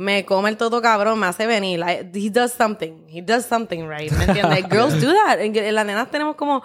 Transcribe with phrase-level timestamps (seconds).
[0.00, 1.78] me come el todo cabrón, me hace venir.
[1.78, 3.06] Like, he does something.
[3.06, 4.10] He does something right.
[4.12, 4.66] ¿Me entiendes?
[4.70, 5.38] Girls do that.
[5.40, 6.62] En, las nenas tenemos como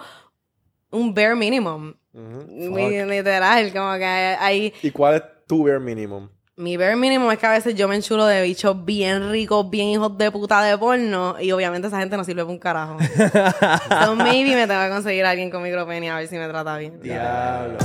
[0.90, 1.94] un bare minimum.
[2.14, 4.72] Literal, como que hay...
[4.82, 6.30] ¿Y cuál es tu bare minimum?
[6.58, 9.88] Mi bare minimum es que a veces yo me enchulo de bichos bien ricos, bien
[9.88, 12.96] hijos de puta de porno, y obviamente esa gente no sirve para un carajo.
[14.06, 16.78] so maybe me tengo que conseguir a alguien con micropenia a ver si me trata
[16.78, 16.98] bien.
[17.02, 17.76] Diablo.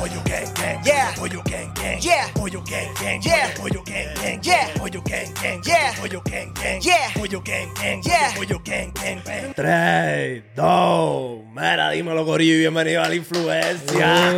[9.53, 14.31] 3, 2, mira, dímelo, Corillo, y bienvenido a la influencia.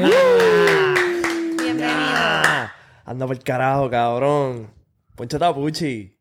[1.62, 2.75] Bienvenido.
[3.06, 4.68] Anda por el carajo, cabrón.
[5.14, 6.12] Poncho Tapuchi.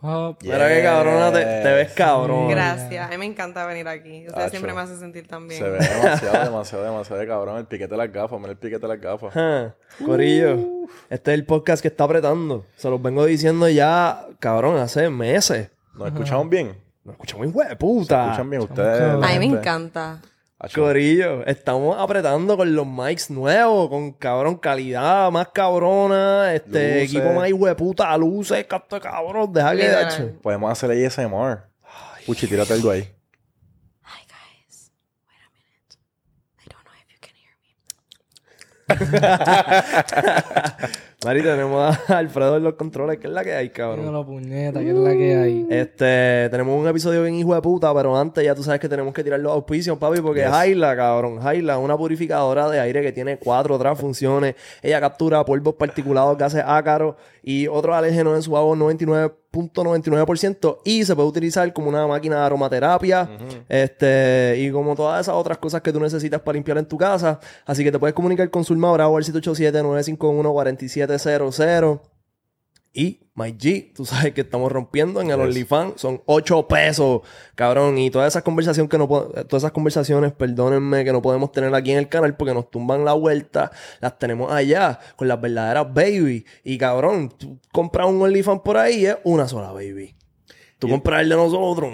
[0.00, 0.40] Pop.
[0.42, 2.48] Mira que cabrona te, te ves cabrón.
[2.48, 3.06] Gracias.
[3.06, 4.26] A mí me encanta venir aquí.
[4.26, 4.50] Ustedes Acho.
[4.50, 5.62] siempre me hacen sentir tan bien.
[5.62, 7.58] Se ve demasiado, demasiado, demasiado de cabrón.
[7.58, 9.74] El piquete de las gafas, mira el piquete de las gafas.
[10.02, 10.56] Corillo,
[11.10, 12.64] este es el podcast que está apretando.
[12.76, 15.70] Se los vengo diciendo ya, cabrón, hace meses.
[15.94, 16.74] ¿Nos escuchamos bien?
[17.04, 18.24] Nos escuchamos de puta.
[18.24, 19.02] ¿Escuchan bien ustedes?
[19.02, 20.22] A mí me encanta.
[20.74, 27.14] Corillo, estamos apretando con los mics nuevos, con cabrón, calidad más cabrona, este Luces.
[27.14, 30.32] equipo más hijo de puta, luces, capto cabrón, deja que de hecho.
[30.42, 31.62] Podemos hacer ASMR.
[32.26, 33.08] Puchi, tírate algo ahí.
[34.04, 34.92] Hi guys.
[35.26, 35.96] Wait a minute.
[36.58, 37.54] I don't know if you can hear
[40.86, 40.94] me.
[41.22, 44.24] Mari, tenemos a Alfredo en los controles, que es la que hay, cabrón.
[44.24, 45.66] Puñeta, que es la que hay.
[45.68, 49.12] Este, tenemos un episodio bien hijo de puta, pero antes ya tú sabes que tenemos
[49.12, 53.38] que tirar los auspicios, papi, porque Jaila, cabrón, Jaila, una purificadora de aire que tiene
[53.38, 54.54] cuatro otras funciones.
[54.80, 58.74] Ella captura polvos particulados, gases ácaros y otros alérgenos en su agua
[59.52, 63.28] 99.99% y se puede utilizar como una máquina de aromaterapia,
[63.68, 67.40] este, y como todas esas otras cosas que tú necesitas para limpiar en tu casa.
[67.66, 72.00] Así que te puedes comunicar con Zulma Bravo al 787-951-4700.
[72.92, 75.40] Y My G, tú sabes que estamos rompiendo en el.
[75.40, 77.22] OnlyFans, son 8 pesos,
[77.54, 77.96] cabrón.
[77.98, 81.92] Y todas esas conversaciones que no todas esas conversaciones, perdónenme, que no podemos tener aquí
[81.92, 83.70] en el canal porque nos tumban la vuelta,
[84.00, 86.44] las tenemos allá con las verdaderas baby.
[86.64, 90.16] Y cabrón, tú compras un OnlyFans por ahí, es una sola baby.
[90.78, 91.92] Tú compras el de nosotros,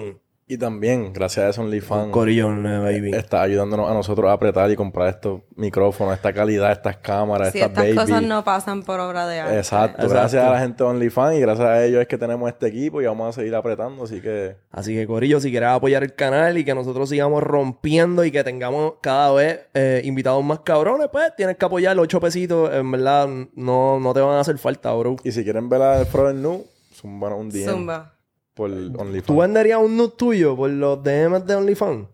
[0.49, 3.11] Y también, gracias a eso, OnlyFans corillón, baby.
[3.13, 7.59] está ayudándonos a nosotros a apretar y comprar estos micrófonos, esta calidad, estas cámaras, Si
[7.59, 7.97] estas estas baby.
[7.97, 9.57] cosas no pasan por obra de arte.
[9.57, 10.03] Exacto.
[10.03, 10.15] Exacto.
[10.15, 13.03] Gracias a la gente de OnlyFans y gracias a ellos es que tenemos este equipo
[13.03, 14.05] y vamos a seguir apretando.
[14.05, 18.25] Así que Así que, Corillo, si quieres apoyar el canal y que nosotros sigamos rompiendo
[18.25, 22.21] y que tengamos cada vez eh, invitados más cabrones, pues tienes que apoyar los 8
[22.21, 22.73] pesitos.
[22.73, 25.17] En verdad, no, no te van a hacer falta, bro.
[25.25, 26.65] Y si quieren ver a Frozen Nu,
[27.03, 28.13] bueno, un día Zumba.
[28.57, 29.25] Por OnlyFans.
[29.27, 32.09] ¿Tú venderías un nude tuyo por los DMs de OnlyFans?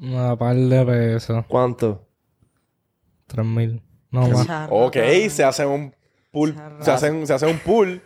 [0.00, 1.44] Una par de pesos.
[1.48, 2.06] ¿Cuánto?
[3.26, 3.82] Tres mil.
[4.10, 4.68] No más.
[4.70, 4.96] Ok,
[5.30, 5.94] se hace un
[6.30, 6.54] pool.
[6.80, 8.00] Se hace un, se hace un pool.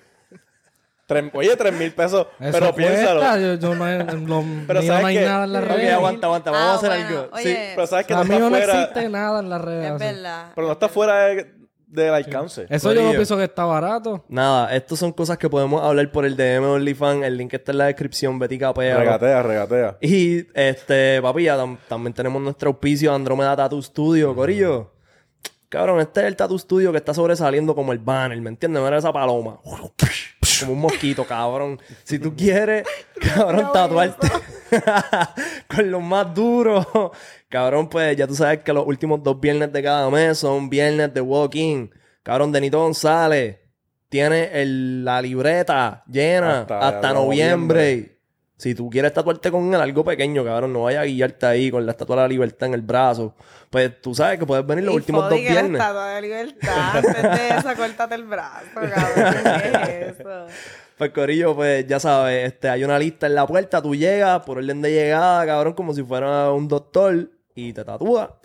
[1.06, 2.26] Tres- oye, tres mil pesos.
[2.41, 3.20] Eso pero piénsalo.
[3.20, 3.86] cuesta, Yo, yo no,
[4.26, 5.25] lo, Pero ¿sabes no hay qué?
[5.25, 5.92] nada en las Ok, Ok, redes.
[5.92, 6.50] aguanta, aguanta.
[6.50, 7.28] Vamos Ah, a hacer bueno, algo.
[7.36, 8.80] oye, Sí, pero sabes que A no mí está no fuera.
[8.82, 9.84] existe nada en las redes.
[9.84, 10.04] Es así.
[10.04, 10.52] verdad.
[10.54, 11.54] Pero no está fuera de-
[11.96, 12.66] del alcance.
[12.70, 14.24] Eso yo no pienso que está barato.
[14.28, 17.24] Nada, estas son cosas que podemos hablar por el DM de OnlyFans.
[17.24, 18.38] El link está en la descripción.
[18.38, 18.98] Betty Capea.
[18.98, 19.96] Regatea, regatea.
[20.00, 24.92] Y este, papi, ya tam- también tenemos nuestro auspicio Andromeda Tattoo Studio, Corillo.
[25.68, 28.80] Cabrón, este es el Tattoo Studio que está sobresaliendo como el banner, ¿me entiendes?
[28.82, 29.58] Mira esa paloma.
[30.60, 31.78] Como un mosquito, cabrón.
[32.04, 32.86] Si tú quieres,
[33.34, 34.28] cabrón, tatuarte
[35.68, 36.86] con los más duros.
[37.48, 41.12] Cabrón, pues ya tú sabes que los últimos dos viernes de cada mes son viernes
[41.14, 41.90] de walk-in.
[42.22, 43.58] Cabrón, Denito González
[44.08, 47.84] tiene el- la libreta llena Hasta hasta, noviembre.
[47.92, 48.12] noviembre.
[48.58, 51.84] Si tú quieres tatuarte con él algo pequeño, cabrón, no vayas a guiarte ahí con
[51.84, 53.34] la estatua de la libertad en el brazo.
[53.68, 55.80] Pues tú sabes que puedes venir los Y últimos dos que la viernes.
[55.80, 56.96] estatua de libertad.
[56.96, 59.60] Antes de eso, córtate el brazo, cabrón.
[59.62, 60.46] ¿Qué es eso?
[60.96, 64.56] Pues Corillo, pues ya sabes, este, hay una lista en la puerta, tú llegas por
[64.56, 68.39] orden de llegada, cabrón, como si fuera un doctor y te tatúa.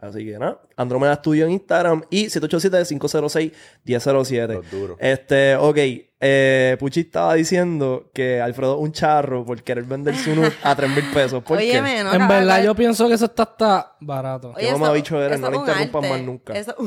[0.00, 4.54] Así que nada, Andromeda Studio en Instagram y 787-506-1007.
[4.54, 4.96] Los duros.
[5.00, 5.76] Este, ok,
[6.20, 10.74] eh, Puchi estaba diciendo que Alfredo es un charro por querer vender su nude a
[10.76, 11.42] 3 mil pesos.
[11.42, 11.70] ¿Por qué?
[11.70, 12.66] Óyeme, no, en cabrón, verdad, cabrón.
[12.66, 14.50] yo pienso que eso está hasta barato.
[14.50, 16.16] Oye, Qué eso- mamabicho eres, no le interrumpas arte.
[16.16, 16.52] más nunca.
[16.54, 16.76] Eso-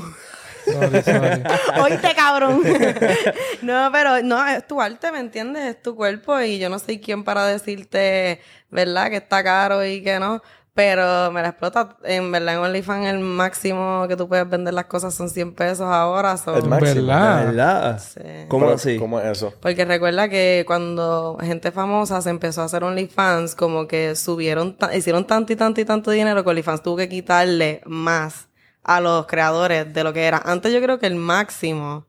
[0.63, 1.41] Sorry, sorry.
[1.81, 2.61] Oíste, cabrón.
[3.63, 5.75] no, pero no, es tu arte, ¿me entiendes?
[5.75, 9.09] Es tu cuerpo y yo no soy quien para decirte, ¿verdad?
[9.09, 10.39] Que está caro y que no.
[10.73, 11.97] Pero me la explota.
[12.03, 15.81] En verdad, en OnlyFans el máximo que tú puedes vender las cosas son 100 pesos
[15.85, 16.37] ahora.
[16.37, 17.07] son- El máximo.
[17.07, 17.45] ¿Verdad?
[17.45, 17.99] ¿Verdad?
[17.99, 18.21] Sí.
[18.47, 18.97] ¿Cómo Pero, así?
[18.97, 19.53] ¿Cómo es eso?
[19.61, 25.27] Porque recuerda que cuando gente famosa se empezó a hacer OnlyFans, como que subieron, hicieron
[25.27, 28.47] tanto y tanto y tanto dinero que OnlyFans tuvo que quitarle más
[28.83, 30.41] a los creadores de lo que era.
[30.45, 32.05] Antes yo creo que el máximo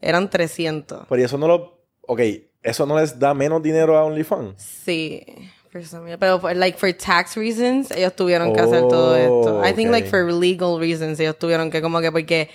[0.00, 1.04] eran 300.
[1.08, 1.82] Pero y eso no lo...
[2.06, 2.20] Ok,
[2.62, 4.54] eso no les da menos dinero a OnlyFans.
[4.62, 5.26] Sí.
[5.70, 6.18] For some reason.
[6.18, 9.62] Pero, like, for tax reasons, ellos tuvieron que hacer todo esto.
[9.64, 12.50] I think, Oh, like, for legal reasons, ellos tuvieron que, como que, porque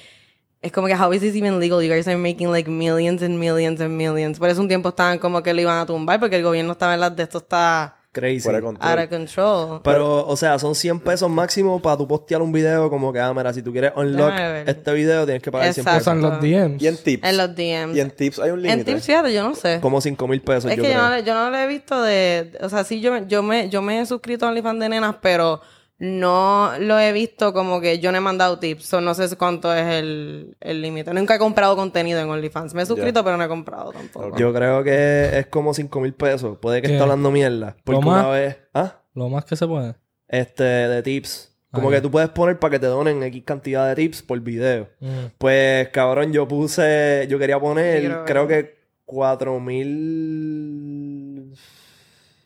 [0.62, 1.82] es como que, how is this even legal?
[1.82, 4.40] You guys are making, like, millions and millions and millions.
[4.40, 6.94] Por eso un tiempo estaban como que lo iban a tumbar, porque el gobierno estaba
[6.94, 8.42] en las de esto está Crazy.
[8.42, 8.90] Fuera de control.
[8.92, 9.82] out of control.
[9.84, 13.34] Pero, o sea, son 100 pesos máximo para tú postear un video como que, ah,
[13.34, 14.34] mira, si tú quieres unlock
[14.68, 15.98] este video, tienes que pagar 100 Exacto.
[16.00, 16.14] pesos.
[16.14, 16.82] Pasan los DMs.
[16.82, 17.28] Y en tips.
[17.28, 17.98] En los DMs.
[17.98, 18.92] Y en tips hay un En límite.
[18.94, 19.80] tips, fíjate, yo no sé.
[19.82, 21.10] Como 5 mil pesos, Es yo que yo creo.
[21.10, 22.52] no, le- yo no lo he visto de...
[22.62, 25.16] O sea, sí, yo, me- yo, me, yo me he suscrito a OnlyFans de nenas,
[25.20, 25.60] pero
[26.06, 28.94] no lo he visto como que yo no he mandado tips.
[28.94, 31.14] O no sé cuánto es el el límite.
[31.14, 32.74] Nunca he comprado contenido en OnlyFans.
[32.74, 34.38] Me he suscrito, pero no he comprado tampoco.
[34.38, 36.58] Yo creo que es como 5 mil pesos.
[36.60, 36.94] Puede que ¿Qué?
[36.96, 37.78] esté hablando mierda.
[37.86, 38.24] Porque ¿Lo más?
[38.26, 38.58] una vez...
[38.74, 38.98] ¿Ah?
[39.14, 39.96] Lo más que se puede.
[40.28, 41.50] Este, de tips.
[41.72, 44.40] Como Ah, que tú puedes poner para que te donen X cantidad de tips por
[44.42, 44.90] video.
[45.00, 45.08] Mm.
[45.38, 47.26] Pues, cabrón, yo puse...
[47.30, 51.54] Yo quería poner, Sí, creo creo que- que 4 mil...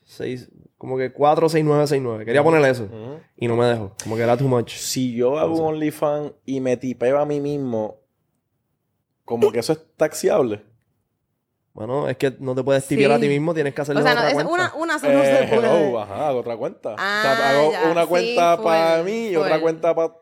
[0.05, 0.47] Seis...
[0.87, 2.23] Como que 46969.
[2.23, 2.87] Quería poner eso.
[3.35, 3.91] Y no me dejó.
[4.01, 4.71] Como que era too much.
[4.71, 7.97] Si yo hago un OnlyFans y me tipeo a mí mismo,
[9.25, 10.63] como que eso es taxiable.
[11.73, 13.17] Bueno, es que no te puedes tipiar Sí.
[13.17, 13.53] a ti mismo.
[13.53, 14.53] Tienes que hacerlo O sea, no, otra es cuenta.
[14.53, 15.67] una, una solo no se Eh, puede.
[15.87, 16.95] hello, ajá, hago otra cuenta.
[16.97, 20.13] Ah, o sea, hago ya, una sí, cuenta para mí y otra cuenta para...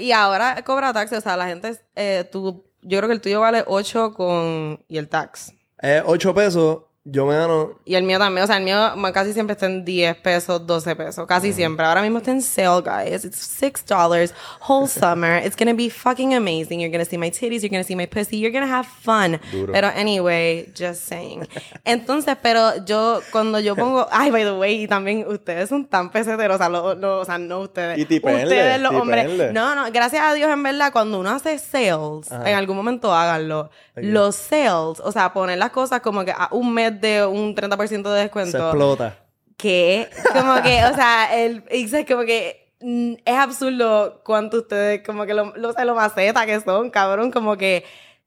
[0.00, 1.12] Y ahora cobra tax.
[1.12, 1.78] O sea, la gente...
[1.94, 4.84] Eh, tú, yo creo que el tuyo vale 8 con...
[4.88, 5.52] Y el tax.
[5.78, 6.78] Es 8 pesos.
[7.10, 7.70] Yo me gano...
[7.86, 8.44] Y el mío también.
[8.44, 11.26] O sea, el mío casi siempre está en 10 pesos, 12 pesos.
[11.26, 11.86] Casi siempre.
[11.86, 13.24] Ahora mismo está en sale, guys.
[13.24, 14.32] It's $6
[14.68, 15.42] whole summer.
[15.44, 16.80] It's gonna be fucking amazing.
[16.80, 17.62] You're gonna see my titties.
[17.62, 18.38] You're gonna see my pussy.
[18.38, 19.40] You're gonna have fun.
[19.50, 19.72] Duro.
[19.72, 21.48] Pero anyway, just saying.
[21.84, 24.06] Entonces, pero yo, cuando yo pongo...
[24.12, 26.56] Ay, by the way, y también ustedes son tan peseteros.
[26.56, 27.98] O sea, lo- lo- o sea no ustedes.
[27.98, 29.24] Y tipenle, Ustedes, los hombres.
[29.24, 29.52] tipenle.
[29.52, 29.90] No, no.
[29.92, 33.70] Gracias a Dios, en verdad, cuando uno hace sales, en algún momento háganlo.
[33.96, 37.88] Los sales, o sea, poner las cosas como que a un mes de un 30%
[37.88, 38.58] de Se descuento.
[38.58, 39.16] explota.
[39.56, 45.26] que como que, o sea, el es como que mm, es absurdo cuánto ustedes como
[45.26, 47.84] que lo, lo, lo maceta que son, cabrón, como que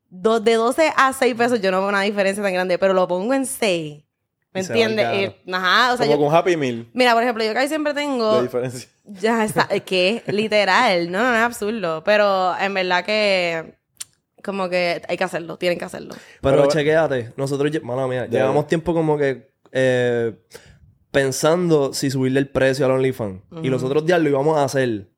[0.10, 3.34] de 12 a 6 pesos yo no veo una diferencia tan grande, pero lo pongo
[3.34, 4.04] en 6.
[4.54, 5.08] ¿Me se entiendes?
[5.14, 7.94] Eh, ajá, o sea, como yo, con Happy Meal mira, por ejemplo, yo casi siempre
[7.94, 8.90] tengo diferencia.
[9.06, 13.80] ya está, que literal, no, no, no es absurdo, pero en verdad que
[14.42, 16.14] como que hay que hacerlo, tienen que hacerlo.
[16.42, 20.34] Pero, Pero- chequéate, nosotros, mala mía, llevamos tiempo como que eh,
[21.12, 23.42] pensando si subirle el precio al OnlyFans.
[23.64, 25.10] Y los otros días lo íbamos a hacer.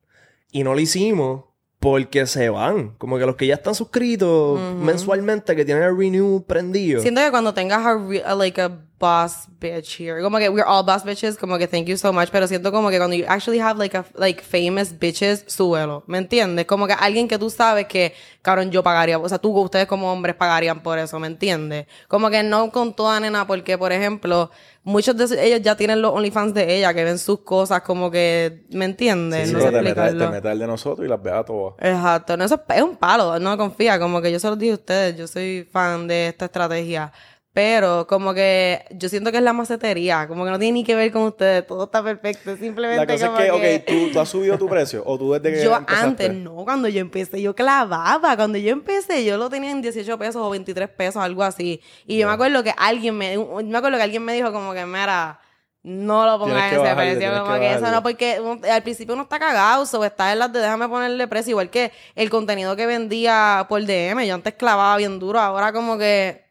[0.50, 1.44] Y no lo hicimos
[1.78, 2.90] porque se van.
[2.98, 7.02] Como que los que ya están suscritos mensualmente, que tienen el renew prendido.
[7.02, 10.64] Siento que cuando tengas a, re- a, like a boss bitch here, como que we're
[10.66, 13.24] all boss bitches, como que thank you so much, pero siento como que cuando you
[13.28, 16.66] actually have like a like famous bitches, súbelo, ¿me entiendes?
[16.66, 20.12] Como que alguien que tú sabes que, cabrón, yo pagaría, o sea, tú, ustedes como
[20.12, 21.86] hombres pagarían por eso, ¿me entiendes?
[22.08, 24.50] Como que no con toda nena, porque por ejemplo,
[24.84, 28.64] muchos de ellos ya tienen los OnlyFans de ella, que ven sus cosas como que,
[28.70, 29.48] ¿me entiendes?
[29.48, 30.30] Sí, no pero sé te metes, te explicarlo.
[30.34, 31.74] metes al de nosotros y las veas todas.
[31.80, 34.76] Exacto, no, eso es un palo, no confía, como que yo se los dije a
[34.76, 37.12] ustedes, yo soy fan de esta estrategia,
[37.54, 40.96] pero como que yo siento que es la macetería, como que no tiene ni que
[40.96, 43.94] ver con ustedes, todo está perfecto, simplemente La cosa como es que, que...
[43.94, 46.06] ok, ¿tú, tú has subido tu precio o tú desde que yo empezaste?
[46.26, 48.34] antes, no, cuando yo empecé, yo clavaba.
[48.36, 51.80] Cuando yo empecé, yo lo tenía en 18 pesos o 23 pesos, algo así.
[52.08, 54.74] Y yo me acuerdo que alguien me, un- me acuerdo que alguien me dijo como
[54.74, 55.38] que, mira,
[55.84, 57.30] no lo pongas en ese precio.
[57.44, 60.52] Como que eso no, porque uno- al principio uno está cagado, o está en las
[60.52, 61.50] de déjame ponerle precio.
[61.52, 65.96] Igual que el contenido que vendía por DM, yo antes clavaba bien duro, ahora como
[65.98, 66.42] que...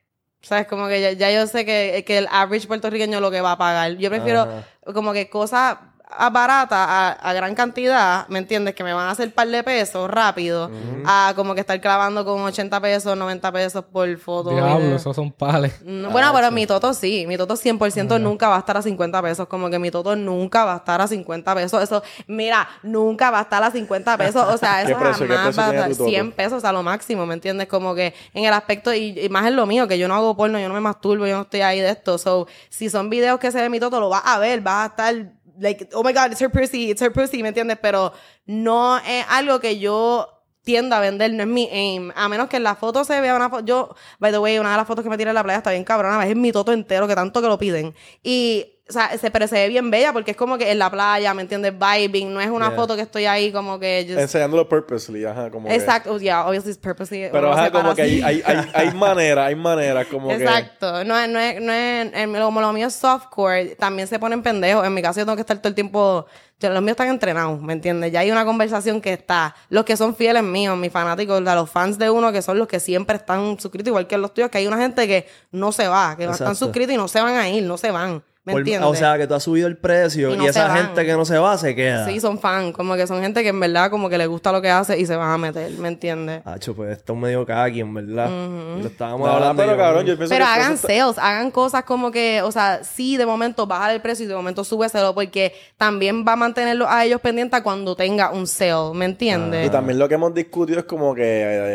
[0.43, 0.67] ¿Sabes?
[0.67, 3.57] Como que ya, ya yo sé que, que el average puertorriqueño lo que va a
[3.57, 3.95] pagar.
[3.95, 4.93] Yo prefiero Ajá.
[4.93, 5.77] como que cosas
[6.17, 8.75] a- baratas a, a gran cantidad, ¿me entiendes?
[8.75, 10.69] Que me van a hacer par de pesos rápido,
[11.05, 14.49] a como que estar clavando con 80 pesos, 90 pesos por foto.
[14.51, 15.73] Diablo, esos son pales.
[15.83, 19.21] Mm, Bueno, pero mi toto sí, mi toto 100% nunca va a estar a 50
[19.21, 23.31] pesos, como que mi toto nunca va a estar a 50 pesos, eso, mira, nunca
[23.31, 25.89] va a estar a 50 pesos, o sea, ¿Qué eso precio- jamás va a estar
[25.89, 26.09] tu toto?
[26.09, 27.67] 100 pesos a lo máximo, ¿me entiendes?
[27.67, 30.35] Como que en el aspecto, y, y más en lo mío, que yo no hago
[30.37, 33.39] porno, yo no me masturbo, yo no estoy ahí de esto, so, si son videos
[33.39, 35.15] que se ve mi toto, lo vas a ver, vas a estar,
[35.59, 37.77] like, oh my god, it's her pussy, it's her pussy, ¿me entiendes?
[37.81, 38.13] Pero
[38.45, 40.29] no es algo que yo
[40.63, 42.11] tiendo a vender, no es mi aim.
[42.15, 43.65] A menos que en la foto se vea una foto.
[43.65, 45.71] Yo, by the way, una de las fotos que me tiré en la playa está
[45.71, 46.25] bien cabrona.
[46.27, 47.93] Es mi toto entero, que tanto que lo piden.
[48.23, 50.91] Y o sea, se, pero se ve bien bella porque es como que en la
[50.91, 51.73] playa, ¿me entiendes?
[51.77, 52.75] Vibing, no es una Yeah.
[52.75, 54.05] foto que estoy ahí como que...
[54.09, 57.29] just- Enseñándolo purposely, ajá, como que- Exacto, yeah, obviously it's purposely.
[57.31, 60.35] Pero ajá, como que hay, hay, hay, hay maneras, hay maneras, como que...
[60.35, 61.05] Exacto.
[61.05, 64.43] No es, no es, no es, en- como lo mío es softcore, también se ponen
[64.43, 64.85] pendejos.
[64.85, 66.25] En mi caso yo tengo que estar todo el tiempo,
[66.59, 68.11] yo- los míos están entrenados, ¿me entiendes?
[68.11, 69.55] Ya hay una conversación que está.
[69.69, 72.81] Los que son fieles míos, mis fanáticos, los fans de uno que son los que
[72.81, 76.15] siempre están suscritos, igual que los tuyos, que hay una gente que no se va,
[76.17, 76.55] que están Exacto.
[76.55, 78.21] suscritos y no se van a ir, no se van.
[78.45, 78.89] ¿Me Por- entiendes?
[78.89, 80.77] o sea, que tú has subido el precio Y no esa van.
[80.87, 82.05] gente que no se va se queda.
[82.05, 84.61] Sí, son fan, como que son gente que en verdad como que les gusta lo
[84.61, 86.41] que hace y se van a meter, ¿me entiendes?
[86.45, 88.29] Hacho, pues esto es medio cagui, en verdad.
[88.29, 89.63] Y Lo estábamos hablando.
[89.63, 92.83] pero cabrón, yo pienso Pero que hagan está- sales, hagan cosas como que, o sea,
[92.83, 96.85] sí, de momento bajar el precio y de momento súbeselo porque también va a mantenerlo
[96.89, 99.67] a ellos pendientes cuando tenga un sale, ¿me entiendes?
[99.67, 101.23] Y también lo que hemos discutido es como que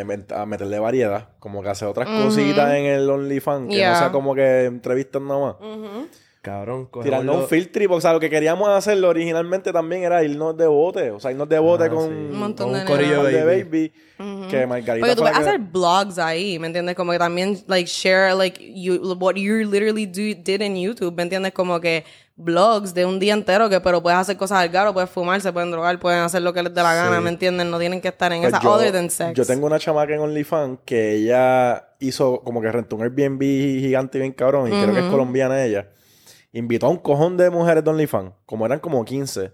[0.02, 3.92] eh, a meterle variedad, como que hacer otras cositas en el OnlyFans, que Yeah.
[3.92, 5.54] no sea como que entrevistas nada más.
[6.40, 10.04] Cabrón, cogemos Tirando lo- un field trip, o sea, lo que queríamos hacerlo originalmente también
[10.04, 12.14] era irnos de bote, o sea, irnos de bote Ah, con sí.
[12.14, 13.62] Un montón con de un corillo de Baby.
[13.64, 16.95] baby, que Margarita Porque tú la que- hacer blogs ahí, ¿me entiendes?
[16.95, 21.25] Como que también, like, share, like, you, what you literally do, did in YouTube, ¿me
[21.25, 21.52] entiendes?
[21.52, 22.04] Como que
[22.37, 25.52] blogs de un día entero que, pero puedes hacer cosas al garo, puedes fumar, se
[25.52, 27.23] pueden drogar, pueden hacer lo que les dé la gana, Sí.
[27.25, 27.66] ¿me entiendes?
[27.66, 29.35] No tienen que estar en Pues esa yo, other than sex.
[29.35, 34.18] yo tengo una chamaca en OnlyFans que ella hizo como que rentó un Airbnb gigante
[34.18, 35.88] y bien cabrón, y creo que es colombiana ella.
[36.58, 39.52] Invitó a un cojón de mujeres de OnlyFans, como eran como 15.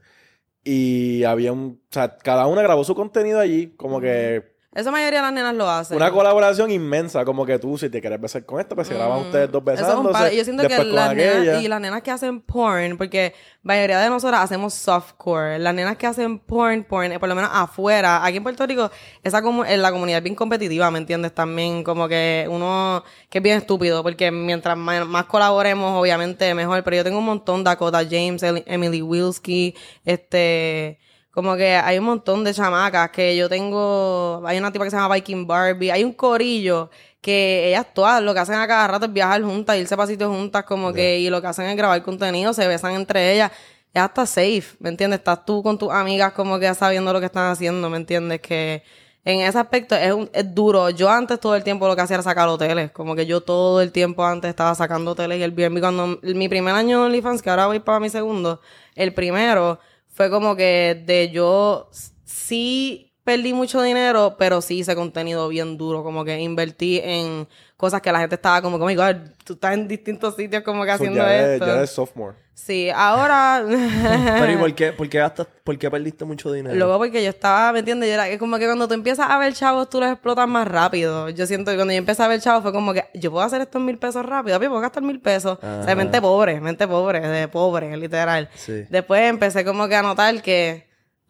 [0.65, 1.83] Y había un.
[1.91, 5.55] O sea, cada una grabó su contenido allí, como que Esa mayoría de las nenas
[5.55, 5.97] lo hacen.
[5.97, 9.21] una colaboración inmensa, como que tú, si te quieres besar con esta, pues se graban
[9.21, 10.13] ustedes dos Eso es un besándose.
[10.13, 14.01] par- Yo siento que las nenas y las nenas que hacen porn, porque la mayoría
[14.01, 15.59] de nosotras hacemos softcore.
[15.61, 18.91] Las nenas que hacen porn, porn, eh, por lo menos afuera, aquí en Puerto Rico,
[19.23, 21.33] esa comu- eh, la comunidad es bien competitiva, ¿me entiendes?
[21.35, 26.83] También como que uno, que es bien estúpido, porque mientras más, más colaboremos, obviamente mejor.
[26.83, 30.99] Pero yo tengo un montón, Dakota James, Emily Wilski, este...
[31.35, 34.41] Como que hay un montón de chamacas que yo tengo.
[34.47, 35.91] Hay una tipa que se llama Viking Barbie.
[35.91, 39.77] Hay un corillo que ellas todas lo que hacen a cada rato es viajar juntas,
[39.77, 41.19] irse para sitios juntas, como que.
[41.19, 43.51] Y lo que hacen es grabar contenido, se besan entre ellas.
[43.93, 45.19] Es hasta safe, ¿me entiendes?
[45.21, 48.41] Estás tú con tus amigas como que sabiendo lo que están haciendo, ¿me entiendes?
[48.41, 48.83] Que
[49.25, 50.91] en ese aspecto es, un- es duro.
[50.91, 52.91] Yo antes todo el tiempo lo que hacía era sacar hoteles.
[52.93, 55.39] Como que yo todo el tiempo antes estaba sacando hoteles.
[55.39, 56.19] Y el Airbnb cuando...
[56.23, 58.61] Mi primer año en OnlyFans, que ahora voy para mi segundo,
[58.97, 59.79] el primero
[60.15, 61.91] fue como que de yo
[62.25, 66.03] sí perdí mucho dinero, pero sí hice contenido bien duro.
[66.05, 69.75] Como que invertí en cosas que la gente estaba como, oh my God, tú estás
[69.75, 71.67] en distintos sitios como que So, haciendo ya esto.
[71.67, 72.37] ya eres sophomore.
[72.55, 73.65] Sí, ahora...
[73.67, 76.77] Pero ¿y por qué, por qué gastas, por qué perdiste mucho dinero?
[76.77, 78.09] Luego porque yo estaba, ¿me entiendes?
[78.09, 80.69] Yo era que como que cuando tú empiezas a ver chavos, tú los explotas más
[80.69, 81.31] rápido.
[81.31, 83.61] Yo siento que cuando yo empecé a ver chavos fue como que yo puedo hacer
[83.61, 85.59] estos mil pesos rápido, papi, puedo gastar mil pesos.
[85.61, 88.49] O sea, mente pobre, mente pobre, de pobre, literal.
[88.55, 88.85] Sí.
[88.89, 90.87] Después empecé como que a notar que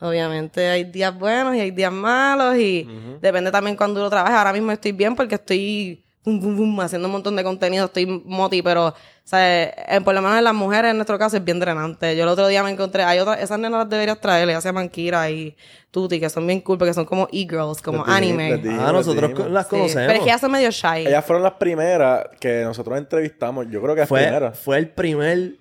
[0.08, 2.86] obviamente hay días buenos y hay días malos y
[3.20, 4.38] depende también cuando uno trabaja.
[4.38, 8.06] Ahora mismo estoy bien porque estoy bum, bum, bum, haciendo un montón de contenido, estoy
[8.06, 8.94] moti, pero,
[9.24, 12.16] sea, eh, por lo menos en las mujeres, en nuestro caso, es bien drenante.
[12.16, 14.70] Yo el otro día me encontré, hay otras, esas nenas las deberías traer, ellas se
[14.70, 15.54] llaman Kira y
[15.90, 18.50] Tuti, que son bien cool porque son como e-girls, como Les anime.
[18.52, 20.06] les dijimos, Ah, nosotros las Sí, conocemos.
[20.06, 21.06] Pero es que ellas son medio shy.
[21.06, 23.66] Ellas fueron las primeras que nosotros entrevistamos.
[23.70, 24.58] Yo creo que las fue, primeras.
[24.58, 25.56] fue el primer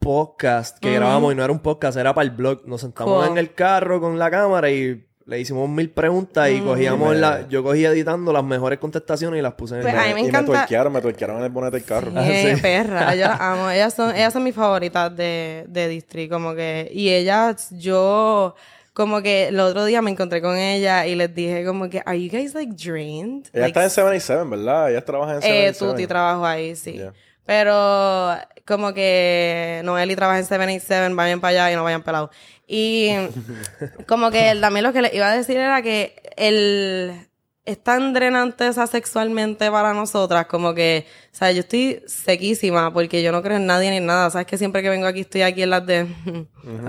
[0.00, 2.62] podcast que grabamos y no era un podcast, era para el blog.
[2.66, 3.32] Nos sentamos Cool.
[3.32, 7.20] en el carro con la cámara y le hicimos mil preguntas y cogíamos Y me-
[7.20, 7.46] la...
[7.48, 10.20] Yo cogí editando las mejores contestaciones y las puse en Pues, el a mí me
[10.22, 12.10] y encanta- me tuerquearon, me tuerquearon en el bonete del carro.
[12.10, 12.62] Bien, sí.
[12.62, 13.14] perra.
[13.14, 13.70] Yo las amo.
[13.70, 16.32] Ellas son, ellas son mis favoritas de, de District.
[16.32, 18.56] Como que, y ellas, yo,
[18.92, 22.20] como que el otro día me encontré con ella y les dije como que, are
[22.20, 23.44] you guys like drained?
[23.52, 24.90] Ella Like, está en 77, ¿verdad?
[24.90, 25.84] Ellas trabajan en 77.
[25.84, 26.94] eh, Tuti trabajo ahí, sí.
[26.94, 27.12] Yeah.
[27.50, 32.30] Pero como que Noeli trabaja en 787, vayan para allá y no vayan pelados.
[32.68, 33.10] Y
[34.06, 37.28] como que también lo que le iba a decir era que el
[37.64, 43.22] es tan drenante esa sexualmente para nosotras, como que, o sea, yo estoy sequísima porque
[43.22, 44.28] yo no creo en nadie ni en nada.
[44.30, 46.06] Sabes que siempre que vengo aquí estoy aquí en las de,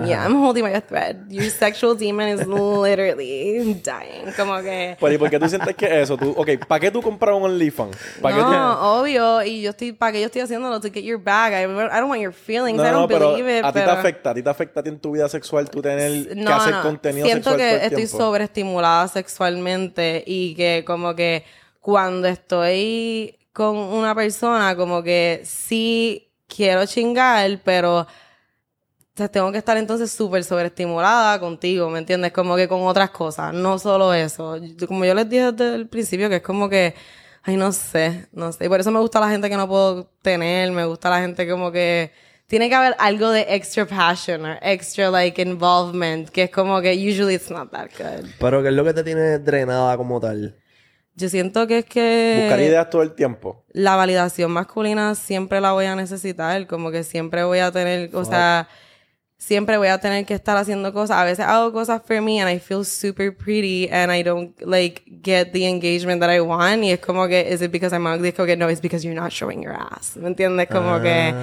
[0.06, 1.16] yeah, I'm holding my breath.
[1.30, 4.34] Your sexual demon is literally dying.
[4.36, 6.18] Como que, Pero ¿y por qué tú sientes que eso?
[6.18, 7.96] Tú, ok, ¿para qué tú compras un OnlyFans?
[8.20, 10.80] ¿Para qué tú- no, obvio, y yo estoy, ¿para qué yo estoy haciéndolo?
[10.82, 11.54] To get your bag.
[11.54, 12.78] I, I don't want your feelings.
[12.78, 13.64] No, I no, don't pero believe it.
[13.64, 15.84] a ti te afecta, a ti te afecta a ti en tu vida sexual tú
[15.84, 16.82] tener que hacer no.
[16.82, 21.46] contenido Siento sexual que todo el estoy sobreestimulada sexualmente y que como que
[21.80, 28.08] cuando estoy con una persona, como que sí quiero chingar, pero
[29.30, 32.32] tengo que estar entonces súper sobreestimulada contigo, ¿me entiendes?
[32.32, 34.58] Como que con otras cosas, no solo eso.
[34.88, 36.96] Como yo les dije desde el principio, que es como que,
[37.44, 38.66] ay, no sé, no sé.
[38.66, 41.48] Y por eso me gusta la gente que no puedo tener, me gusta la gente
[41.50, 42.12] como que
[42.48, 46.94] tiene que haber algo de extra passion or extra like involvement, que es como que
[46.94, 48.28] usually it's not that good.
[48.40, 50.61] Pero ¿qué es lo que te tiene drenada como tal?
[51.16, 53.64] Yo siento que es que Buscar ideas todo el tiempo.
[53.74, 58.26] la validación masculina siempre la voy a necesitar, como que siempre voy a tener, o
[58.26, 58.68] sea,
[59.42, 61.18] siempre voy a tener que estar haciendo cosas.
[61.18, 65.02] A veces hago cosas for me and I feel super pretty and I don't like
[65.24, 68.30] get the engagement that I want y es como que is it because I'm ugly?
[68.30, 70.16] Es como que no, it's because you're not showing your ass.
[70.16, 70.70] ¿Me entiendes?
[70.70, 71.34] Como que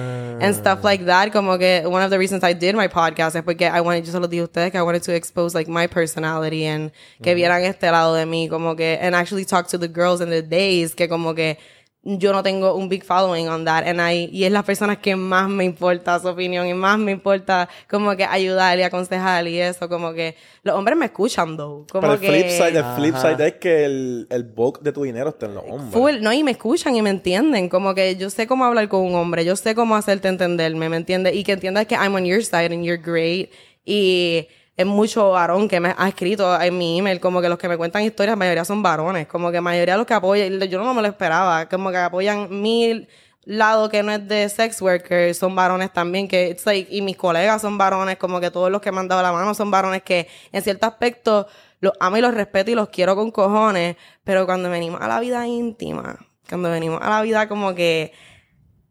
[0.41, 3.43] and stuff like that, como que one of the reasons I did my podcast es
[3.43, 5.69] porque I wanted yo se lo dije a ustedes que I wanted to expose like
[5.69, 6.91] my personality and
[7.21, 10.29] que vieran este lado de mí como que and actually talk to the girls in
[10.29, 11.57] the days que como que
[12.03, 15.15] yo no tengo un big following on that and I, y es las personas que
[15.15, 19.59] más me importa su opinión y más me importa como que ayudar y aconsejar y
[19.59, 22.85] eso como que los hombres me escuchan though como Pero el que flip side, el
[22.95, 25.91] flip side es que el, el bulk de tu dinero está en los hombres.
[25.91, 27.69] Full, no, y me escuchan y me entienden.
[27.69, 30.97] Como que yo sé cómo hablar con un hombre, yo sé cómo hacerte entenderme, ¿me
[30.97, 31.35] entiendes?
[31.35, 33.51] Y que entiendas que I'm on your side and you're great.
[33.85, 34.47] Y
[34.79, 37.75] es mucho varón que me ha escrito en mi email, como que los que me
[37.75, 39.27] cuentan historias, la mayoría son varones.
[39.27, 42.47] Como que mayoría de los que apoyan, yo no me lo esperaba, como que apoyan
[42.61, 43.05] mi
[43.43, 46.55] lado que no es de sex workers, son varones también, que
[46.89, 49.53] y mis colegas son varones, como que todos los que me han dado la mano
[49.53, 51.47] son varones que en cierto aspecto
[51.81, 55.19] los amo y los respeto y los quiero con cojones, pero cuando venimos a la
[55.19, 58.13] vida íntima, cuando venimos a la vida como que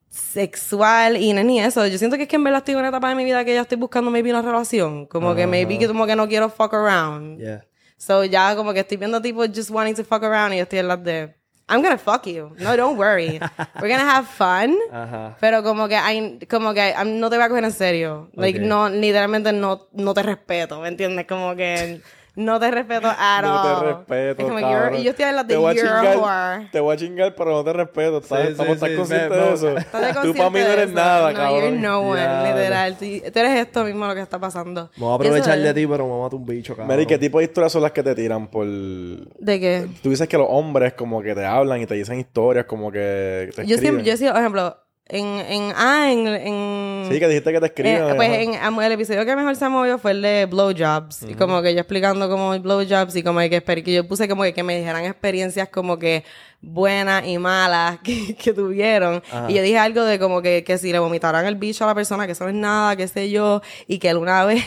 [0.08, 1.86] sexual y ni eso.
[1.86, 3.54] Yo siento que es que en verdad estoy en una etapa de mi vida que
[3.54, 5.06] ya estoy buscando maybe una relación.
[5.06, 7.38] Como que maybe que como que no quiero fuck around.
[7.38, 7.64] Yeah.
[7.96, 10.78] So ya como que estoy viendo tipo just wanting to fuck around y yo estoy
[10.80, 11.34] en las de
[11.70, 12.54] I'm gonna fuck you.
[12.58, 13.38] No, don't worry.
[13.80, 14.74] We're gonna have fun.
[14.90, 15.36] Ajá.
[15.38, 18.30] Pero como que I, como que I'm- no te voy a coger en serio.
[18.34, 18.64] Like Ok.
[18.64, 21.26] no literalmente no no te respeto, ¿me entiendes?
[21.26, 22.00] Como que
[22.38, 23.80] no te respeto at No all.
[23.80, 26.00] te respeto, Es como, you're- y yo estoy las de Te voy a you're a
[26.00, 26.16] chingar-
[26.56, 26.68] whore.
[26.70, 28.18] Te voy a chingar, pero no te respeto.
[28.18, 29.54] ¿Estás, Sí, estamos, sí, ¿estás sí, consciente me- de no.
[29.54, 29.74] eso?
[30.22, 30.94] Tú para mí no eres eso.
[30.94, 31.60] nada, no, cabrón.
[31.62, 32.96] You're no one, Ya, literal.
[32.96, 34.90] Tú, tú eres esto mismo lo que está pasando.
[34.96, 36.88] Me voy a aprovechar de ti, pero me mata un bicho, cabrón.
[36.88, 38.66] Mary, ¿qué tipo de historias son las que te tiran por...?
[38.66, 39.88] ¿De qué?
[40.02, 43.50] Tú dices que los hombres como que te hablan y te dicen historias como que
[43.54, 43.78] te Yo escriben.
[43.80, 44.76] siempre, yo he sido, por ejemplo,
[45.08, 48.08] en, en, ah, en, en Sí, que dijiste que te escriben.
[48.10, 51.22] Eh, pues en, am- el episodio que mejor se movió fue el de blowjobs.
[51.28, 54.52] Y como que yo explicando como blowjobs y como que, que yo puse como que,
[54.52, 56.24] que me dijeran experiencias como que
[56.60, 59.22] buenas y malas que, que tuvieron.
[59.48, 61.94] Y yo dije algo de como que, que si le vomitaran el bicho a la
[61.94, 63.62] persona, que eso no es nada, qué sé yo.
[63.86, 64.64] Y que una vez,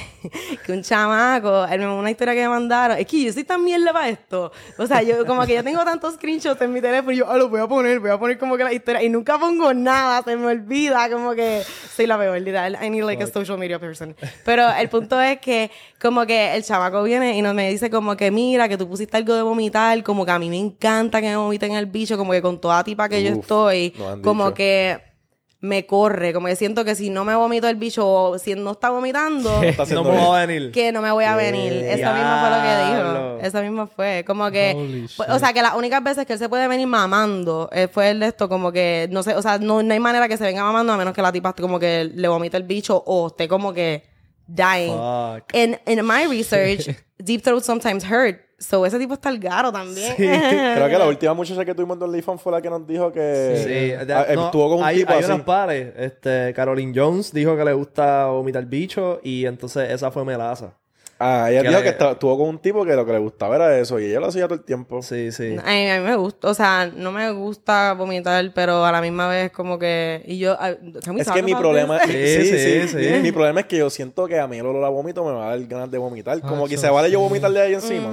[0.66, 3.92] que un chamaco, en una historia que me mandaron, es que yo soy tan mierda
[3.92, 4.52] para esto.
[4.78, 7.38] O sea, yo como que yo tengo tantos screenshots en mi teléfono y yo, ah,
[7.38, 9.04] lo voy a poner, voy a poner como que la historia.
[9.04, 11.64] Y nunca pongo nada, se me olvida, como que
[11.96, 12.78] soy la peor, literal.
[12.82, 14.16] I need like a social media person.
[14.46, 18.18] Pero el punto es que como que el chamaco viene y nos me dice como
[18.18, 21.28] que mira, que tú pusiste algo de vomitar, como que a mí me encanta que
[21.28, 24.54] me vomiten el bicho, como que con toda tipa que yo estoy, como dicho.
[24.56, 25.12] que
[25.62, 28.72] me corre, como que siento que si no me vomito el bicho o si no
[28.72, 30.72] está vomitando, Está No me va a venir.
[30.72, 31.72] que no me voy a venir.
[31.72, 33.38] Eso mismo fue lo que dijo.
[33.42, 34.24] Eso mismo fue.
[34.26, 35.06] Como que.
[35.16, 38.10] Pues, o sea, que las únicas veces que él se puede venir mamando eh, fue
[38.10, 39.08] el de esto, como que.
[39.12, 41.22] No sé, o sea, no, no hay manera que se venga mamando a menos que
[41.22, 44.11] la tipa esté como que le vomite el bicho o esté como que
[44.54, 44.94] dying.
[44.94, 45.54] Fuck.
[45.54, 46.90] In, in my research,
[47.24, 48.40] deep throat sometimes hurt.
[48.60, 50.14] So ese tipo está el garo también.
[50.16, 53.64] Creo que la última muchacha que tuvimos en OnlyFans fue la que nos dijo que
[53.66, 55.32] Sí, ah, no, estuvo con un hay, tipo hay así.
[55.32, 55.94] unas pares.
[55.98, 60.74] Este, Caroline Jones dijo que le gusta vomitar bicho y entonces esa fue Melaza.
[61.24, 63.56] Ah, ella que dijo que estaba- estuvo con un tipo que lo que le gustaba
[63.56, 65.02] era eso y ella lo hacía todo el tiempo.
[65.04, 65.56] Sí, sí.
[65.64, 69.02] A mí, a mí me gusta, o sea, no me gusta vomitar, pero a la
[69.02, 70.24] misma vez como que...
[70.26, 70.54] Y yo...
[70.54, 73.20] I- we Es que mi problema, sí, Sí, sí, sí, sí.
[73.22, 75.46] Mi problema es que yo siento que a mí el olor a vómito me va
[75.48, 76.42] a dar ganas de vomitar.
[76.42, 77.24] Como que se vale yo sí.
[77.26, 78.10] vomitarle ahí encima.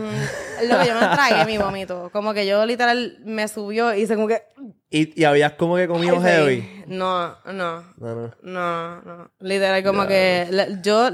[0.68, 2.10] Lo que yo me tragué mi vómito.
[2.12, 4.42] Como que yo literal me subió y hice como que...
[4.90, 6.84] Y, y habías como que comido heavy.
[6.86, 8.30] No, no, No, no.
[8.42, 9.30] no, no.
[9.40, 11.10] Literal como que la- yo...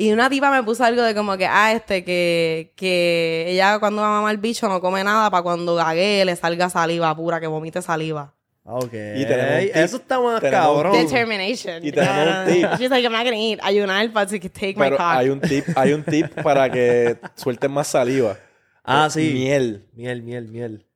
[0.00, 4.00] Y una tipa me puso algo de como que, ah, este, que, que ella cuando
[4.00, 7.40] va a mamar el bicho no come nada para cuando gague le salga saliva pura,
[7.40, 8.32] que vomite saliva.
[8.64, 8.92] Ah, Ok.
[8.92, 9.76] Y tenemos un tip.
[9.76, 10.92] Eso está más cabrón.
[10.92, 11.84] Determination.
[11.84, 12.68] Y tenemos un tip.
[12.78, 13.58] She's like, I'm not gonna eat.
[13.60, 15.00] Ayunar para to take my cock.
[15.00, 18.38] hay un tip, hay un tip para que suelten más saliva.
[18.84, 19.32] Ah, sí.
[19.34, 19.84] Miel.
[19.94, 20.86] Miel, miel, miel.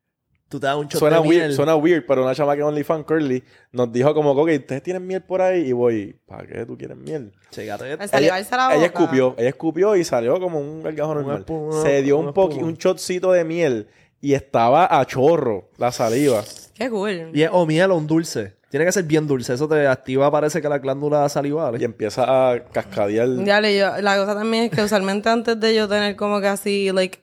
[0.53, 1.55] Tú te das un shot Suena de weird, miel.
[1.55, 5.07] suena weird, pero una chama que es OnlyFans Curly nos dijo como, ok, ¿ustedes tienen
[5.07, 5.63] miel por ahí?
[5.69, 7.33] Y voy, ¿para qué tú quieres miel?
[7.51, 7.93] Chécate.
[7.95, 8.77] El salivarse la boca.
[8.77, 11.45] ella escupió, ella escupió y salió como un gargajo Una normal.
[11.47, 12.69] espuma- Se dio un poqui, espuma.
[12.71, 13.87] un shotcito de miel
[14.21, 16.45] y estaba a chorro la saliva.
[16.75, 17.31] Qué cool.
[17.33, 18.53] Y es o miel o un dulce.
[18.69, 19.55] Tiene que ser bien dulce.
[19.55, 21.81] Eso te activa, parece que la glándula salival.
[21.81, 23.29] Y empieza a cascadear.
[23.45, 26.49] Ya le yo, la cosa también es que usualmente antes de yo tener como que
[26.49, 27.19] así, like,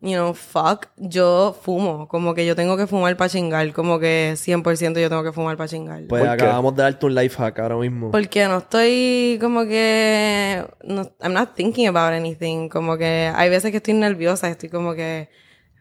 [0.00, 2.06] you know, fuck, yo fumo.
[2.08, 3.72] Como que yo tengo que fumar para chingar.
[3.72, 6.02] Como que 100% yo tengo que fumar para chingar.
[6.08, 8.10] Pues acabamos de darte un life hack ahora mismo.
[8.10, 10.64] Porque no estoy como que...
[10.84, 12.68] No, I'm not thinking about anything.
[12.68, 14.48] Como que hay veces que estoy nerviosa.
[14.48, 15.28] Estoy como que...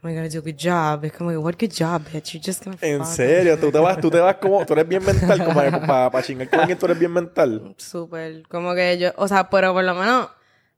[0.03, 1.05] Am I gonna do a good job?
[1.05, 2.33] Es como que, what good job, bitch?
[2.33, 3.07] You're just gonna En fuck.
[3.15, 6.47] serio, tú te vas, tú te vas como, tú eres bien mental, como para chingar
[6.49, 7.73] con alguien, tú eres bien mental.
[7.77, 8.43] Súper.
[8.47, 9.09] Como que yo...
[9.17, 10.29] O sea, pero por lo menos...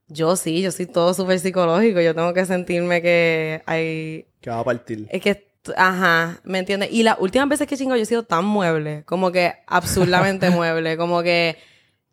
[0.09, 2.01] Yo sí, yo soy todo súper psicológico.
[2.01, 4.25] Yo tengo que sentirme que hay...
[4.41, 5.07] Que va a partir.
[5.11, 6.89] Es que, ajá, ¿me entiendes?
[6.91, 10.97] Y las últimas veces que chingo yo he sido tan mueble, como que absurdamente mueble,
[10.97, 11.57] como que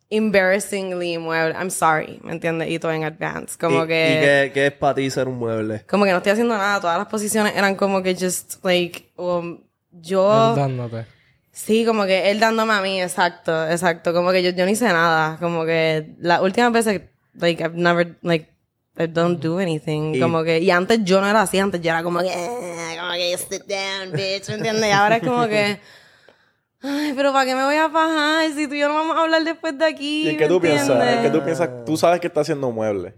[0.09, 1.53] embarrassingly mueble.
[1.53, 2.69] I'm sorry, ¿me entiendes?
[2.69, 3.57] Y todo en advance.
[3.57, 5.83] Como ¿Y, que, ¿Y qué, qué es para ti ser un mueble?
[5.89, 6.79] como que no estoy haciendo nada.
[6.79, 9.59] Todas las posiciones eran como que just, like, um,
[9.91, 10.51] yo...
[10.51, 11.17] Él dándote.
[11.51, 14.13] Sí, como que él dándome a mí, exacto, exacto.
[14.13, 15.37] Como que yo, yo no hice nada.
[15.39, 17.01] Como que las últimas veces,
[17.39, 18.49] like, I've never, like,
[18.99, 20.15] I don't do anything.
[20.15, 22.97] Y- Como que, y antes yo no era así, antes yo era como que, "Eh",
[22.99, 24.89] como que, sit down, bitch, ¿me entiendes?
[24.89, 25.79] Y ahora es como que,
[26.81, 29.21] ay, pero ¿para qué me voy a fajar si tú y yo no vamos a
[29.23, 30.23] hablar después de aquí?
[30.25, 30.89] ¿Y en qué ¿me tú piensas?
[30.89, 31.31] ¿En entiendes?
[31.31, 31.69] qué tú piensas?
[31.85, 33.13] Tú sabes que estás haciendo mueble.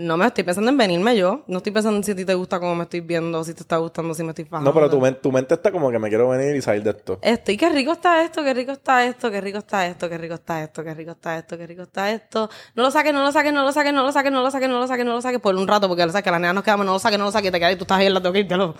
[0.00, 1.42] No me estoy pensando en venirme yo.
[1.48, 3.62] No estoy pensando en si a ti te gusta cómo me estoy viendo, si te
[3.62, 4.70] está gustando, si me estoy fajando.
[4.70, 6.90] No, pero tu, men- tu mente está como que me quiero venir y salir de
[6.90, 7.18] esto.
[7.20, 10.34] Estoy, qué rico está esto, qué rico está esto, qué rico está esto, qué rico
[10.34, 12.48] está esto, qué rico está esto, qué rico está esto.
[12.76, 14.68] No lo saques, no lo saques, no lo saques, no lo saques, no lo saques,
[14.68, 16.54] no lo saques, no lo saques por un rato, porque lo sabes que las nenas
[16.54, 18.14] nos quedamos, no lo saques, no lo saques, te quedas y tú estás ahí en
[18.14, 18.76] la toquita, lo.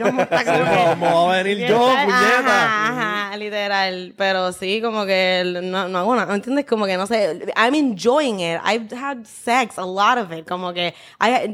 [0.00, 3.28] ¿Cómo va a venir yo, puñeta?
[3.28, 4.14] Ajá, literal.
[4.16, 6.26] Pero sí, como que no, no hago nada.
[6.26, 6.64] ¿Me entiendes?
[6.66, 7.46] Como que no sé.
[7.56, 8.60] I'm enjoying it.
[8.64, 10.46] I've had sex, a lot of it.
[10.56, 10.94] Como que,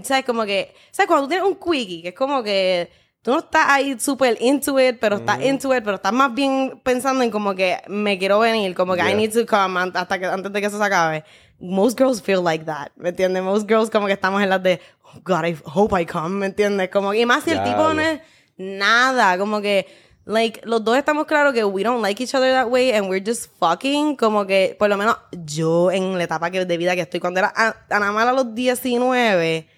[0.03, 0.25] ¿sabes?
[0.25, 1.07] Como que, ¿sabes?
[1.09, 2.91] Cuando tú tienes un quickie, que es como que
[3.23, 6.81] tú no estás ahí súper into it, pero estás into it, pero estás más bien
[6.83, 10.27] pensando en como que me quiero venir, como que I need to come hasta que,
[10.27, 11.25] antes de que eso se acabe.
[11.61, 13.43] Most girls feel like that, ¿me entiendes?
[13.43, 16.47] Most girls como que estamos en las de, oh God, I hope I come, ¿me
[16.47, 16.91] entiendes?
[16.91, 18.21] Como, y más si el tipo no es
[18.57, 19.87] nada, como que,
[20.25, 23.25] like, los dos estamos claros que we don't like each other that way and we're
[23.25, 27.03] just fucking, como que, por lo menos yo en la etapa que, de vida que
[27.03, 29.69] estoy, cuando era a, a nada más a los 19,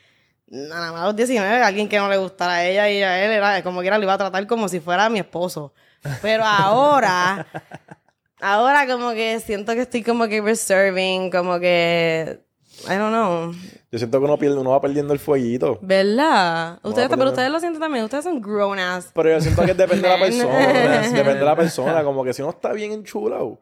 [0.49, 3.33] nada más a los 19, alguien que no le gustara a ella y a él,
[3.33, 5.73] era como que era, lo iba a tratar como si fuera mi esposo.
[6.21, 7.47] Pero ahora,
[8.41, 12.41] ahora como que siento que estoy como que reserving, como que,
[12.87, 13.55] I don't know.
[13.95, 15.79] Yo siento que uno, pierde, uno va perdiendo el fueguito.
[15.81, 16.81] ¿Verdad?
[16.83, 18.05] Ustedes, pero ustedes lo sienten también.
[18.05, 19.13] Ustedes son grown ass.
[19.15, 20.59] Pero yo siento que depende de la persona.
[21.13, 22.03] depende de la persona.
[22.03, 23.61] Como que si uno está bien enchulado,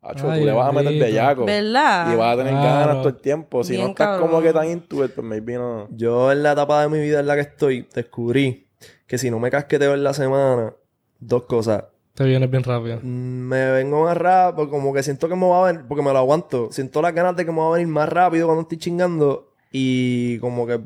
[0.00, 1.04] acho, Ay, tú le vas a meter bendito.
[1.04, 1.44] bellaco.
[1.44, 2.10] ¿Verdad?
[2.10, 2.78] Y vas a tener Claro.
[2.80, 3.62] ganas todo el tiempo.
[3.64, 4.28] Si Bien no estás cabrón.
[4.30, 5.88] como que tan into it, pues maybe no.
[5.90, 8.68] Yo en la etapa de mi vida en la que estoy, descubrí
[9.06, 10.72] que si no me casqueteo en la semana,
[11.20, 11.84] dos cosas.
[12.14, 12.98] Te vienes bien rápido.
[13.02, 16.18] Me vengo más rápido, como que siento que me va a venir, porque me lo
[16.18, 16.72] aguanto.
[16.72, 19.52] Siento las ganas de que me va a venir más rápido cuando estoy chingando.
[19.78, 20.80] Y como que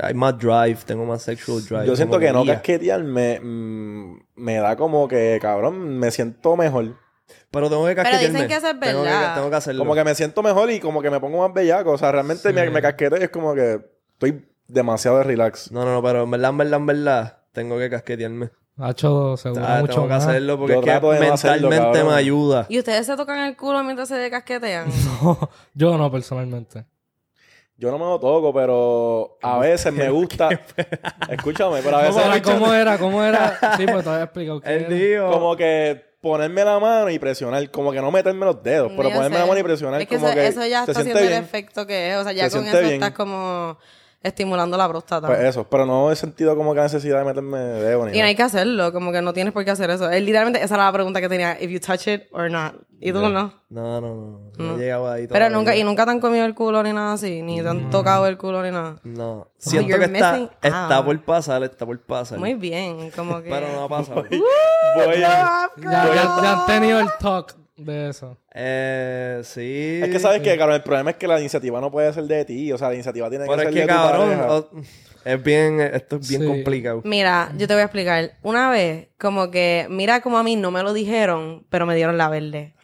[0.00, 1.86] hay más drive, tengo más sexual drive.
[1.86, 6.96] Yo siento que no casquetear me, mm, me da como que, cabrón, me siento mejor.
[7.50, 8.34] Pero tengo que Pero casquetearme.
[8.44, 9.34] dicen que eso es Tengo que- verdad.
[9.34, 9.80] Tengo que hacerlo.
[9.80, 11.90] Como que me siento mejor y como que me pongo más bellaco.
[11.92, 13.80] O sea, realmente me, me casqueteo y es como que
[14.12, 15.72] estoy demasiado de relax.
[15.72, 18.50] No, no, no, pero en verdad, en verdad, en verdad, tengo que casquetearme.
[18.78, 20.26] Hacho, seguro Ah, mucho tengo que más.
[20.26, 22.66] hacerlo porque Yo es que hacerlo, mentalmente me ayuda.
[22.68, 24.88] ¿Y ustedes se tocan el culo mientras se casquetean?
[25.22, 25.38] No,
[25.74, 26.86] yo no, personalmente.
[27.82, 30.48] Yo no me lo toco, pero a veces me gusta.
[31.28, 32.14] Escúchame, pero a veces.
[32.14, 32.36] ¿Cómo era?
[32.36, 32.98] escúchame, ¿Cómo era?
[32.98, 33.58] ¿Cómo era?
[33.76, 34.60] Sí, pues te había explicado.
[34.60, 35.26] qué Él era.
[35.28, 37.68] Como que ponerme la mano y presionar.
[37.72, 39.40] Como que no meterme los dedos, pero Yo ponerme sé.
[39.42, 40.00] la mano y presionar.
[40.00, 41.32] Es que como eso, que eso ya está haciendo bien.
[41.32, 42.16] el efecto que es.
[42.18, 42.92] O sea, ya Se con eso bien.
[42.92, 43.76] estás como
[44.22, 45.26] estimulando la próstata.
[45.26, 48.18] Pues eso, pero no he sentido como que necesidad de meterme dedo ni y no
[48.18, 48.26] nada.
[48.28, 50.10] hay que hacerlo, como que no tienes por qué hacer eso.
[50.10, 52.74] Es literalmente, esa era la pregunta que tenía, if you touch it or not.
[53.04, 53.30] Y tú no.
[53.30, 54.40] No, no, no.
[54.58, 57.14] No he llegado ahí Pero nunca, y nunca te han comido el culo ni nada
[57.14, 58.96] así, ni te han tocado el culo ni nada.
[59.02, 59.48] No.
[59.58, 62.38] Siento you're que está, missing está por pasar, está por pasar.
[62.38, 63.50] Muy bien, como que...
[63.50, 64.22] Pero no ha pasado.
[64.94, 68.36] Voy a- Ya, ya, ya han tenido el talk de eso.
[68.54, 70.00] eh, sí.
[70.02, 72.44] Es que sabes que, cabrón, el problema es que la iniciativa no puede ser de
[72.44, 72.70] ti.
[72.72, 74.52] O sea, la iniciativa tiene Pero que ser que, de tu cabrón, pareja.
[74.54, 74.70] o-
[75.24, 76.46] es bien, esto es bien Sí.
[76.48, 77.00] complicado.
[77.04, 78.32] Mira, yo te voy a explicar.
[78.42, 82.18] Una vez, como que, mira como a mí no me lo dijeron, pero me dieron
[82.18, 82.74] la verde.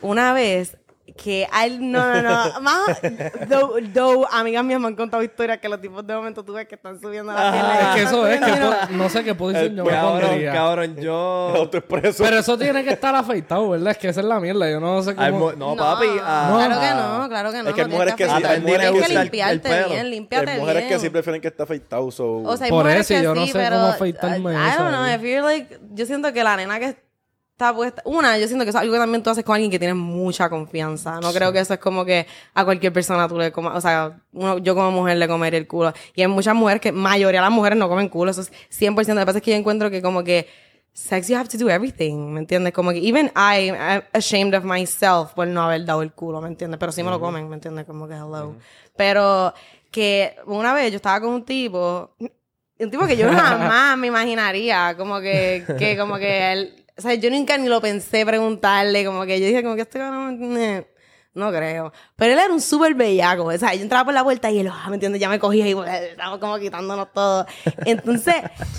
[0.00, 0.76] Una vez
[1.16, 3.00] que hay, no, no, no, más,
[3.48, 6.66] though, though, amigas mías me han contado historias que los tipos de momento tú ves
[6.68, 7.80] que están subiendo la pierna.
[7.80, 10.52] Es que eso es, que no sé qué posición yo me Cabrón, pondría.
[10.52, 11.14] cabrón, yo...
[11.56, 12.22] Autoexpreso.
[12.24, 13.92] Pero eso tiene que estar afeitado, ¿verdad?
[13.92, 14.70] Es que esa es la mierda.
[14.70, 15.38] Yo no sé cómo...
[15.38, 16.06] mo- no, papi.
[16.22, 17.68] ah, Claro que ah, no, claro que no.
[17.70, 20.88] Es que hay mujeres que sí, hay mujeres que el- el bien, Hay mujeres bien.
[20.88, 22.10] que sí prefieren que esté afeitado.
[22.10, 22.42] So...
[22.42, 24.88] O sea, hay Por mujeres eso que yo no sé pero, cómo afeitarme I don't
[24.90, 25.14] know, ahí.
[25.14, 27.07] I feel like, yo siento que la nena que
[27.58, 28.02] está puesta.
[28.04, 29.96] Una, yo siento que eso es algo que también tú haces con alguien que tienes
[29.96, 31.18] mucha confianza.
[31.20, 33.76] No creo que eso es como que a cualquier persona tú le comas.
[33.76, 35.92] O sea, uno- yo como mujer le comería el culo.
[36.14, 38.30] Y hay muchas mujeres que, mayoría de las mujeres no comen culo.
[38.30, 39.14] Eso es 100%.
[39.14, 40.46] Lo que pasa es que yo encuentro que como que
[40.92, 42.30] sex you have to do everything.
[42.32, 42.72] ¿Me entiendes?
[42.72, 46.40] Como que even I am ashamed of myself por no haber dado el culo.
[46.40, 46.78] ¿Me entiendes?
[46.78, 47.48] Pero sí me lo comen.
[47.48, 47.86] ¿Me entiendes?
[47.86, 48.54] Como que hello.
[48.96, 49.52] Pero
[49.90, 52.12] que una vez yo estaba con un tipo
[52.80, 57.14] un tipo que yo jamás me imaginaría, como que, que como que él, o sea,
[57.14, 60.86] yo nunca ni lo pensé preguntarle, como que yo dije como que este cabrón, eh,
[61.34, 61.92] no creo.
[62.16, 64.68] Pero él era un súper bellaco, o sea, yo entraba por la puerta y él,
[64.72, 65.20] ah, ¿me entiendes?
[65.20, 67.46] Ya me cogía y pues, estamos como quitándonos todo.
[67.84, 68.34] Entonces,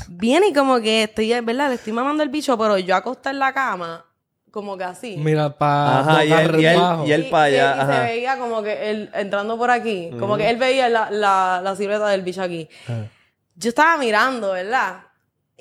[0.09, 1.69] viene y como que estoy, ¿verdad?
[1.69, 4.05] Le estoy mamando el bicho, pero yo acosté en la cama,
[4.51, 5.15] como que así.
[5.17, 7.93] Mira, para Ajá, y él- y él- y él- Y- pa' allá, y- y ajá.
[7.95, 11.75] se veía como que él entrando por aquí, como que él veía la, la, la
[11.77, 12.67] silueta del bicho aquí.
[13.55, 15.03] Yo estaba mirando, ¿verdad?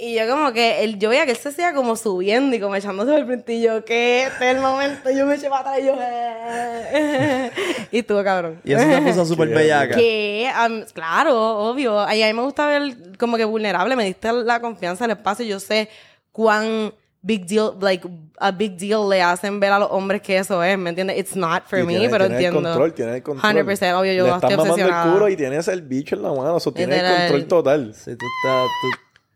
[0.00, 2.76] Y yo como que él, yo veía que él se hacía como subiendo y como
[2.76, 5.78] echándose el frente y yo, que este es el momento, yo me eché para atrás
[5.80, 7.50] y yo, eh.
[7.90, 8.60] y estuvo cabrón.
[8.64, 9.96] Y eso te puso súper Qué bellaca.
[9.96, 12.06] Que, am, claro, obvio.
[12.12, 13.96] Y a mí me gusta ver como que vulnerable.
[13.96, 15.44] Me diste la confianza, el espacio.
[15.44, 15.88] Yo sé
[16.30, 18.08] cuán big deal, like,
[18.38, 21.18] a big deal le hacen ver a los hombres que eso es, ¿me entiendes?
[21.18, 22.60] It's not for Y me, tiene- pero tiene entiendo.
[22.60, 23.52] el control, tiene el control.
[23.66, 25.04] 100%, obvio, yo Le estoy estás mamando obsesionada.
[25.06, 26.54] el culo y tienes el bicho en la mano.
[26.54, 27.94] O sea, tienes el control total.
[27.94, 28.66] Si tú estás...
[28.82, 28.88] Tú,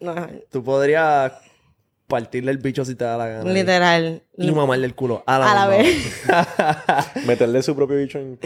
[0.03, 0.15] No,
[0.51, 1.33] tú podrías
[2.07, 3.51] partirle el bicho si te da la gana.
[3.53, 4.23] literal.
[4.37, 6.23] Y mamarle el culo a la, A la vez.
[7.27, 8.39] Meterle su propio bicho en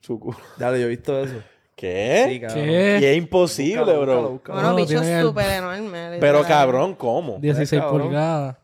[0.00, 0.38] su culo.
[0.56, 1.36] Dale, yo he visto eso.
[1.74, 2.24] ¿Qué?
[2.28, 2.64] Sí, cabrón.
[2.64, 3.10] Y ¿Qué?
[3.12, 4.06] es imposible, Búscalo, bro.
[4.14, 4.54] búscalo, búscalo.
[4.54, 6.16] Bueno, No, bicho tiene el- súper enorme.
[6.20, 7.38] Pero cabrón, ¿cómo?
[7.38, 8.02] 16 cabrón.
[8.02, 8.56] pulgadas.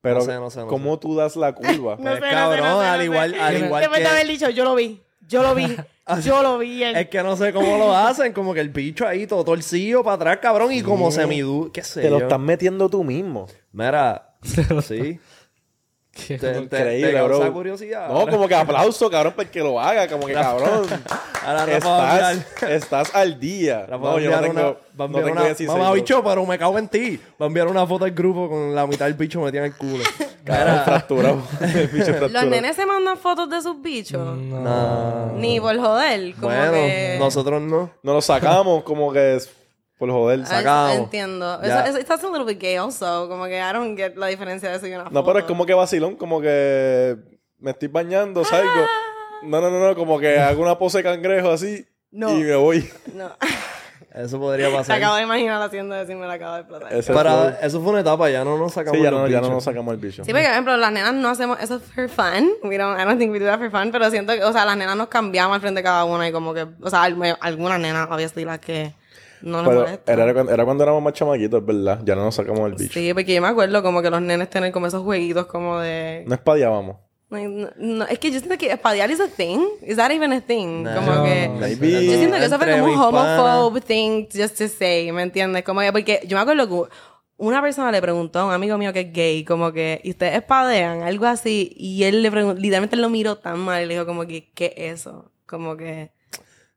[0.00, 1.96] Pero, No sé, no sé, no ¿cómo tú das la curva?
[1.98, 3.04] No Pues, sé, no sé, cabrón, no sé, no al sé.
[3.04, 4.10] igual, al igual Después de que...
[4.10, 5.76] haber dicho, yo lo vi, yo lo vi,
[6.22, 6.82] yo lo vi.
[6.82, 10.02] el- Es que no sé cómo lo hacen, como que el bicho ahí todo torcido
[10.04, 13.46] para atrás, cabrón, y como semidú, qué sé Te lo estás metiendo tú mismo.
[13.72, 14.34] Mira,
[14.86, 15.18] sí.
[16.14, 16.38] ¿Qué?
[16.38, 17.52] Te, Increíble, te causa bro.
[17.52, 18.08] curiosidad.
[18.08, 20.06] No, como que aplauso, cabrón, porque lo haga.
[20.08, 20.86] Como que, cabrón,
[21.44, 23.84] Ahora estás, estás al día.
[23.86, 25.84] Rafa No, a yo no tengo, una, va a no enviar tengo una, 16, mamá
[25.90, 25.94] bro.
[25.94, 27.20] bicho, pero me cago en ti.
[27.40, 29.76] Va a enviar una foto al grupo con la mitad del bicho metida en el
[29.76, 30.04] culo.
[30.44, 31.42] Cabrón, fracturado.
[31.60, 32.28] El bicho fracturado.
[32.28, 34.36] Los nenes se mandan fotos de sus bichos.
[34.38, 35.32] No.
[35.36, 36.34] Ni por joder.
[36.34, 37.16] Como Bueno, que...
[37.18, 37.90] nosotros no.
[38.02, 39.50] Nos lo sacamos como que es
[39.98, 40.46] por joder.
[40.46, 40.96] Sacamos.
[40.96, 41.60] Entiendo.
[41.62, 41.86] Ya.
[41.86, 43.28] Eso, eso, a little bit gay also.
[43.28, 45.54] Como que I don't get la diferencia de eso y una No, pero es foto.
[45.54, 47.16] como que vacilón, como que
[47.58, 48.68] me estoy bañando, salgo.
[48.76, 48.88] Ah.
[49.42, 52.30] No, no, no, no, como que hago una pose de cangrejo así No.
[52.30, 52.90] y me voy.
[53.14, 53.30] No.
[54.14, 54.96] Eso podría Se pasar.
[54.98, 56.92] acabo de imaginar haciendo eso y me la acabo de explotar.
[57.60, 59.64] Eso fue una etapa, ya no nos sacamos Sí, ya los no, ya no nos
[59.64, 60.22] sacamos el bicho.
[60.24, 62.48] Sí, porque, por ejemplo, las nenas no hacemos eso for fun.
[62.62, 63.90] We don't, I don't think we do that for fun.
[63.90, 66.32] Pero siento que, o sea, las nenas nos cambiamos al frente de cada una y
[66.32, 68.94] como que, o sea, al- algunas nenas, obviously, las que
[69.44, 70.20] no nos Pero molestan.
[70.20, 72.00] era, cuando- era cuando éramos más chamaquitos, ¿verdad?
[72.04, 72.92] Ya no nos sacamos el bicho.
[72.92, 76.24] Sí, porque yo me acuerdo como que los nenes tienen como esos jueguitos como de...
[76.26, 76.96] No espadiábamos.
[77.30, 79.58] No, no, es que yo siento que espadiar is a thing.
[79.82, 80.84] Is that even a thing?
[80.84, 80.94] No.
[80.94, 81.48] como que...
[81.48, 82.04] Maybe.
[82.06, 85.64] Yo siento que eso fue como un homophobe thing just to say, ¿me entiendes?
[85.64, 86.90] Como que, porque yo me acuerdo que
[87.36, 90.36] una persona le preguntó a un amigo mío que es gay, como que, ¿y ustedes
[90.36, 91.02] espadean?
[91.02, 91.72] Algo así.
[91.76, 94.72] Y él le preguntó, literalmente lo miró tan mal y le dijo como que, ¿qué
[94.76, 95.32] es eso?
[95.46, 96.12] Como que...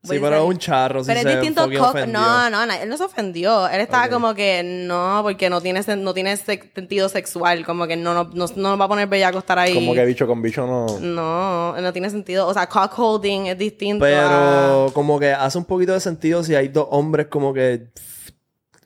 [0.00, 1.02] Sí, pero es un charro.
[1.02, 2.20] sí pero es se distinto cock- ofendió.
[2.20, 3.68] No, no, no, él no se ofendió.
[3.68, 7.66] Él estaba como que no, porque no tiene, no tiene se- sentido sexual.
[7.66, 9.74] Como que no, no, no, va a poner bellaco estar ahí.
[9.74, 10.86] Como que bicho con bicho no.
[11.00, 12.46] No, no tiene sentido.
[12.46, 14.04] O sea, cock holding es distinto.
[14.04, 17.88] a- Pero como que hace un poquito de sentido si hay dos hombres como que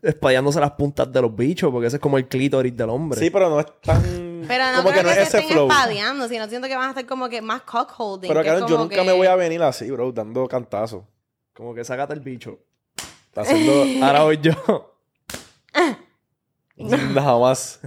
[0.03, 3.21] espallándose las puntas de los bichos, porque ese es como el clítoris del hombre.
[3.21, 4.03] Sí, pero no es tan.
[4.49, 5.69] Pero no como creo que no que, es se ese estén flow.
[5.71, 8.29] espadeando, sino siento que van a estar como que más cock holding.
[8.29, 10.47] Pero que es Karen, yo como nunca que- me voy a venir así, bro, dando
[10.49, 11.05] cantazos.
[11.55, 12.59] Como que sácate el bicho.
[13.35, 13.85] Haciendo.
[14.07, 14.53] Ahora voy yo.
[16.77, 17.79] Nada más.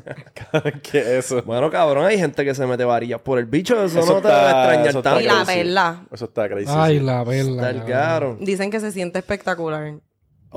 [0.84, 1.41] ¿Qué es eso?
[1.44, 3.74] bueno, cabrón, hay gente que se mete varillas por el bicho.
[3.84, 5.22] Eso, Eso no te está- debe extrañar eso está tanto.
[5.22, 5.46] Y la crazy.
[5.54, 6.06] perla.
[6.12, 6.65] Eso está crazy.
[6.70, 7.04] Ay, sí.
[7.04, 7.72] la perla.
[7.72, 8.38] Está cabrón.
[8.41, 9.96] Dicen que se siente espectacular.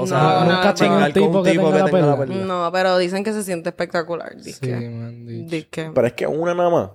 [0.00, 1.50] O sea, No, nunca no, tengo un tipo que
[1.82, 2.36] tenga la perla.
[2.36, 4.32] No, pero dicen que se siente espectacular.
[4.38, 5.90] Sí, Dice me han dicho.
[5.94, 6.90] Pero es que una nada más.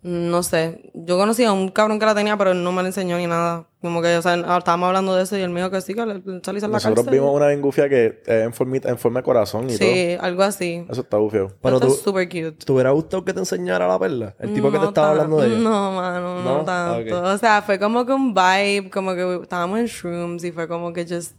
[0.00, 0.92] No sé.
[0.94, 3.26] Yo conocí a un cabrón que la tenía, pero él no me la enseñó ni
[3.26, 3.66] nada.
[3.82, 6.06] Como que, o sea, estábamos hablando de eso y él me dijo que sí, que
[6.06, 7.14] le salís en la Nosotros cárcel.
[7.14, 10.86] vimos una bengufia que es en, formita- en forma de corazón y Sí, algo así.
[10.88, 11.52] Eso está bufio.
[11.60, 12.52] Pero tú- es super cute.
[12.64, 14.36] ¿Te hubiera gustado que te enseñara la perla?
[14.38, 15.58] El tipo que te estaba hablando de ella.
[15.68, 16.64] No, mano, no, ¿No?
[16.64, 17.18] tanto.
[17.18, 17.24] Ok.
[17.34, 20.92] O sea, fue como que un vibe, como que estábamos en shrooms y fue como
[20.92, 21.34] que just,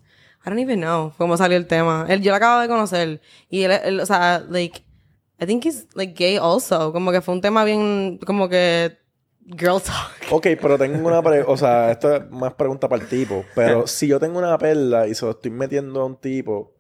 [0.50, 2.08] I don't even know cómo salió el tema.
[2.10, 4.84] Él, yo lo acabo de conocer y él, él, o sea, like,
[5.40, 6.92] I think he's like gay also.
[6.92, 8.98] Como que fue un tema bien, como que
[9.46, 10.32] girl talk.
[10.32, 11.52] Ok, pero tengo una pregunta.
[11.52, 13.46] O sea, esto es más pregunta para el tipo.
[13.54, 16.74] Pero si yo tengo una perla y se lo estoy metiendo a un tipo,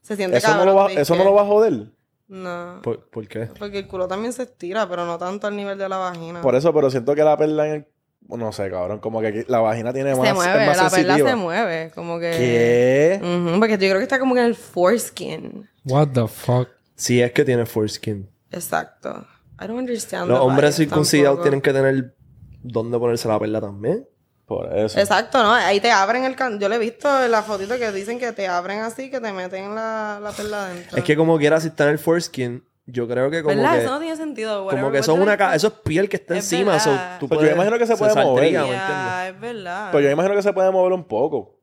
[0.00, 0.92] Se siente ¿eso no, cabrón, lo va.
[0.92, 1.92] ¿eso no lo va a joder?
[2.28, 2.80] No.
[2.82, 3.50] ¿Por, por qué?
[3.58, 6.40] Porque el culo también se estira, pero no tanto al nivel de la vagina.
[6.40, 7.86] Por eso, pero siento que la perla en el...
[8.28, 9.00] No sé, cabrón.
[9.00, 10.26] Como que aquí la vagina tiene más...
[10.26, 11.30] se mueve, es más la perla sensitiva.
[11.30, 11.90] se mueve.
[11.94, 12.30] Como que.
[12.30, 13.20] ¿Qué?
[13.58, 15.68] Porque yo creo que está como que en el foreskin.
[15.84, 16.68] What the fuck?
[16.94, 18.30] Si es que tiene foreskin.
[18.52, 19.26] Exacto.
[19.60, 20.28] I don't understand.
[20.28, 22.14] Los the hombres circuncidados tienen que tener
[22.62, 24.06] dónde ponerse la perla también.
[24.46, 24.98] Por eso.
[24.98, 25.52] Exacto, ¿no?
[25.52, 26.58] Ahí te abren el can...
[26.58, 29.32] Yo le he visto en la fotito que dicen que te abren así, que te
[29.32, 30.98] meten la, la perla adentro.
[30.98, 33.76] Es que como quiera, si está en el foreskin, yo creo que como ¿Verdad?
[33.78, 33.82] que...
[33.84, 34.54] Eso no tiene sentido.
[34.58, 36.52] Como whatever, que eso es what una the- ca- eso es piel que está Es
[36.52, 38.42] encima, so, tú Pues yo imagino que se puede mover.
[38.42, 38.76] ¿me entiendes?
[38.78, 39.88] Ya, es verdad.
[39.92, 41.58] Pero yo imagino que se puede mover un poco.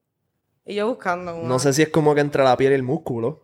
[0.65, 1.47] Y yo buscando uno.
[1.47, 3.41] No sé si es como que entre la piel y el músculo.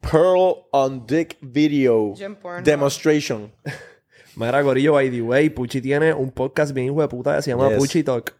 [0.00, 2.14] Pearl on Dick Video
[2.62, 3.50] Demonstration.
[4.36, 7.50] Mira, Gorillo, by the way, Puchi tiene un podcast bien hijo de puta que se
[7.50, 7.78] llama Yes.
[7.78, 8.35] Puchi Talk.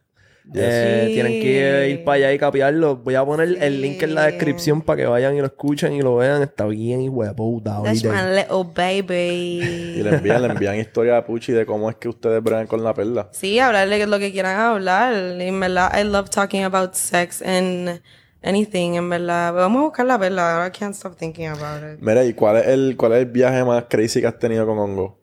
[0.52, 0.62] Yes.
[0.64, 1.12] Eh, Sí.
[1.14, 2.96] Tienen que ir para allá y capiarlo.
[2.96, 6.02] Voy a poner el link en la descripción para que vayan y lo escuchen y
[6.02, 6.42] lo vean.
[6.42, 7.82] Está bien hijo de puta.
[7.82, 10.02] That's my little Y baby.
[10.02, 12.94] le envían, le envían historia a Puchi de cómo es que ustedes bregan con la
[12.94, 13.28] perla.
[13.32, 15.14] sí, hablarle lo que quieran hablar.
[15.14, 18.00] En verdad, I love talking about sex and
[18.42, 19.52] anything, en verdad.
[19.52, 20.64] Vamos a buscar la perla.
[20.68, 21.98] I can't stop thinking about it.
[22.00, 24.78] Mira, ¿y cuál es el, cuál es el viaje más crazy que has tenido con
[24.78, 25.18] hongo?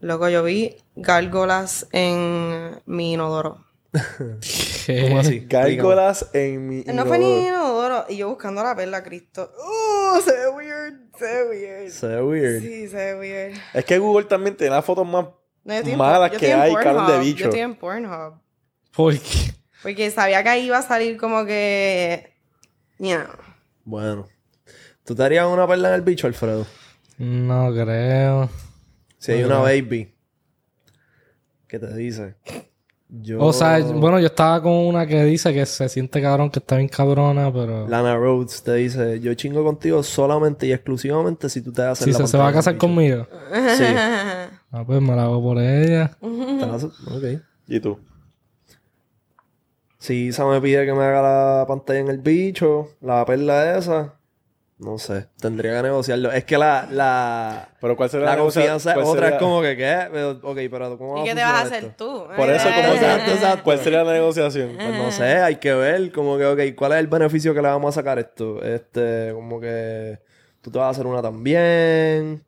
[0.00, 3.64] Loco, yo vi gárgolas en mi inodoro.
[3.94, 5.46] ¿Cómo así?
[5.48, 6.82] Gárgolas en mi.
[6.84, 8.06] No fue ni inodoro.
[8.08, 9.52] Y yo buscando la perla, Cristo.
[9.56, 10.20] ¡Uh!
[10.20, 10.94] Se ve weird.
[11.16, 11.90] Se ve weird.
[11.90, 12.60] Se ve weird.
[12.60, 13.60] Sí, se ve weird.
[13.72, 15.26] Es que Google también tiene las fotos más
[15.64, 17.38] No, malas que hay, cabrón de bicho.
[17.38, 18.40] Yo estoy en Pornhub.
[18.94, 19.54] ¿Por qué?
[19.82, 22.34] Porque sabía que ahí iba a salir como que.
[22.98, 23.28] Ya.
[23.84, 24.28] Bueno.
[25.04, 26.66] ¿Tú te harías una perla en el bicho, Alfredo?
[27.18, 28.48] No creo.
[29.18, 30.14] Si hay una baby.
[31.68, 32.36] ¿Qué te dice?
[33.22, 33.40] Yo...
[33.40, 36.76] O sea, bueno, yo estaba con una que dice que se siente cabrón, que está
[36.76, 37.86] bien cabrona, pero...
[37.88, 42.12] Lana Rhodes te dice, yo chingo contigo solamente y exclusivamente si tú te haces Si
[42.12, 42.86] la se, se va a casar del bicho".
[42.86, 43.26] conmigo.
[43.76, 43.84] Sí.
[44.76, 46.16] Ah, pues me la hago por ella.
[46.20, 47.40] Ok.
[47.68, 47.96] ¿Y tú?
[49.98, 54.14] Si Isa me pide que me haga la pantalla en el bicho, la perla esa,
[54.78, 56.32] no sé, tendría que negociarlo.
[56.32, 60.08] Es que la, la, Pero ¿cuál sería la confianza otra sería- es como que, ¿qué?
[60.12, 62.04] Pero, ok, pero ¿cómo va ¿Y qué te vas a hacer esto?
[62.04, 62.24] tú?
[62.36, 63.62] Por eso, ¿cómo Exacto, se- exacto.
[63.64, 64.72] ¿Cuál sería la negociación?
[64.76, 67.68] Pues no sé, hay que ver, como que, ok, ¿cuál es el beneficio que le
[67.68, 68.62] vamos a sacar a esto?
[68.62, 70.18] Este, como que
[70.60, 72.44] tú te vas a hacer una también.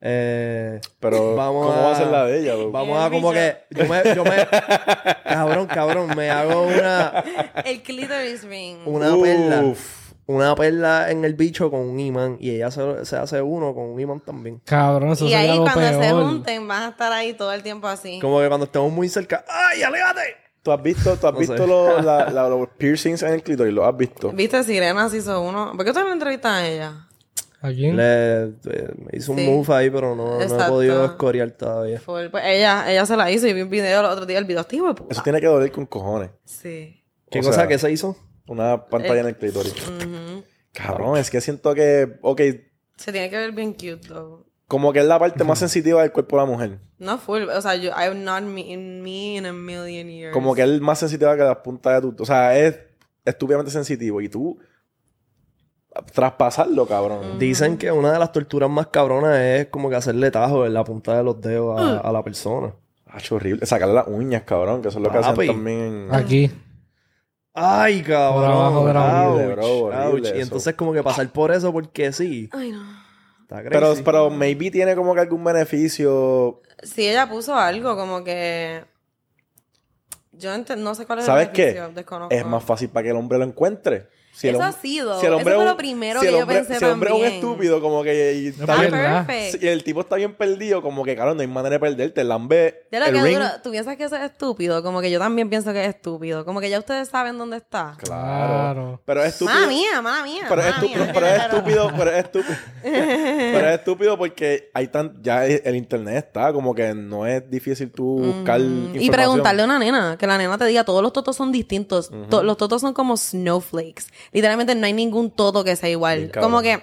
[0.00, 2.54] Eh, Pero, Vamos ¿cómo va a a- ser la de ella?
[2.54, 2.70] bro?
[2.70, 4.46] vamos a como que, yo me, yo me,
[5.24, 7.24] cabrón, cabrón, me hago una,
[7.64, 8.78] El clitoris ring.
[8.86, 9.72] una perla.
[10.28, 13.84] Una perla en el bicho con un imán y ella se, se hace uno con
[13.84, 14.60] un imán también.
[14.64, 17.62] Cabrón, eso Y sería ahí lo cuando se junten van a estar ahí todo el
[17.62, 18.18] tiempo así.
[18.20, 20.20] Como que cuando estemos muy cerca, ¡ay, aléjate!
[20.62, 23.72] ¿Tú has visto, tú has No visto los, la- la- los piercings en el clítoris?
[23.72, 24.32] ¿Los has visto?
[24.32, 24.64] ¿Viste?
[24.64, 25.72] Sirena se hizo uno.
[25.76, 27.06] ¿Por qué tú no entrevistas a ella?
[27.62, 27.96] ¿A quién?
[27.96, 28.50] Le, eh,
[28.96, 29.46] me hizo un Sí.
[29.46, 30.72] move ahí, pero no, no he Exacto.
[30.72, 32.00] podido escoriar todavía.
[32.00, 34.38] Fue- pues ella, ella se la hizo y vi un video el otro día.
[34.38, 35.04] El video puta.
[35.08, 36.30] Eso tiene que doler con cojones.
[36.44, 37.00] Sí.
[37.30, 38.16] ¿Qué O cosa sea, que se hizo?
[38.46, 39.74] Una pantalla en el clítoris.
[39.88, 40.44] Ujú.
[40.72, 42.40] Cabrón, es que siento que, ok,
[42.96, 44.44] Se tiene que ver bien cute, though.
[44.68, 46.78] como que es la parte más sensitiva del cuerpo de la mujer.
[46.98, 47.42] No full.
[47.42, 50.32] O sea, yo, I'm not me, in me in a million years.
[50.32, 52.22] Como que es más sensitiva que las puntas de tu...
[52.22, 52.78] O sea, es
[53.24, 54.20] estúpidamente sensitivo.
[54.20, 54.58] Y tú...
[56.12, 57.38] Traspasarlo, cabrón.
[57.38, 60.84] Dicen que una de las torturas más cabronas es como que hacerle tajo en la
[60.84, 62.74] punta de los dedos a, a la persona.
[63.06, 63.64] Hacho, horrible.
[63.64, 64.82] Sacarle las uñas, cabrón.
[64.82, 66.14] Que eso es lo que hacen también en...
[66.14, 66.50] Aquí.
[67.58, 68.34] ¡Ay, cabrón!
[68.34, 70.36] Por abajo de la Ouch, horrible, bro, horrible ouch.
[70.36, 72.50] Y entonces como que pasar por eso porque sí.
[72.52, 72.82] Ay, no.
[73.42, 74.02] Está Pero, crazy.
[74.02, 76.60] pero maybe tiene como que algún beneficio.
[76.82, 78.84] Sí, ella puso algo como que...
[80.32, 81.62] Yo no sé cuál es ¿Sabes el qué?
[81.66, 81.92] beneficio.
[81.94, 82.34] Desconozco.
[82.34, 84.08] Es más fácil para que el hombre lo encuentre.
[84.36, 85.18] Si el Eso hom- ha sido.
[85.20, 86.84] si el hombre Eso fue es lo un- primero si que el yo pensé Si
[86.84, 88.34] el hombre es un estúpido, como que...
[88.34, 91.76] y está bien- y el tipo está bien perdido, como que, claro, no hay manera
[91.76, 92.22] de perderte.
[92.22, 93.36] Lambe Ya lo el que ring.
[93.38, 96.44] duro, tú piensas que eso es estúpido, como que yo también pienso que es estúpido,
[96.44, 97.96] como que ya ustedes saben dónde está.
[97.98, 99.00] Claro.
[99.06, 99.54] Pero es estúpido.
[99.54, 100.44] Mala mía, mala mía.
[100.48, 101.12] Pero es, mala estúpido, mía.
[101.14, 102.56] pero es estúpido, pero es estúpido.
[102.82, 107.90] pero es estúpido porque hay tan, ya el internet está, como que no es difícil
[107.90, 109.02] tú buscar Mm, información.
[109.02, 112.10] Y preguntarle a una nena, que la nena te diga, todos los totos son distintos.
[112.30, 114.04] To- los totos son como snowflakes.
[114.32, 116.30] Literalmente no hay ningún toto que sea igual.
[116.32, 116.82] Como que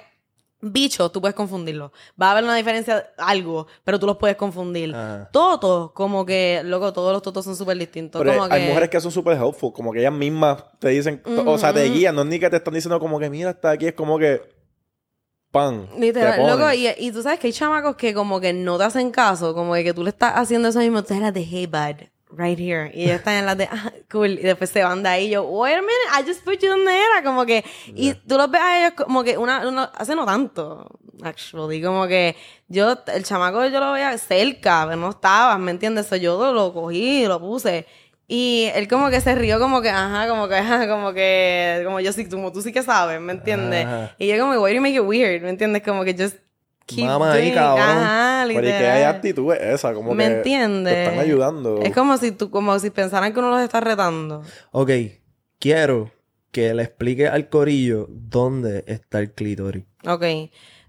[0.63, 1.91] bichos, tú puedes confundirlos.
[2.19, 4.95] Va a haber una diferencia, algo, pero tú los puedes confundir.
[4.95, 5.29] Ajá.
[5.32, 8.21] Totos, como que, loco, todos los totos son súper distintos.
[8.21, 8.67] Pero como hay que...
[8.69, 12.15] mujeres que son súper helpful, como que ellas mismas te dicen, o sea, te guían,
[12.15, 14.41] no es ni que te están diciendo como que mira, está aquí, es como que
[15.51, 15.88] pan.
[15.93, 18.86] te Literal, loco, y, y tú sabes que hay chamacos que como que no te
[18.86, 21.67] hacen caso, como que, que tú le estás haciendo eso mismo, tú eres de hey
[21.67, 22.91] bud, right here.
[22.93, 24.32] Y ellos están en las de, ah, cool.
[24.32, 25.28] Y después se van de ahí.
[25.28, 27.24] Y yo, wait a minute, I just put you donde era.
[27.24, 30.88] Como que, y tú los ves a ellos como que una, una, hace no tanto,
[31.24, 31.82] actually.
[31.82, 32.36] Como que
[32.68, 36.07] yo, el chamaco yo lo veía cerca, pero no estaba, ¿me entiendes?
[36.07, 37.86] So, yo lo, lo cogí, lo puse.
[38.28, 41.99] Y él como que se rió como que, ajá, como que, ajá, como que, como
[41.99, 43.86] yo sí, como tú sí que sabes, ¿me entiendes?
[43.86, 44.16] Ajá.
[44.18, 45.41] Y yo como, why do you make it weird?
[45.41, 45.84] ¿Me entiendes?
[45.84, 46.38] Como que just
[46.86, 47.86] keep Mama ahí, cabrón.
[47.88, 49.15] Ajá, Pero y que hay literal.
[49.15, 50.93] actitud esa, como ¿Me que entiendes?
[50.93, 51.81] te están ayudando.
[51.81, 54.43] Es como si tú, como si pensaran que uno los está retando.
[54.71, 54.89] Ok,
[55.59, 56.11] quiero
[56.51, 59.86] que le explique al corillo dónde está el clítoris.
[60.05, 60.23] Ok.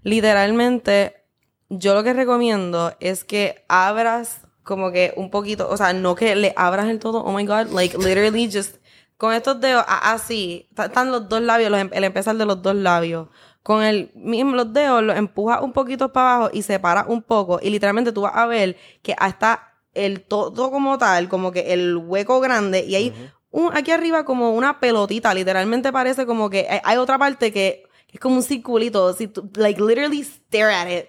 [0.03, 1.23] Literalmente,
[1.69, 6.35] yo lo que recomiendo es que abras como que un poquito, o sea, no que
[6.35, 8.77] le abras el todo, oh my god, like literally just
[9.17, 12.75] con estos dedos así, están los dos labios, los em- el empezar de los dos
[12.75, 13.27] labios.
[13.65, 17.59] Con el mismo los dedos los empujas un poquito para abajo y separas un poco
[17.59, 21.97] y literalmente tú vas a ver que hasta el todo como tal, como que el
[21.97, 23.13] hueco grande y hay
[23.49, 27.87] un, aquí arriba como una pelotita, literalmente parece como que hay, hay otra parte que
[28.11, 31.05] es como un circulito, si tú, like literally stare at it.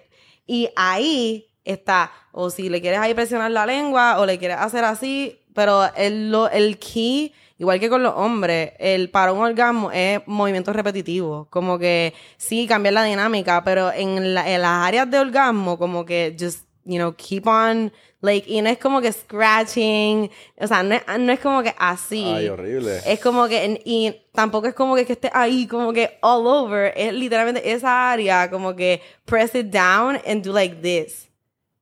[0.47, 4.83] Y ahí está, o si le quieres ahí presionar la lengua o le quieres hacer
[4.83, 9.91] así, pero el, lo- el key, igual que con los hombres, el para un orgasmo
[9.91, 15.09] es movimiento repetitivo, como que sí, cambiar la dinámica, pero en, la- en las áreas
[15.09, 17.91] de orgasmo, como que just, you know, keep on,
[18.21, 20.29] like, y no es como que scratching,
[20.59, 22.23] o sea, no es, no es como que así.
[22.25, 22.99] Ay, horrible.
[23.05, 26.93] Es como que, y tampoco es como que, que esté ahí, como que all over.
[26.95, 31.29] Es literalmente esa área, como que press it down and do like this.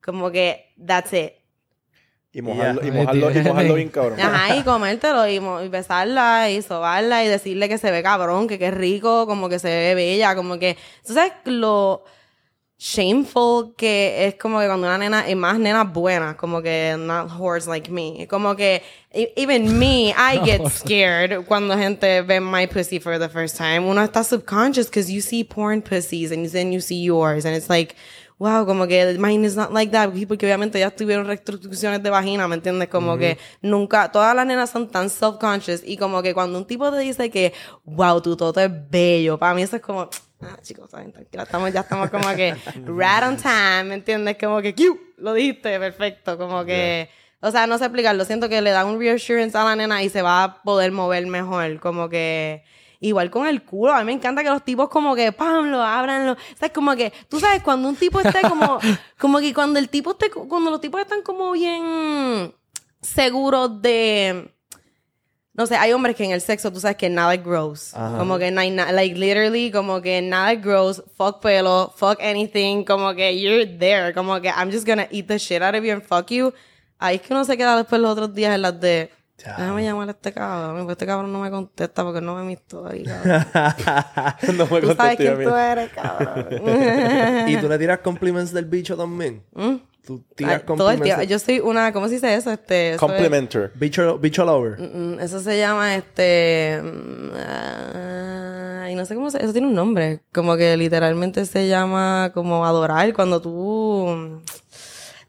[0.03, 1.33] Como que, that's it.
[2.37, 2.87] Y mojarlo, Ya.
[2.87, 4.19] y mojarlo, y mojarlo bien cabrón.
[4.19, 8.47] Ajá, y comértelo y, mo- y besarla y sobarla y decirle que se ve cabrón,
[8.49, 10.75] que, que es rico, como que se ve bella, como que.
[11.07, 12.03] ¿Tú sabes lo
[12.77, 17.31] shameful que es como que cuando una nena, y más nenas buenas, como que not
[17.39, 18.81] whores like me, como que
[19.13, 23.79] e- even me, I get scared cuando gente ve my pussy for the first time.
[23.87, 27.69] Uno está subconscious because you see porn pussies and then you see yours and it's
[27.69, 27.95] like,
[28.37, 32.47] wow, como que mine is not like that, porque obviamente ya tuvieron restricciones de vagina,
[32.47, 32.89] ¿me entiendes?
[32.89, 36.91] Como que nunca, todas las nenas son tan self-conscious y como que cuando un tipo
[36.91, 37.53] te dice que,
[37.85, 40.09] wow, tu toto es bello, para mí eso es como,
[40.41, 42.53] ah, chicos, saben, tranquila, estamos, ya estamos como que
[42.85, 44.37] right on time, ¿me entiendes?
[44.37, 47.09] Como que, cute, lo dijiste, perfecto, como que,
[47.39, 50.09] o sea, no sé explicarlo, siento que le da un reassurance a la nena y
[50.09, 52.63] se va a poder mover mejor, como que...
[52.99, 55.81] Igual con el culo, a mí me encanta que los tipos como que, pam, lo
[55.81, 58.79] abran, lo, sabes, como que, tú sabes, cuando un tipo esté como,
[59.19, 62.53] como que cuando el tipo esté, cuando los tipos están como bien
[63.01, 64.55] seguros de,
[65.55, 67.93] no sé, hay hombres que en el sexo tú sabes que nada es gross.
[67.93, 68.17] Ajá.
[68.17, 72.19] Como que no hay nada, like literally, como que nada es gross, fuck pelo, fuck
[72.21, 75.83] anything, como que you're there, como que I'm just gonna eat the shit out of
[75.83, 76.53] you and fuck you.
[76.99, 80.07] Ahí es que uno se queda después los otros días en las de, déjame llamar
[80.07, 83.45] a este cabrón, porque este cabrón no me contesta porque no ve mi historia.
[83.51, 84.35] cabrón.
[84.57, 86.47] no me Tú sabes quién tú eres, cabrón.
[87.47, 89.43] ¿Y tú le tiras compliments del bicho también?
[90.05, 91.23] Tú tiras Ay, todo el tiempo.
[91.23, 92.51] Yo soy una, ¿cómo se dice eso?
[92.51, 93.71] Este, eso es- Complimenter.
[93.75, 94.79] Bicho, bicho lover.
[94.79, 96.79] Mm, Eso se llama este.
[96.83, 97.31] mm,
[98.91, 99.43] y no sé cómo se.
[99.43, 100.21] Eso tiene un nombre.
[100.33, 104.41] Como que literalmente se llama como adorar cuando tú.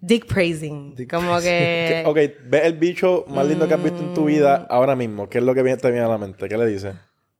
[0.06, 1.06] Mm, Dick praising.
[1.10, 2.02] como que.
[2.06, 5.28] Ok, ve el bicho más lindo que has visto en tu vida ahora mismo.
[5.28, 6.48] ¿Qué es lo que viene- te viene a la mente?
[6.48, 6.94] ¿Qué le dices?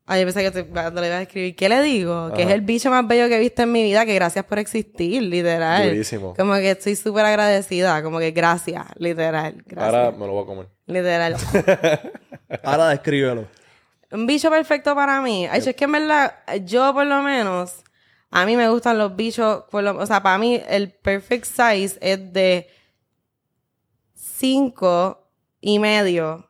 [0.09, 1.57] Ay, yo pensé que te, cuando le ibas a escribir.
[1.57, 2.33] ¿Qué le digo?
[2.33, 4.07] Que es el bicho más bello que he visto en mi vida.
[4.07, 5.89] Que gracias por existir, literal.
[5.89, 6.33] Durísimo.
[6.37, 8.01] Como que estoy súper agradecida.
[8.05, 9.64] Como que gracias, literal.
[9.67, 9.95] Gracias.
[9.95, 10.67] Ahora me lo voy a comer.
[10.87, 11.37] Literal.
[12.62, 13.47] Ahora descríbelo.
[14.12, 15.47] Un bicho perfecto para mí.
[15.51, 17.75] Ay, es que en verdad, yo por lo menos,
[18.41, 21.99] a mí me gustan los bichos, por lo- o sea, para mí el perfect size
[22.01, 22.68] es de
[24.14, 25.28] cinco
[25.61, 26.49] y medio.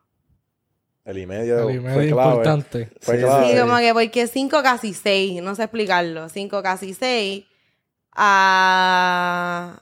[1.05, 2.29] El y medio El y fue medio clave.
[2.31, 2.89] importante.
[3.01, 3.51] Fue Sí, clave.
[3.53, 6.27] Sí, como que porque cinco casi seis, no sé explicarlo.
[6.29, 7.45] Cinco casi seis.
[8.11, 9.81] A...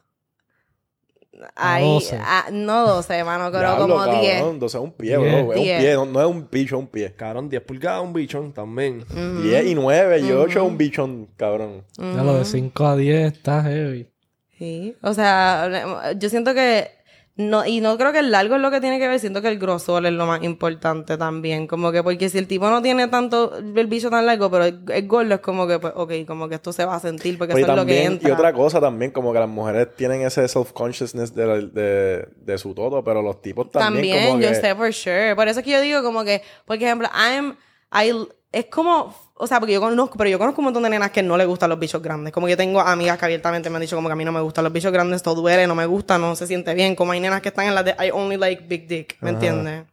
[1.55, 2.17] Ahí, 12.
[2.21, 4.41] a- no 12, mano, pero Diablo, como cabrón, 10.
[4.41, 5.27] Entonces es un pie, bro.
[5.27, 5.93] Es un pie.
[5.95, 7.13] No, no es un bicho, es un pie.
[7.15, 9.05] Cabrón, 10 pulgadas, un bichón también.
[9.43, 11.83] 10 y 9 y 8 es un bichón, cabrón.
[11.97, 14.07] Ya lo de 5 a 10 está heavy.
[14.57, 16.89] Sí, o sea, yo siento que
[17.37, 19.49] no, y no creo que el largo es lo que tiene que ver, siento que
[19.49, 23.09] el grosor es lo más importante también, como que porque si el tipo no tiene
[23.09, 26.55] tanto el bicho tan largo, pero es, gordo, es como que, pues, ok, como que
[26.55, 28.29] esto se va a sentir porque eso es lo que entra.
[28.29, 32.73] y otra cosa también, como que las mujeres tienen ese self-consciousness de, de, de su
[32.73, 34.55] todo, pero los tipos también, También, como yo que...
[34.55, 35.35] sé for sure.
[35.35, 37.57] Por eso es que yo digo como que, por ejemplo, I'm,
[37.91, 38.13] I,
[38.53, 41.21] es como, o sea, porque yo conozco, pero yo conozco un montón de nenas que
[41.21, 42.31] no les gustan los bichos grandes.
[42.33, 44.39] Como yo tengo amigas que abiertamente me han dicho como que a mí no me
[44.41, 46.95] gustan los bichos grandes, todo duele, no me gusta, no se siente bien.
[46.95, 49.83] Como hay nenas que están en la de I only like big dick, ¿me entiendes?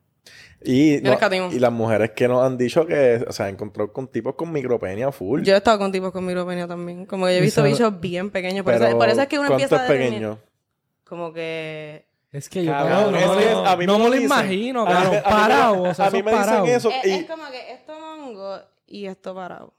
[0.65, 4.53] Y, y las mujeres que nos han dicho que, o sea, encontró con tipos con
[4.53, 5.43] micropenia full.
[5.43, 7.05] Yo he estado con tipos con micropenia también.
[7.05, 8.63] Como que yo he visto bichos bien pequeños.
[8.65, 10.39] Por, Pero, eso, por eso es que uno ¿cuánto empieza a es determinar- pequeño?
[11.03, 12.07] Como que...
[12.31, 14.23] Es que yo Cabrón, no, es no, que no, a mí no me me lo
[14.23, 16.91] imagino, A a me- Parado, o sea, a mí me dicen eso.
[16.91, 18.57] Es, y- es como que esto mongo
[18.93, 19.73] y esto parado.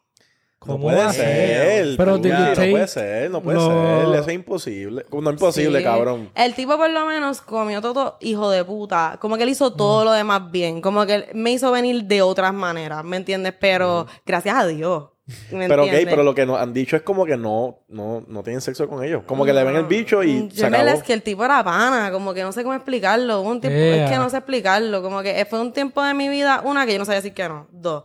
[0.65, 1.17] No ¿Cómo puede así?
[1.17, 1.97] ser.
[1.97, 4.15] Pero you no take puede ser, no puede ser.
[4.15, 5.05] Eso es imposible.
[5.11, 5.83] No es imposible, Sí.
[5.83, 6.29] cabrón.
[6.35, 9.17] El tipo por lo menos comió todo hijo de puta.
[9.19, 10.79] Como que él hizo todo lo demás bien.
[10.79, 13.53] Como que él me hizo venir de otras maneras, ¿me entiendes?
[13.59, 15.09] Pero gracias a Dios.
[15.51, 18.43] ¿me Pero ok, pero lo que nos han dicho es como que no, no, no
[18.43, 19.23] tienen sexo con ellos.
[19.25, 20.97] Como que le ven el bicho y Mm, se Yo verdad acabó.
[20.97, 23.41] es que el tipo era pana, como que no sé cómo explicarlo.
[23.41, 25.01] Un tiempo, es que no sé explicarlo.
[25.01, 27.47] Como que fue un tiempo de mi vida, una, que yo no sabía decir que
[27.49, 27.67] no.
[27.71, 28.03] Dos.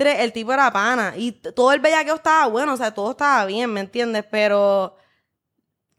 [0.00, 1.12] Tres, el tipo era pana.
[1.14, 4.24] Y todo el bellaqueo estaba bueno, o sea, todo estaba bien, ¿me entiendes?
[4.30, 4.96] Pero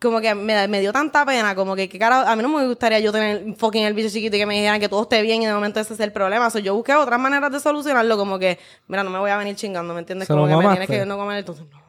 [0.01, 2.65] como que me, me dio tanta pena, como que, que cara, a mí no me
[2.65, 5.43] gustaría yo tener fucking el bicho chiquito y que me dijeran que todo esté bien
[5.43, 6.49] y de momento ese es el problema.
[6.49, 9.55] So, yo busqué otras maneras de solucionarlo, como que, mira, no me voy a venir
[9.55, 10.27] chingando, ¿me entiendes?
[10.27, 11.80] ¿Se Como que me tienes que no comer entonces no.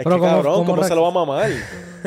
[0.00, 1.50] Es Pero que ¿cómo- cabrón, cómo ¿cómo, se lo va a mamar?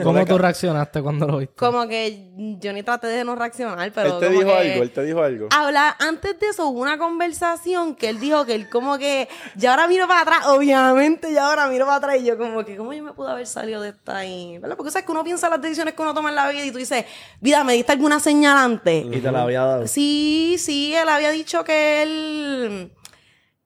[0.02, 1.54] ¿Cómo tú reaccionaste cuando lo viste?
[1.56, 4.84] Como que yo ni traté de no reaccionar, pero Él te como dijo que- algo,
[4.84, 5.50] él te dijo algo.
[5.56, 9.70] Habla, antes de eso hubo una conversación que él dijo que él como que ya
[9.70, 12.92] ahora miro para atrás, obviamente ya ahora miro para atrás y yo como que cómo
[12.94, 14.76] yo me pude haber salido de esta ahí, ¿verdad?
[14.76, 16.80] Porque sabes que uno piensa las decisiones que uno toma en la vida y tú
[16.80, 17.06] dices,
[17.40, 19.06] vida, ¿me diste alguna señal antes?
[19.06, 19.86] Y te la había dado.
[19.88, 22.92] Sí, sí, él había dicho que él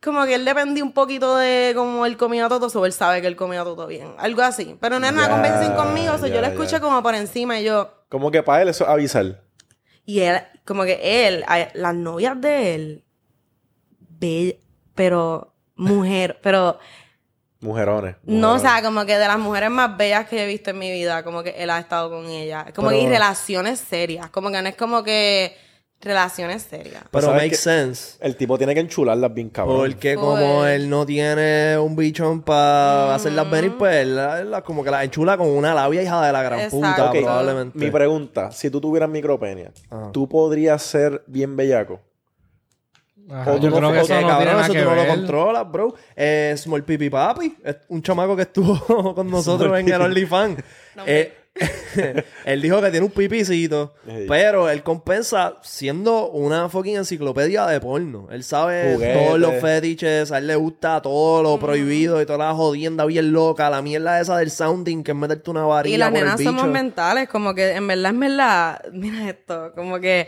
[0.08, 3.28] como que él dependía un poquito de cómo él comía todo, o él sabe que
[3.28, 4.78] él comía todo bien, algo así.
[4.80, 6.80] Pero no es una conversación conmigo, o sea, yo lo escuché ya.
[6.80, 9.44] como por encima y yo Como que para él eso es avisar.
[10.06, 11.44] y él, como que él,
[11.74, 13.04] las novias de él,
[14.00, 14.56] bella,
[14.96, 16.80] pero mujer, pero
[17.60, 18.16] Mujerones.
[18.24, 20.92] no, o sea, como que de las mujeres más bellas que he visto en mi
[20.92, 22.68] vida, como que él ha estado con ella.
[22.76, 25.58] Como que y relaciones serias, como que no es como que
[26.00, 27.04] relaciones serias.
[27.12, 28.18] Pero makes sense.
[28.22, 29.78] El tipo tiene que enchularlas bien cabrón.
[29.78, 34.62] Porque Pues- como él no tiene un bichón para hacerlas venir, pues él la- la-
[34.62, 36.78] como que la enchula con una labia hija de la gran Exacto.
[36.78, 37.78] puta, Ok, probablemente.
[37.80, 40.12] Mi pregunta, si tú tuvieras micropenia, Ajá.
[40.12, 42.00] ¿tú podrías ser bien bellaco?
[43.30, 44.80] Ajá, O yo tú creo no- que o eso no cabrón, tiene nada eso que
[44.80, 45.10] tú no lo ver.
[45.10, 45.96] controlas, bro.
[46.16, 48.74] Eh, Small Pipi Papi, es un chamaco que estuvo
[49.16, 50.64] con nosotros en el OnlyFans.
[51.06, 51.34] Eh,
[52.46, 54.26] él dijo que tiene un pipicito, Sí.
[54.28, 58.28] pero él compensa siendo una fucking enciclopedia de porno.
[58.32, 59.18] Él sabe Juguetes.
[59.26, 63.32] todos los fetiches, a él le gusta todo lo prohibido y toda la jodienda bien
[63.32, 66.24] loca, la mierda esa del sounding, que es meterte una varilla Y las por el
[66.26, 66.52] nenas bicho.
[66.52, 70.28] somos mentales, como que en verdad, en verdad, mira esto, como que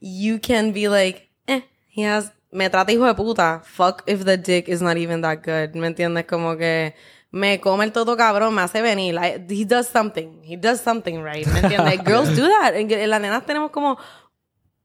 [0.00, 1.62] you can be like, eh,
[1.94, 5.38] he has, me trata hijo de puta, fuck if the dick is not even that
[5.44, 6.24] good, ¿me entiendes?
[6.26, 6.94] Como que
[7.34, 11.20] me come el todo cabrón, me hace venir, like, he does something, he does something
[11.20, 12.00] right, ¿me entiendes?
[12.06, 13.98] Girls do that, en, las nenas tenemos como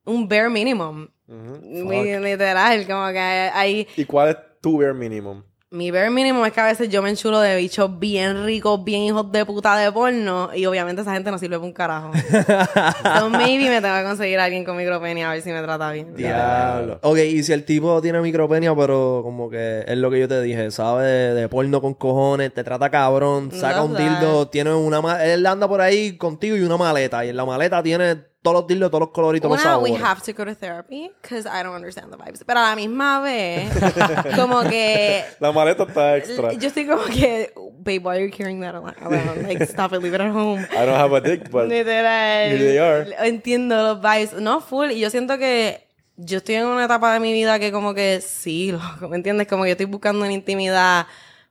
[0.04, 3.88] un bare minimum, Mi- literal, como que hay...
[3.96, 5.44] ¿Y cuál es tu bare minimum?
[5.72, 9.04] Mi bare minimum es que a veces yo me enchulo de bichos bien ricos, bien
[9.04, 10.50] hijos de puta de porno.
[10.56, 12.12] Y obviamente esa gente no sirve para un carajo.
[13.20, 15.92] so maybe me tengo que conseguir a alguien con micropenia a ver si me trata
[15.92, 16.16] bien.
[16.16, 16.98] Diablo.
[17.04, 20.42] Ok, y si el tipo tiene micropenia, pero como que es lo que yo te
[20.42, 25.02] dije, sabe de, de porno con cojones, te trata cabrón, saca un dildo, tiene una
[25.02, 28.56] ma- él anda por ahí contigo y una maleta, y en la maleta tiene todos
[28.62, 30.04] los dildos, todos los coloritos, los Una, we sabores.
[30.06, 32.44] have to go to therapy because I don't understand the vibes.
[32.46, 33.70] Pero a la misma vez,
[34.36, 36.54] como que La maleta está extra.
[36.54, 38.96] yo estoy como que, babe, why are you carrying that around?
[39.44, 40.66] Like, stop it, leave it at home.
[40.72, 41.68] I don't have a dick, but...
[41.70, 42.50] Literal.
[42.50, 43.06] Here they are.
[43.28, 44.34] Entiendo los vibes.
[44.34, 44.92] No, full.
[44.92, 48.22] Y yo siento que yo estoy en una etapa de mi vida que como que
[48.22, 49.48] sí, loco, ¿me entiendes?
[49.48, 51.08] Como que yo estoy buscando una intimidad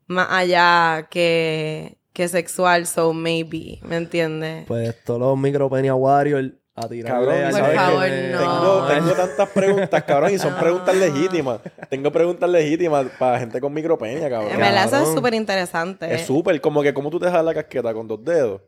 [0.06, 4.66] más allá que, que sexual, so maybe, ¿me entiendes?
[4.66, 6.52] Pues todos los micropenia warriors
[6.84, 8.38] a tirarle Cabrón, al Por ¿sabes favor, no.
[8.38, 11.60] Tengo, tengo tantas preguntas, cabrón, y son preguntas legítimas.
[11.90, 14.52] Tengo preguntas legítimas para gente con micropenia, cabrón.
[14.52, 16.14] en verdad, eso es súper interesante.
[16.14, 18.60] Es súper, como que como tú te dejas la casqueta con dos dedos.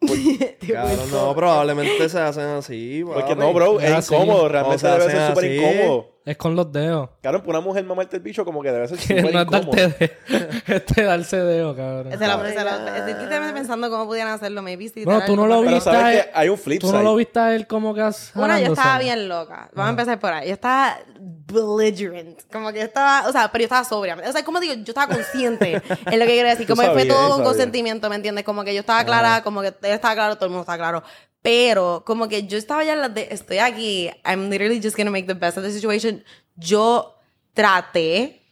[0.72, 3.02] Cabrón, no, probablemente se hacen así.
[3.04, 4.14] Porque no, bro, es sí.
[4.14, 5.56] incómodo, realmente O sea, debe hacen ser súper así.
[5.56, 6.19] incómodo.
[6.26, 7.08] Es con los dedos.
[7.22, 9.70] Claro, para una mujer mamarte el bicho como que debe ser súper no es incómodo.
[9.76, 9.88] darte
[10.28, 12.12] de, este darse dedo, cabrón.
[12.12, 15.46] Se lo- se lo- estoy literalmente pensando cómo pudieran hacerlo, maybe si Bueno, tú no
[15.46, 15.84] lo Pero viste.
[15.90, 17.04] sabes a él- que hay un flip Tú no side.
[17.04, 19.70] lo viste a él como que has- Una, yo estaba bien loca.
[19.72, 20.48] Vamos a empezar por ahí.
[20.48, 22.38] Yo estaba belligerent.
[22.52, 24.16] Como que yo estaba, o sea, pero yo estaba sobria.
[24.28, 25.72] O sea, como digo, yo estaba consciente
[26.06, 26.66] en lo que quiero decir.
[26.66, 27.48] Tú Como que fue sabías, todo con sabías.
[27.48, 28.44] consentimiento, ¿me entiendes?
[28.44, 31.02] Como que yo estaba clara, como que él estaba claro, todo el mundo estaba claro.
[31.42, 35.10] Pero como que yo estaba ya en las de, estoy aquí, I'm literally just gonna
[35.10, 36.22] make the best of the situation.
[36.56, 37.14] Yo
[37.54, 38.42] traté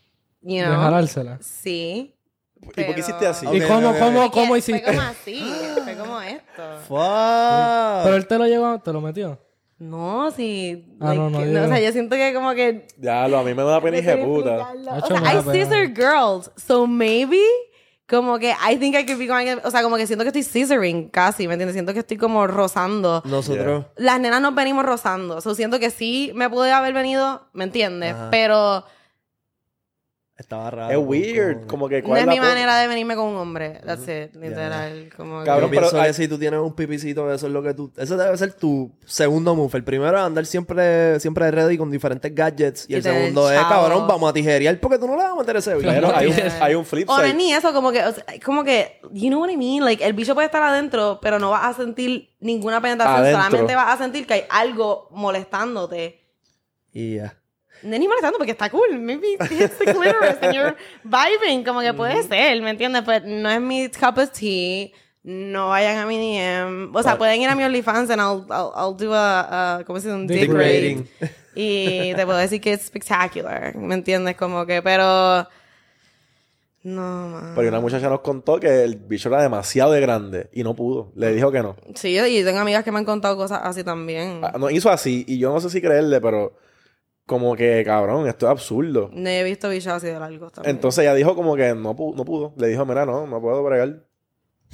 [0.43, 0.77] you De know.
[0.81, 1.39] jalársela.
[1.43, 2.15] Sí.
[2.57, 3.47] ¿Y por qué pero- hiciste así?
[3.53, 4.33] ¿Y cómo, ok, cómo, ok.
[4.33, 4.83] cómo Fue hiciste?
[4.85, 5.45] como así,
[5.85, 6.63] fue como esto.
[6.89, 8.05] Fuck.
[8.05, 9.39] Pero él te lo llevó, te lo metió.
[9.79, 10.97] No, sí.
[10.99, 13.45] Ah, no, no, que- yo- o sea, yo siento que como que Ya, lo, a
[13.45, 14.73] mí me da pena No hija puta.
[15.03, 15.43] O sea, pena.
[15.53, 17.39] scissor girls, so maybe
[18.09, 20.43] como que I think I could be going, o sea, como que siento que estoy
[20.43, 21.75] scissoring casi, ¿me entiendes?
[21.75, 23.23] Siento que estoy como rozando.
[23.25, 23.85] Nosotros.
[23.97, 28.15] Las nenas nos venimos rozando, so siento que sí me pude haber venido, ¿me entiendes?
[28.15, 28.29] Ajá.
[28.31, 28.85] Pero
[30.39, 30.93] Estaba raro.
[30.93, 31.57] Es weird.
[31.57, 34.03] como- Como que no cuál es la mi manera de venirme con un hombre, that's
[34.07, 37.49] it, literal, como que- Cabrón, pienso pero que hay- si tú tienes un pipicito, eso
[37.49, 37.91] es lo que tú...
[37.97, 39.77] Eso debe ser tu segundo move.
[39.77, 42.89] El primero es andar siempre, siempre ready con diferentes gadgets.
[42.89, 45.35] Y, Y el segundo es, cabrón, vamos a tijerear porque tú no le vas a
[45.35, 45.89] meter ese bicho.
[45.93, 48.25] Pero hay un, hay un flip O no es ni eso, como que, o sea,
[48.45, 49.85] como que, you know what I mean?
[49.85, 53.43] Like, el bicho puede estar adentro, pero no vas a sentir ninguna penetración, Adentro.
[53.43, 56.25] solamente vas a sentir que hay algo molestándote.
[56.93, 57.35] Y ya.
[57.83, 58.99] No es ni molestando porque está cool.
[58.99, 61.65] Maybe it's the clitoris and you're vibing.
[61.65, 63.03] Como que puede ser, ¿me entiendes?
[63.07, 64.89] Pero no es mi cup of tea.
[65.23, 66.95] No vayan a mi DM.
[66.95, 67.19] O sea, Vale.
[67.19, 70.15] pueden ir a mi OnlyFans and I'll, I'll, I'll do a, a- ¿cómo se dice?
[70.21, 71.05] Un Dick rating.
[71.55, 73.75] Y te puedo decir que es spectacular.
[73.77, 74.37] ¿Me entiendes?
[74.37, 75.47] Como que, pero...
[76.85, 77.53] No, man.
[77.57, 81.11] Pero una muchacha nos contó que el bicho era demasiado de grande y no pudo.
[81.17, 81.77] Le dijo que no.
[81.95, 84.41] Sí, y tengo amigas que me han contado cosas así también.
[84.45, 86.57] Ah, No hizo así y yo no sé si creerle, pero
[87.29, 89.11] como que cabrón, esto es absurdo.
[89.13, 90.75] No he visto bichos así de largos también.
[90.75, 92.55] Entonces ella dijo como que no, pu- no pudo.
[92.57, 94.01] Le dijo, mira, no, no puedo bregar.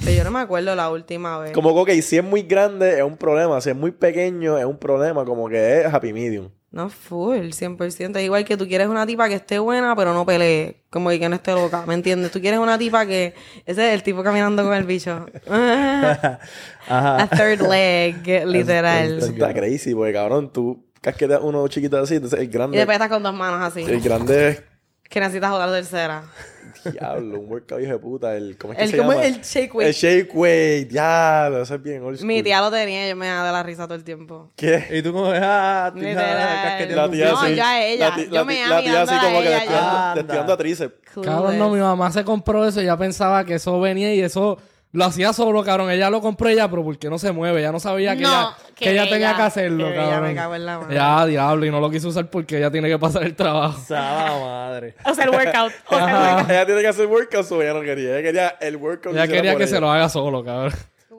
[0.05, 1.53] Pero yo no me acuerdo la última vez.
[1.53, 4.79] Como que, si es muy grande es un problema, si es muy pequeño es un
[4.79, 6.49] problema, como que es happy medium.
[6.71, 8.17] No, full, 100%.
[8.17, 10.83] Es igual que tú quieres una tipa que esté buena, pero no pelee.
[10.91, 12.33] Como que no esté loca, ¿me entiendes?
[12.33, 13.35] Tú quieres una tipa que...
[13.65, 15.25] Ese es el tipo caminando con el bicho.
[15.47, 16.39] A
[16.89, 17.27] Ajá.
[17.29, 19.19] third leg, literal.
[19.19, 22.95] Eso está crazy, porque cabrón, tú casqueteas uno chiquito así, entonces el Y grande, después
[22.97, 23.83] estás con dos manos así.
[23.83, 24.63] el grande es
[25.09, 26.25] Que necesitas otra tercera.
[26.93, 29.25] diablo, un workout hijo de puta, el, ¿cómo es que El, se como llama?
[29.27, 29.89] el shake weight.
[29.89, 32.27] El shake weight, diablo, eso es bien old school.
[32.27, 34.51] Mi tía lo tenía y yo me daba de la risa todo el tiempo.
[34.57, 34.85] ¿Qué?
[34.91, 36.63] Y tú como, ah, Literal.
[36.65, 37.55] casqueteando La tía No, así.
[37.55, 38.09] yo a ella.
[38.11, 39.49] La, Yo la, me la tía así como que
[40.23, 40.95] desviando a tríceps.
[41.23, 44.59] Cabrón, no, mi mamá se compró eso y ella pensaba que eso venía y eso
[44.95, 45.91] lo hacía solo, cabrón.
[45.91, 47.61] Ella lo compró ella, pero ¿por qué no se mueve?
[47.61, 50.05] Ella no sabía que No, ella, que que ella ella- tenía que hacerlo, que ella
[50.11, 50.29] cabrón.
[50.31, 50.95] me cago en la madre.
[50.95, 53.79] Ya, diablo, y no lo quiso usar porque ella tiene que pasar el trabajo.
[53.87, 54.95] Saba madre.
[55.05, 55.73] O sea, el workout.
[55.89, 56.51] O sea, el workout.
[56.51, 58.11] ella tiene que hacer workout, o ella no quería.
[58.19, 59.15] Ella quería el workout.
[59.15, 59.75] Ella quería que ella.
[59.75, 60.73] se lo haga solo, cabrón.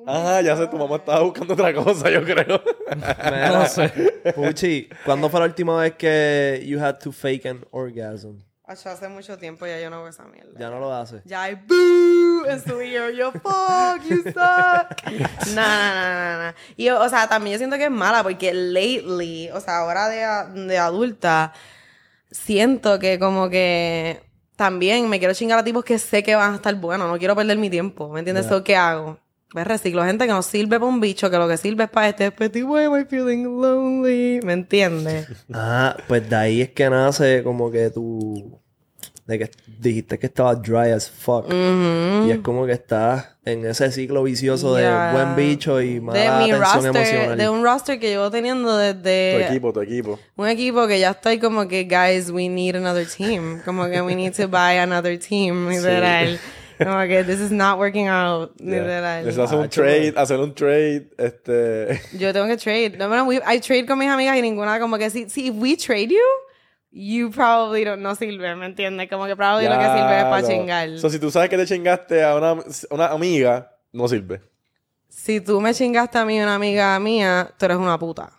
[0.07, 2.61] Ah, ya sé, tu mamá estaba buscando otra cosa, yo creo.
[3.51, 3.89] No sé.
[4.35, 8.37] Puchi, ¿cuándo fue la última vez que you had to fake an orgasm?
[8.67, 10.59] Acho, hace mucho tiempo ya yo no hago esa mierda.
[10.59, 11.21] Ya no lo haces.
[11.23, 13.11] Ya hay boo en su video.
[13.11, 15.03] Yo, fuck, you suck.
[15.53, 16.53] No, no, no, no.
[16.75, 20.23] Y, o sea, también yo siento que es mala porque lately, o sea, ahora de,
[20.23, 21.53] a- de adulta,
[22.31, 24.23] siento que como que
[24.55, 27.07] también me quiero chingar a tipos que sé que van a estar buenos.
[27.09, 28.09] No quiero perder mi tiempo.
[28.09, 28.47] ¿Me entiendes?
[28.47, 29.19] So, ¿Qué hago?
[29.55, 32.09] Pues reciclo gente que no sirve para un bicho, que lo que sirve es para
[32.09, 34.41] este petit why am I feeling lonely.
[34.43, 35.27] ¿Me entiendes?
[35.53, 38.59] Ah, pues de ahí es que nace como que tú...
[39.25, 39.49] De que
[39.79, 41.45] dijiste que estaba dry as fuck.
[41.51, 45.07] Y es como que estás en ese ciclo vicioso Ya.
[45.07, 47.37] de buen bicho y mala de mi atención roster, emocional.
[47.37, 50.19] de un roster que llevo teniendo tu desde equipo, tu equipo.
[50.35, 53.61] un equipo que ya estoy como que, guys, we need another team.
[53.63, 56.37] Como que we need to buy another team, literal.
[56.77, 59.23] Como que this is not working out, literal.
[59.25, 62.01] Necesitas hacer un Ah, trade, hacer un trade, este...
[62.17, 62.97] Yo tengo que trade.
[62.97, 65.55] No, bueno, we- I trade con mis amigas y ninguna como que, si, si if
[65.55, 66.21] we trade you,
[66.91, 69.09] you probably don't, no sirve, ¿me entiendes?
[69.09, 70.47] Como que probably lo que sirve es para no.
[70.47, 70.97] chingar.
[70.99, 72.55] So, si tú sabes que te chingaste a una,
[72.89, 74.41] una amiga, no sirve.
[75.09, 78.31] si tú me chingaste a mí una amiga mía, tú eres una puta.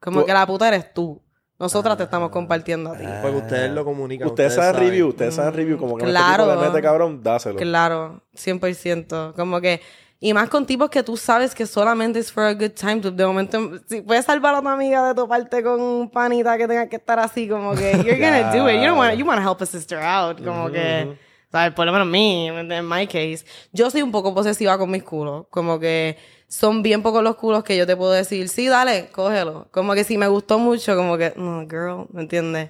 [0.00, 1.21] Como Tú- que la puta eres tú.
[1.62, 3.04] Nosotras te estamos compartiendo a ti.
[3.22, 4.26] Porque ustedes lo comunican.
[4.26, 6.42] Ustedes saben review, ustedes saben review, como que Claro.
[6.42, 7.56] este tipo le mete cabrón, dáselo.
[7.56, 9.32] Claro, 100%.
[9.36, 9.80] Como que,
[10.18, 12.96] y más con tipos que tú sabes que solamente es for a good time.
[13.00, 16.88] De momento, si puedes salvar a tu amiga de toparte con un panita que tenga
[16.88, 18.80] que estar así, como que, you're gonna do it.
[18.80, 20.44] You don't want, you want to help a sister out.
[20.44, 21.16] Como que,
[21.52, 21.72] ¿sabes?
[21.74, 23.44] Por lo menos mí, en my case.
[23.72, 25.46] Yo soy un poco posesiva con mis culos.
[25.48, 26.16] Como que
[26.52, 29.68] son bien pocos los culos que yo te puedo decir, sí, dale, cógelo.
[29.70, 32.68] Como que si me gustó mucho, como que, no, girl, ¿me entiendes?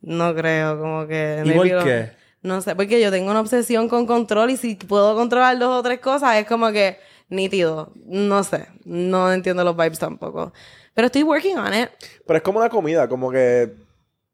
[0.00, 1.40] No creo, como que...
[1.44, 2.10] ¿Y por lo- qué?
[2.42, 5.82] no sé, porque yo tengo una obsesión con control y si puedo controlar dos o
[5.82, 7.92] tres cosas es como que nítido.
[8.04, 10.52] No sé, no entiendo los vibes tampoco.
[10.94, 11.88] Pero estoy working on it.
[12.26, 13.72] Pero es como una comida, como que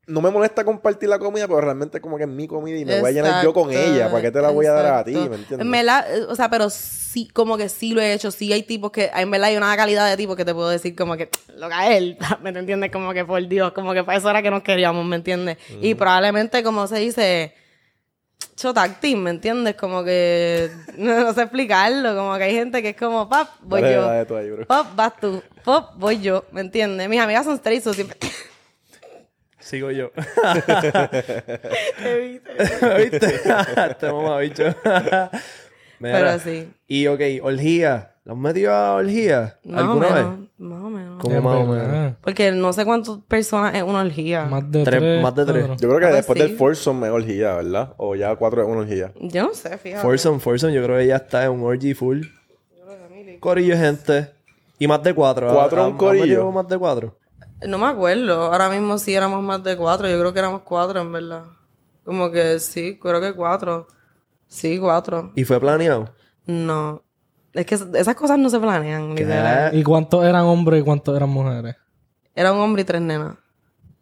[0.06, 3.00] no me molesta compartir la comida, pero realmente como que es mi comida y me
[3.00, 4.10] voy a llenar yo con ella.
[4.10, 5.12] ¿Para qué te la voy a dar a ti?
[5.12, 5.60] ¿Me entiendes?
[5.60, 8.30] En verdad, eh, o sea, pero sí, como que sí lo he hecho.
[8.30, 10.94] Sí hay tipos que, en verdad hay una calidad de tipos que te puedo decir
[10.94, 12.92] como que, lo que a él, ¿me entiendes?
[12.92, 15.58] Como que por Dios, como que para eso era que nos queríamos, ¿me entiendes?
[15.80, 17.54] Y probablemente, como se dice,
[18.54, 19.74] chotáctil, ¿me entiendes?
[19.74, 23.82] Como que, no, no sé explicarlo, como que hay gente que es como, pap, voy
[23.82, 24.02] Dale, yo.
[24.02, 24.66] dale tú ahí, bro.
[24.66, 25.42] Pop, vas tú.
[25.64, 27.08] Pop, voy yo, ¿me entiendes?
[27.08, 28.16] Mis amigas son straight, so siempre...
[29.66, 30.10] Sigo yo.
[31.98, 32.52] ¿Qué viste?
[33.10, 33.26] ¿Viste?
[33.90, 34.64] este mamabicho.
[36.00, 36.70] Pero sí.
[36.86, 38.12] Y ok, orgía.
[38.24, 39.58] ¿Lo has metido a orgía?
[39.64, 40.38] Más o ¿Alguna menos.
[40.40, 40.48] vez?
[40.58, 41.22] Más o menos.
[41.22, 42.14] ¿Cómo más o menos?
[42.22, 44.44] Porque no sé cuántas personas es una orgía.
[44.44, 45.22] Más de Tres- tres.
[45.22, 45.66] más de tres.
[45.80, 46.46] Yo creo que Ah, pues después sí.
[46.46, 47.94] del foursome es orgía, ¿verdad?
[47.98, 49.12] O ya cuatro es una orgía.
[49.20, 50.02] Yo no sé, fíjate.
[50.02, 52.22] Forson, Forson, yo creo que ya está en un orgy full.
[53.40, 54.30] Corillo, de gente.
[54.78, 55.52] Y más de cuatro.
[55.52, 56.50] ¿Cuatro ¿Ha- un ha- corillo?
[56.52, 57.16] más de cuatro?
[57.66, 58.52] No me acuerdo.
[58.52, 60.08] Ahora mismo sí éramos más de cuatro.
[60.08, 61.44] Yo creo que éramos cuatro, en verdad.
[62.04, 63.86] Como que sí, creo que cuatro.
[64.46, 65.32] Sí, cuatro.
[65.34, 66.12] ¿Y fue planeado?
[66.46, 67.02] No.
[67.52, 69.74] Es que esas cosas no se planean, literal.
[69.76, 71.74] ¿Y cuántos eran hombres y cuántos eran mujeres?
[72.34, 73.36] Era un hombre y tres nenas.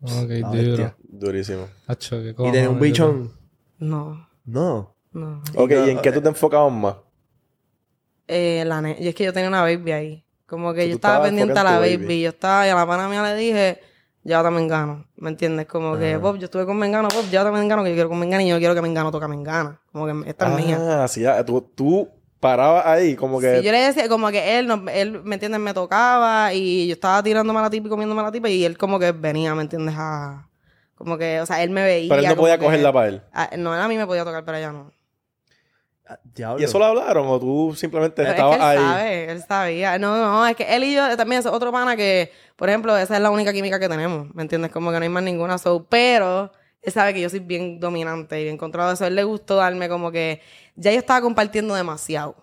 [0.02, 0.52] Ok, La duro.
[0.52, 0.96] bestia.
[1.08, 1.68] Durísimo.
[1.88, 3.32] ¿Y tenía un bichón?
[3.78, 4.94] No, No.
[5.12, 5.40] no.
[5.56, 6.96] Ok, ¿y en qué tú te enfocabas más?
[8.26, 10.23] Eh, la ne- y es que yo tenía una baby ahí.
[10.46, 11.96] Como que yo estaba pendiente a la baby.
[11.96, 12.20] baby.
[12.22, 13.80] Yo estaba, y a la pana mía le dije,
[14.22, 15.06] llévate a Mengano.
[15.16, 15.66] ¿Me entiendes?
[15.66, 18.18] Como que, Bob, yo estuve con Mengano, Bob, llévate a Mengano, que yo quiero con
[18.18, 19.80] Mengano y yo quiero que Mengano toque a Mengana.
[19.92, 21.02] Como que esta es mía.
[21.04, 22.08] Ah, sí, ya, tú, tú
[22.40, 23.58] parabas ahí, como que.
[23.60, 25.60] Sí, yo le decía, como que él, no- él, ¿me entiendes?
[25.60, 28.64] Me tocaba y yo estaba tirándome a la tipa y comiéndome a la tipa y
[28.66, 29.94] él como que venía, ¿me entiendes?
[29.96, 30.46] A,
[30.94, 32.08] como que, o sea, él me veía.
[32.10, 33.22] Pero él no podía que- cogerla para él.
[33.32, 34.92] Ah, no, él a mí me podía tocar, pero ella no.
[36.06, 36.60] Ah, Diablo.
[36.60, 38.78] ¿Y eso lo hablaron o tú simplemente Pero es estabas que él ahí?
[38.78, 39.98] sabe, él sabía.
[39.98, 43.16] No, no, es que él y yo también es otro pana que, por ejemplo, esa
[43.16, 44.70] es la única química que tenemos, ¿me entiendes?
[44.70, 45.56] Como que no hay más ninguna.
[45.56, 46.52] So, pero
[46.82, 49.04] él sabe que yo soy bien dominante y bien controlado eso.
[49.04, 50.42] A él le gustó darme como que
[50.76, 52.36] ya yo estaba compartiendo demasiado.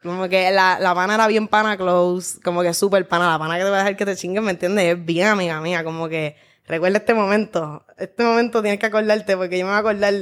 [0.00, 3.28] Como que la, la pana era bien pana close, como que súper pana.
[3.30, 4.84] La pana que te va a dejar que te chinguen, ¿me entiendes?
[4.84, 6.36] Es bien amiga mía, como que
[6.66, 7.84] recuerda este momento.
[7.96, 10.14] Este momento tienes que acordarte porque yo me voy a acordar.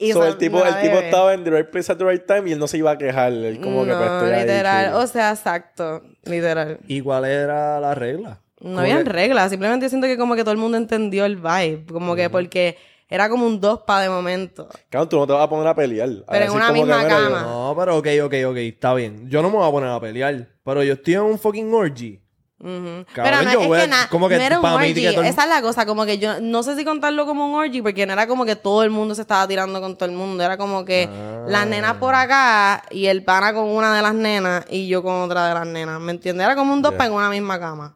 [0.00, 2.48] Y So, el tipo, el tipo estaba en the right place at the right time
[2.48, 3.32] y él no se iba a quejar.
[3.32, 4.94] Él como que pues estoy literal.
[4.94, 6.02] O sea, exacto.
[6.24, 6.78] Literal.
[6.86, 8.40] ¿Y cuál era la regla?
[8.60, 9.50] No ¿Cómo habían que- reglas.
[9.50, 11.84] Simplemente siento que como que todo el mundo entendió el vibe.
[11.92, 12.76] Como que porque
[13.08, 14.68] era como un dos pa de momento.
[14.88, 16.08] Cabrón, tú no te vas a poner a pelear.
[16.28, 17.42] A Pero en una como que, misma yo- cama.
[17.42, 18.56] No, pero ok, ok, ok.
[18.56, 19.28] Está bien.
[19.28, 20.46] Yo no me voy a poner a pelear.
[20.64, 22.20] Pero yo estoy en un fucking orgy.
[22.60, 25.06] Pero no, yo es que nada, como que no era un orgy.
[25.06, 27.82] el- Esa es la cosa, como que yo no sé si contarlo como un orgy,
[27.82, 30.42] porque no era como que todo el mundo se estaba tirando con todo el mundo.
[30.42, 31.44] Era como que Ah.
[31.48, 35.22] las nenas por acá y el pana con una de las nenas y yo con
[35.22, 36.00] otra de las nenas.
[36.00, 36.44] ¿Me entiendes?
[36.44, 37.94] Era como un dos pa en una misma cama.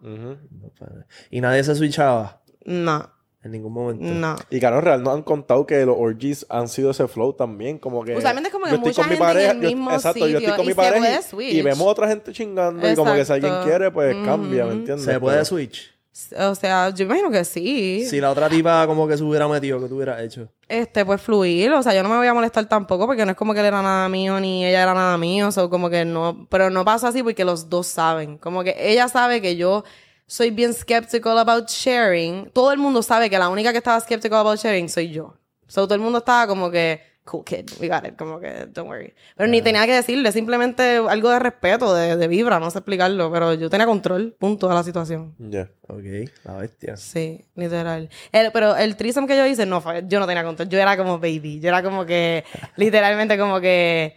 [1.31, 3.11] Y nadie se switchaba No,
[3.45, 4.05] en ningún momento.
[4.05, 4.37] no.
[4.51, 8.05] Y cabrón, real nos han contado que los orgies han sido ese flow también, como
[8.05, 8.17] que...
[8.17, 10.29] Usualmente es como que yo estoy mucha con mi gente en el yo- mismo exacto,
[10.29, 13.33] yo estoy con mi pareja y- vemos a otra gente chingando y como que si
[13.33, 15.05] alguien quiere, pues cambia, ¿me entiendes?
[15.05, 15.93] ¿Se puede Pero- switch?
[16.39, 18.05] O sea, yo imagino que sí.
[18.07, 20.47] Si la otra tipa como que se hubiera metido, ¿qué tú hubieras hecho?
[20.69, 21.73] Este, pues fluir.
[21.73, 23.67] O sea, yo no me voy a molestar tampoco porque no es como que él
[23.67, 25.49] era nada mío ni ella era nada mío.
[25.49, 26.47] O sea, como que no.
[26.51, 28.37] Pero no pasa así porque los dos saben.
[28.37, 29.85] Como que ella sabe que yo
[30.33, 32.51] soy bien skeptical about sharing.
[32.53, 35.35] Todo el mundo sabe que la única que estaba skeptical about sharing soy yo.
[35.67, 38.17] So, todo el mundo estaba como que, cool kid, we got it.
[38.17, 39.13] Como que, don't worry.
[39.37, 43.31] Pero ni tenía que decirle, simplemente algo de respeto, de, de vibra, no sé explicarlo.
[43.31, 45.35] Pero yo tenía control, punto, de la situación.
[45.39, 45.69] Ya.
[45.89, 46.97] Ok, la bestia.
[46.97, 48.09] Sí, literal.
[48.33, 50.69] El- pero el threesome que yo hice, no, fue- yo no tenía control.
[50.71, 51.61] Yo era como baby.
[51.61, 52.45] Yo era como que,
[52.77, 54.17] literalmente como que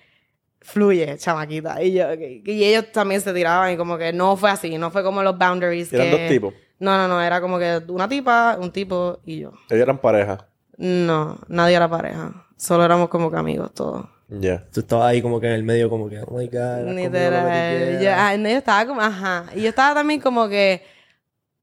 [0.65, 1.81] fluye, chamaquita.
[1.81, 2.13] Y yo.
[2.13, 4.77] Y ellos también se tiraban y como que no fue así.
[4.77, 5.93] No fue como los boundaries.
[5.93, 6.53] ¿Eran que- dos tipos?
[6.79, 7.21] No, no, no.
[7.21, 9.53] Era como que una tipa, un tipo y yo.
[9.69, 10.47] Ellos eran pareja.
[10.77, 12.45] No, nadie era pareja.
[12.57, 14.05] Solo éramos como que amigos todos.
[14.27, 14.65] Ya.
[14.73, 16.93] Tú estabas ahí como que en el medio como que, oh my God, que tú
[16.95, 18.01] Literal.
[18.01, 19.45] Yo, ah, no, yo estaba como, ajá.
[19.55, 20.83] Y yo estaba también como que,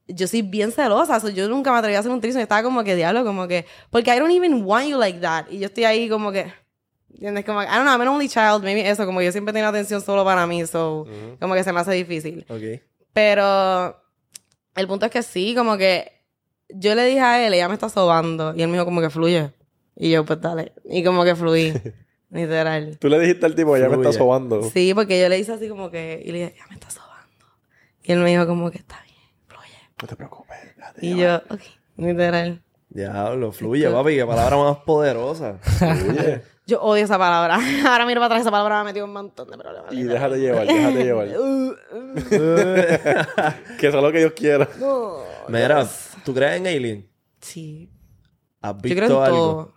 [0.06, 1.18] yo soy bien celosa.
[1.20, 2.38] so, yo nunca me atreví a hacer un trío.
[2.38, 5.46] Estaba como que, diablo, como que, porque I don't even want you like that.
[5.50, 6.52] Y yo estoy ahí como que,
[7.12, 7.44] ¿entiendes?
[7.44, 8.62] Como I don't know, I'm an only child.
[8.62, 10.66] Maybe eso, como yo siempre tengo atención solo para mí.
[10.66, 11.06] So,
[11.40, 12.44] como que se me hace difícil.
[12.48, 12.82] Ok.
[13.12, 13.96] Pero
[14.74, 16.12] el punto es que sí, como que
[16.68, 18.54] yo le dije a él, ella me está sobando.
[18.54, 19.52] Y él me dijo como que fluye.
[19.96, 20.72] Y yo, pues dale.
[20.84, 21.72] Y como que fluí.
[22.30, 22.96] Literal.
[22.98, 24.62] Tú le dijiste al tipo, ya me está sobando.
[24.70, 27.46] Sí, porque yo le hice así como que, y le dije, ya me está sobando.
[28.02, 29.76] Y él me dijo como que está bien, fluye.
[30.00, 30.56] No te preocupes.
[31.02, 31.60] Y yo, ok,
[31.98, 32.62] literal.
[32.88, 34.16] Diablo, fluye, papi.
[34.16, 35.58] Qué palabra más poderosa.
[35.62, 36.42] Fluye.
[36.66, 37.58] Yo odio esa palabra.
[37.88, 39.92] Ahora miro para atrás, esa palabra me ha metido un montón de problemas.
[39.92, 41.26] Y déjate llevar, déjate llevar.
[41.38, 41.76] Uh, uh,
[43.78, 44.68] que eso es lo que Dios quiera.
[44.78, 45.18] no.
[45.48, 45.86] Mira,
[46.24, 47.10] ¿tú crees en Alien?
[47.40, 47.90] Sí.
[48.60, 49.36] ¿Has Yo visto creo en algo?
[49.36, 49.74] todo.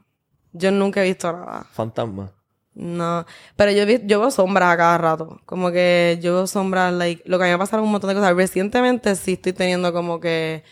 [0.53, 1.65] Yo nunca he visto nada.
[1.71, 2.31] Fantasma.
[2.75, 3.25] No,
[3.55, 5.39] pero yo, vi- yo veo sombras a cada rato.
[5.45, 8.15] Como que yo veo sombras, like, lo que a mí me pasaron un montón de
[8.15, 8.35] cosas.
[8.35, 10.63] Recientemente sí estoy teniendo como que...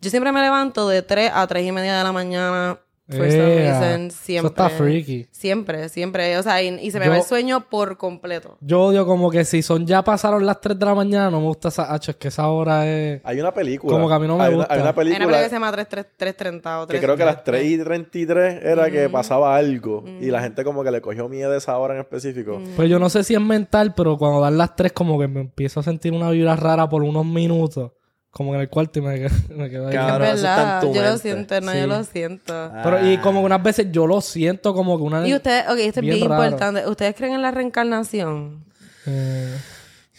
[0.00, 2.78] Yo siempre me levanto de 3 a 3 y media de la mañana.
[3.10, 4.48] For some Ea, reason, Eso siempre.
[4.48, 5.26] está freaky.
[5.30, 6.36] Siempre, siempre.
[6.36, 8.58] O sea, y, y se me Yo- va el sueño por completo.
[8.60, 11.46] Yo odio como que si son ya pasaron las 3 de la mañana, no me
[11.46, 13.22] gusta esa H, es que esa hora es...
[13.24, 13.92] Hay una película.
[13.92, 14.74] Como que a mí no me hay una- gusta.
[14.74, 17.02] hay una Hay una película película que se llama 3, 3, 330 o que 3.
[17.02, 20.04] creo que a las 3 y 33 era que pasaba algo.
[20.20, 22.60] Y la gente como que le cogió miedo a esa hora en específico.
[22.76, 25.40] Pues yo no sé si es mental, pero cuando dan las 3 como que me
[25.40, 27.92] empiezo a sentir una vibra rara por unos minutos.
[28.30, 29.94] Como en el cuarto y me, quedo- me quedo ahí.
[29.94, 31.78] Es Cabrón, eso está verdad, en tu yo lo siento, no, Sí.
[31.78, 32.72] yo lo siento.
[32.84, 35.26] Pero y como que unas veces yo lo siento como que una...
[35.26, 36.44] Y ustedes, ok, esto es Bien bien raro.
[36.44, 36.86] importante.
[36.86, 38.64] ¿Ustedes creen en la reencarnación?
[39.06, 39.56] Eh,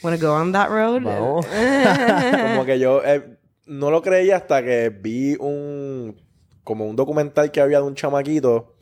[0.01, 1.01] Wanna go on that road?
[1.03, 1.45] Vamos.
[2.53, 3.37] como que yo eh,
[3.67, 6.15] no lo creía hasta que vi un
[6.63, 8.75] como un documental que había de un chamaquito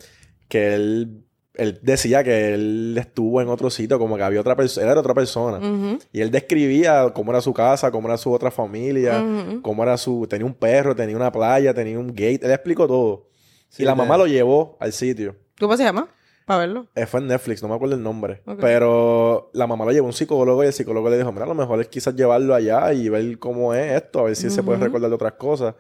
[0.47, 1.25] que él
[1.57, 4.99] él decía que él estuvo en otro sitio, como que había otra persona, él era
[4.99, 5.97] otra persona.
[6.11, 9.23] Y él describía cómo era su casa, cómo era su otra familia,
[9.61, 10.27] cómo era su...
[10.29, 12.39] Tenía un perro, tenía una playa, tenía un gate.
[12.43, 13.27] Él explicó todo.
[13.69, 15.35] Sí, y la mamá lo llevó al sitio.
[15.59, 16.07] ¿Cómo se llama?
[16.45, 16.87] Para verlo.
[16.95, 18.41] Eh, fue en Netflix, no me acuerdo el nombre.
[18.61, 21.47] Pero la mamá lo llevó a un psicólogo y el psicólogo le dijo, mira, a
[21.49, 24.63] lo mejor es quizás llevarlo allá y ver cómo es esto, a ver si se
[24.63, 25.75] puede recordar de otras cosas.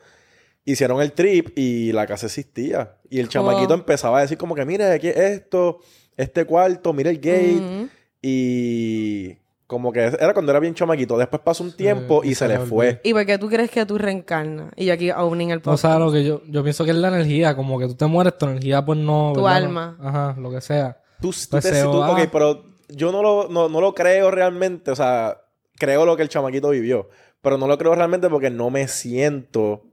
[0.69, 2.97] Hicieron el trip y la casa existía.
[3.09, 3.77] Y el chamaquito Oh.
[3.77, 5.79] empezaba a decir como que, mira, aquí es esto,
[6.17, 7.87] este cuarto, mira el gate.
[8.21, 11.17] Y como que era cuando era bien chamaquito.
[11.17, 12.99] Después pasó un tiempo y, y se, le fue.
[13.03, 14.71] ¿Y por qué tú crees que tú reencarnas?
[14.75, 15.81] Y yo aquí owning el o podcast.
[15.83, 18.37] sea, lo que yo, yo pienso que es la energía, como que tú te mueres,
[18.37, 19.31] tu energía pues no...
[19.33, 19.57] Tu ¿verdad?
[19.57, 19.97] alma.
[20.01, 21.01] Ajá, lo que sea.
[21.21, 24.91] Tú, tú Pues te- tú- ok, pero yo no lo, no, no lo creo realmente.
[24.91, 25.41] O sea,
[25.77, 27.09] creo lo que el chamaquito vivió.
[27.41, 29.83] Pero no lo creo realmente porque no me siento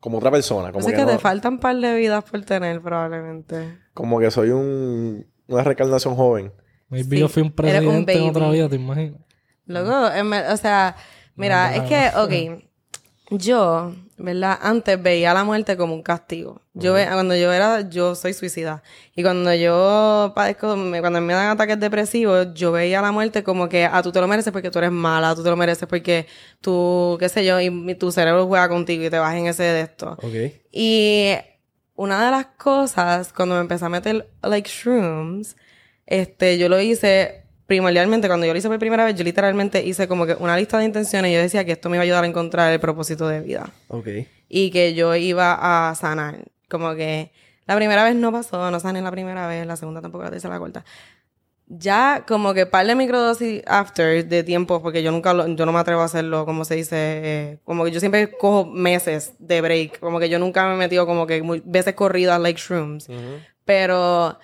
[0.00, 0.72] como otra persona.
[0.72, 3.78] Como Así que, que no- te faltan un par de vidas por tener, probablemente.
[3.94, 6.52] como que soy un, una reencarnación joven.
[6.88, 9.20] Maybe Sí, yo fui un eres un presidente en otra vida, ¿te imaginas?
[9.66, 9.92] Luego,
[10.52, 10.96] o sea,
[11.36, 12.62] mira, No, es que, ok,
[13.38, 14.58] yo, ¿verdad?
[14.60, 16.60] Antes veía la muerte como un castigo.
[16.74, 18.82] Yo ve- cuando yo era, yo soy suicida.
[19.14, 23.68] Y cuando yo padezco, me- cuando me dan ataques depresivos, yo veía la muerte como
[23.68, 26.26] que, ah, tú te lo mereces porque tú eres mala, tú te lo mereces porque
[26.60, 29.80] tú, qué sé yo, y, tu cerebro juega contigo y te vas en ese de
[29.82, 30.18] esto.
[30.22, 30.34] Ok.
[30.72, 31.30] Y
[31.94, 35.56] una de las cosas, cuando me empecé a meter, like, shrooms,
[36.06, 40.08] este, yo lo hice primordialmente, cuando yo lo hice por primera vez, yo literalmente hice
[40.08, 42.24] como que una lista de intenciones y yo decía que esto me iba a ayudar
[42.24, 43.70] a encontrar el propósito de vida.
[43.88, 44.08] Ok.
[44.48, 46.38] Y que yo iba a sanar.
[46.70, 47.30] Como que
[47.66, 50.54] la primera vez no pasó, no sané la primera vez, la segunda tampoco, la tercera,
[50.54, 50.84] la cuarta.
[51.66, 55.72] Ya como que par de microdosis after de tiempo, porque yo nunca lo, yo no
[55.72, 59.60] me atrevo a hacerlo, como se dice, eh, como que yo siempre cojo meses de
[59.60, 63.08] break, como que yo nunca me he metido como que muy- veces corridas like shrooms.
[63.66, 64.38] Pero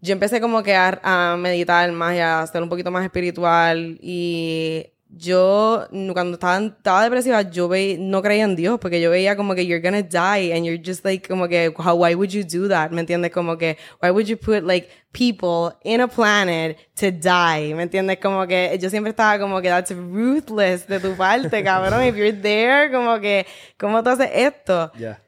[0.00, 3.98] yo empecé como que a, a meditar más y a ser un poquito más espiritual
[4.00, 4.86] y
[5.16, 9.54] yo cuando estaba, estaba depresiva yo ve, no creía en Dios porque yo veía como
[9.54, 12.68] que you're gonna die and you're just like como que how, why would you do
[12.68, 17.10] that me entiendes como que why would you put like people in a planet to
[17.10, 21.62] die me entiendes como que yo siempre estaba como que that's ruthless de tu parte
[21.64, 22.04] cabrón.
[22.04, 23.46] If you're there como que
[23.78, 25.20] cómo tú haces esto Ya.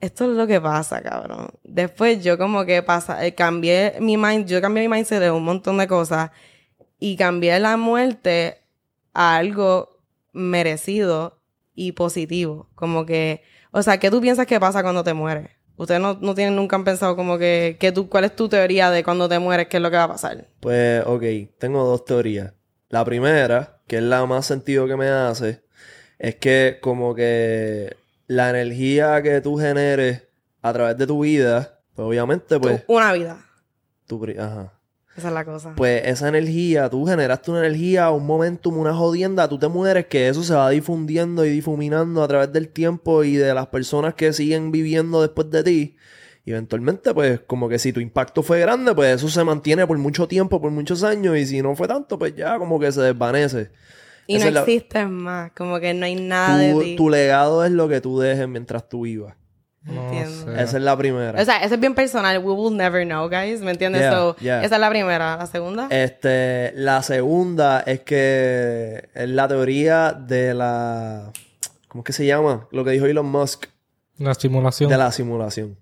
[0.00, 1.48] Esto es lo que pasa, cabrón.
[1.62, 5.44] Después yo como que pasa, eh, cambié mi mind, yo cambié mi mindset de un
[5.44, 6.30] montón de cosas
[6.98, 8.58] y cambié la muerte
[9.12, 10.00] a algo
[10.32, 11.38] merecido
[11.74, 12.68] y positivo.
[12.74, 13.42] Como que,
[13.72, 15.50] o sea, ¿qué tú piensas que pasa cuando te mueres?
[15.76, 18.90] Ustedes no, no tienen nunca han pensado como que, que tú, ¿cuál es tu teoría
[18.90, 19.68] de cuando te mueres?
[19.68, 20.46] ¿Qué es lo que va a pasar?
[20.60, 21.22] Pues, ok,
[21.58, 22.52] tengo dos teorías.
[22.90, 25.62] La primera, que es la más sentido que me hace,
[26.18, 27.96] es que como que
[28.30, 30.22] la energía que tú generes
[30.62, 33.44] a través de tu vida, pues obviamente, pues, Una vida.
[34.06, 34.72] tu ajá.
[35.16, 35.74] Esa es la cosa.
[35.76, 40.28] Pues esa energía, tú generaste una energía, un momentum, una jodienda, tú te mueres, que
[40.28, 44.32] eso se va difundiendo y difuminando a través del tiempo y de las personas que
[44.32, 45.96] siguen viviendo después de ti.
[46.44, 49.98] Y eventualmente, pues, como que si tu impacto fue grande, pues eso se mantiene por
[49.98, 53.00] mucho tiempo, por muchos años, y si no fue tanto, pues ya como que se
[53.00, 53.72] desvanece.
[54.32, 56.96] Y esa no la- existes más, como que no hay nada de Tu, ti.
[56.96, 59.34] tu legado es lo que tú dejes mientras tú vivas.
[59.82, 60.44] No Entiendo.
[60.44, 60.62] sé.
[60.62, 61.40] Esa es la primera.
[61.40, 62.38] O sea, eso es bien personal.
[62.44, 63.62] We will never know, guys.
[63.62, 64.02] ¿Me entiendes?
[64.02, 64.62] Yeah, so, yeah.
[64.62, 65.38] esa es la primera.
[65.38, 65.86] ¿La segunda?
[65.90, 71.32] Este, la segunda es que es la teoría de la...
[71.88, 72.68] ¿Cómo es que se llama?
[72.72, 73.66] Lo que dijo Elon Musk.
[74.18, 74.90] La simulación.
[74.90, 75.78] de la simulación.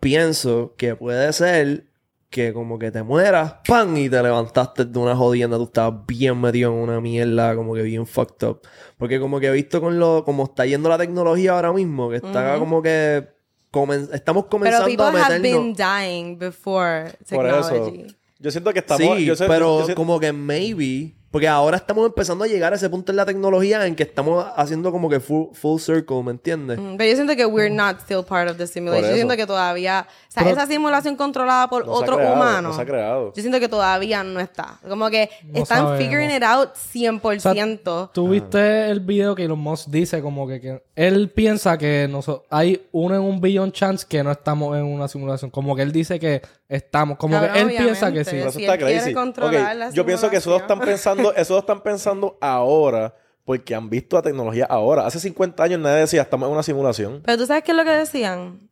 [0.00, 1.84] Pienso que puede ser
[2.30, 3.96] que como que te mueras, ¡pam!
[3.96, 7.82] y te levantaste de una jodienda, tú estabas bien metido en una mierda, como que
[7.82, 8.60] bien fucked up.
[8.96, 12.16] Porque como que he visto con lo, como está yendo la tecnología ahora mismo, que
[12.16, 12.60] está Ujú.
[12.60, 13.28] como que
[13.72, 15.64] comen- estamos Pero comenzando people a have meternos.
[15.64, 17.68] been dying before Por eso.
[17.70, 18.16] technology.
[18.38, 19.18] Yo siento que estamos.
[19.18, 21.14] sí, yo sé- pero yo sé- como que maybe.
[21.30, 24.44] Porque ahora estamos empezando a llegar a ese punto en la tecnología en que estamos
[24.56, 26.76] haciendo como que full, full circle, ¿me entiendes?
[26.78, 29.10] Mm, Pero yo siento que we're not still part of the simulation.
[29.10, 32.68] Yo siento que todavía, o sea, Pero- esa simulación controlada por no otro creado, humano.
[32.70, 33.32] No se ha creado.
[33.32, 34.80] Yo siento que todavía no está.
[34.88, 35.98] Como que No están sabemos.
[36.04, 37.86] figuring it out 100%.
[37.92, 41.78] O sea, Tú viste el video que Elon Musk dice como que, que él piensa
[41.78, 45.50] que noso- hay uno en un billón chance que no estamos en una simulación.
[45.52, 47.18] Como que él dice que estamos.
[47.18, 48.30] Como Cabrón, que él piensa que sí.
[48.30, 49.12] Pero eso si está él quiere crazy.
[49.12, 53.14] controlar Ok, la yo pienso que esos dos están pensando, esos dos están pensando ahora
[53.44, 55.06] porque han visto la tecnología ahora.
[55.06, 57.20] Hace 50 años nadie decía estamos en una simulación.
[57.24, 58.70] Pero tú sabes qué es lo que decían.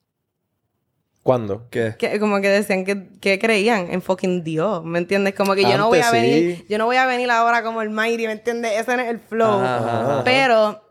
[1.23, 1.67] ¿Cuándo?
[1.69, 1.95] ¿Qué?
[1.99, 5.35] Que, como que decían que, que creían en fucking Dios, ¿me entiendes?
[5.35, 6.67] Como que yo no voy a venir, sí.
[6.71, 8.81] yo no voy a venir ahora como el Mighty, ¿me entiendes?
[8.81, 9.61] Ese no es el flow.
[9.61, 10.25] Ajá, ajá, ajá.
[10.25, 10.88] Pero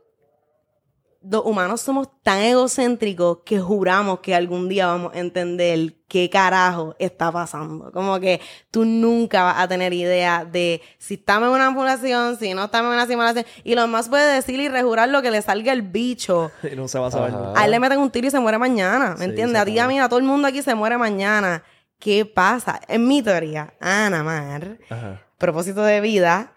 [1.30, 6.96] los humanos somos tan egocéntricos que juramos que algún día vamos a entender qué carajo
[7.00, 7.92] está pasando.
[7.92, 8.40] Como que
[8.72, 12.90] tú nunca vas a tener idea de si estamos en una simulación, si no estamos
[12.90, 13.46] en una simulación.
[13.64, 16.52] Y lo más puede decir y rejurar lo que le salga el bicho.
[16.72, 17.34] Y no se va a saber.
[17.34, 17.54] Ajá.
[17.56, 19.62] A él le meten un tiro y se muere mañana, ¿me Sí, entiendes?
[19.62, 21.64] A ti a mí, a todo el mundo aquí se muere mañana.
[22.00, 22.80] ¿Qué pasa?
[22.88, 25.22] En mi teoría, Ana Mar, Ajá.
[25.38, 26.54] propósito de vida,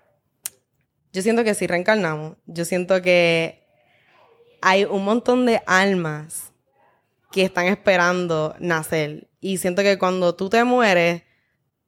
[1.12, 3.59] yo siento que si reencarnamos, yo siento que
[4.62, 6.52] hay un montón de almas
[7.32, 9.28] que están esperando nacer.
[9.40, 11.22] Y siento que cuando tú te mueres,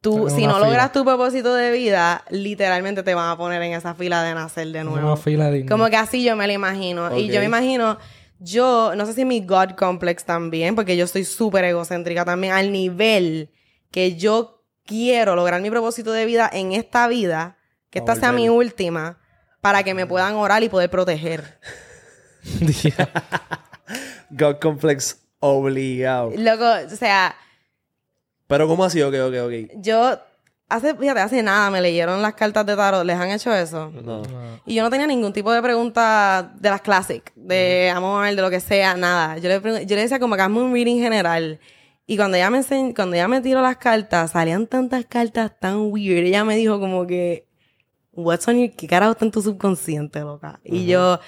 [0.00, 0.66] tú, si no fila.
[0.66, 4.68] logras tu propósito de vida, literalmente te van a poner en esa fila de nacer
[4.68, 5.06] de nuevo.
[5.06, 7.16] Una fila de Como que así yo me lo imagino.
[7.18, 7.98] Y yo me imagino,
[8.38, 12.72] yo, no sé si mi God complex también, porque yo soy súper egocéntrica también, al
[12.72, 13.50] nivel
[13.90, 17.56] que yo quiero lograr mi propósito de vida en esta vida,
[17.90, 19.18] que esta sea mi última,
[19.60, 21.58] para que me puedan orar y poder proteger.
[24.30, 26.32] God Complex obligado.
[26.36, 27.34] Loco, o sea,
[28.46, 29.02] Pero ¿cómo así?
[29.02, 29.70] Ok, ok, ok.
[29.76, 30.18] yo,
[30.68, 33.90] hace, fíjate, hace nada me leyeron las cartas de tarot, ¿les han hecho eso?
[33.90, 34.22] No.
[34.66, 38.50] Y yo no tenía ningún tipo de pregunta de las clásicas, de amor, de lo
[38.50, 39.38] que sea, nada.
[39.38, 41.60] Yo le, yo le decía como que hazme un reading general.
[42.06, 45.90] Y cuando ella me enseñ- cuando ella me tiró las cartas, salían tantas cartas tan
[45.92, 46.26] weird.
[46.26, 47.46] Ella me dijo como que,
[48.12, 50.60] what's on your, qué carajo está en tu subconsciente, loca.
[50.64, 51.20] Y yo,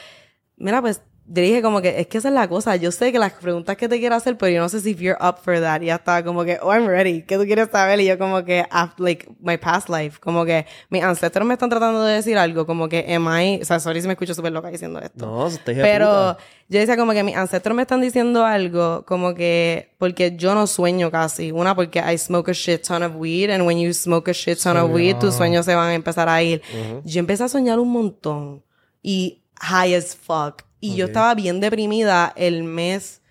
[0.57, 2.76] mira, pues, yo dije como que, es que esa es la cosa.
[2.76, 5.16] Yo sé que las preguntas que te quiero hacer, pero yo no sé si you're
[5.26, 5.80] up for that.
[5.80, 7.22] Y ella estaba como que, oh, I'm ready.
[7.22, 7.98] ¿Qué tú quieres saber?
[8.00, 8.66] Y yo como que,
[8.98, 10.18] like, my past life.
[10.20, 12.66] Como que, mis ancestros me están tratando de decir algo.
[12.66, 13.61] Como que, am I...
[13.62, 15.24] O sea, sorry si me escucho súper loca diciendo esto.
[15.24, 16.36] No, de Pero
[16.68, 20.66] yo decía como que mis ancestros me están diciendo algo, como que porque yo no
[20.66, 21.52] sueño casi.
[21.52, 24.59] Una, porque I smoke a shit ton of weed, and when you smoke a shit
[24.62, 25.38] ton of Sí, weed, tus ah.
[25.38, 26.61] sueños se van a empezar a ir.
[27.05, 28.62] Yo empecé a soñar un montón
[29.02, 30.62] y high as fuck.
[30.80, 33.22] Y yo estaba bien deprimida el mes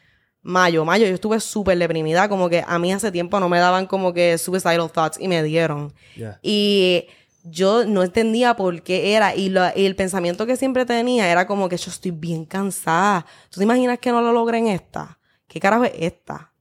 [0.42, 0.84] mayo.
[0.86, 4.14] Mayo yo estuve súper deprimida, como que a mí hace tiempo no me daban como
[4.14, 5.94] que suicidal thoughts y me dieron.
[6.42, 7.06] Y
[7.44, 9.36] yo no entendía por qué era.
[9.36, 13.26] Y, lo- y el pensamiento que siempre tenía era como que yo estoy bien cansada.
[13.50, 15.20] ¿Tú te imaginas que no lo logré en esta?
[15.48, 16.53] ¿Qué carajo es esta?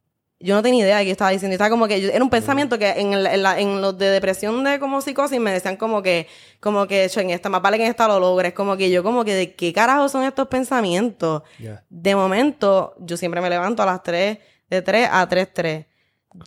[0.43, 1.53] Yo no tenía idea de qué estaba diciendo.
[1.55, 4.11] Estaba como que yo- era un pensamiento que en, el- en, la- en los de
[4.11, 6.27] depresión de como psicosis me decían como que,
[6.61, 8.53] como que "Cho, en esta, más vale que en esta lo logres.
[8.53, 11.43] Como que yo como que de qué carajo son estos pensamientos.
[11.89, 14.39] De momento, yo siempre me levanto a las 3,
[14.69, 15.87] de 3 a 3, 3.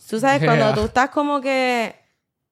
[0.10, 1.96] Tú sabes, cuando tú estás como que...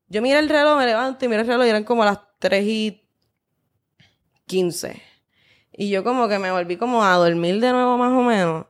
[0.07, 2.63] Yo miro el reloj, me levanto y miro el reloj y eran como las 3
[2.65, 3.01] y
[4.45, 5.01] 15.
[5.71, 8.65] Y yo como que me volví como a dormir de nuevo más o menos.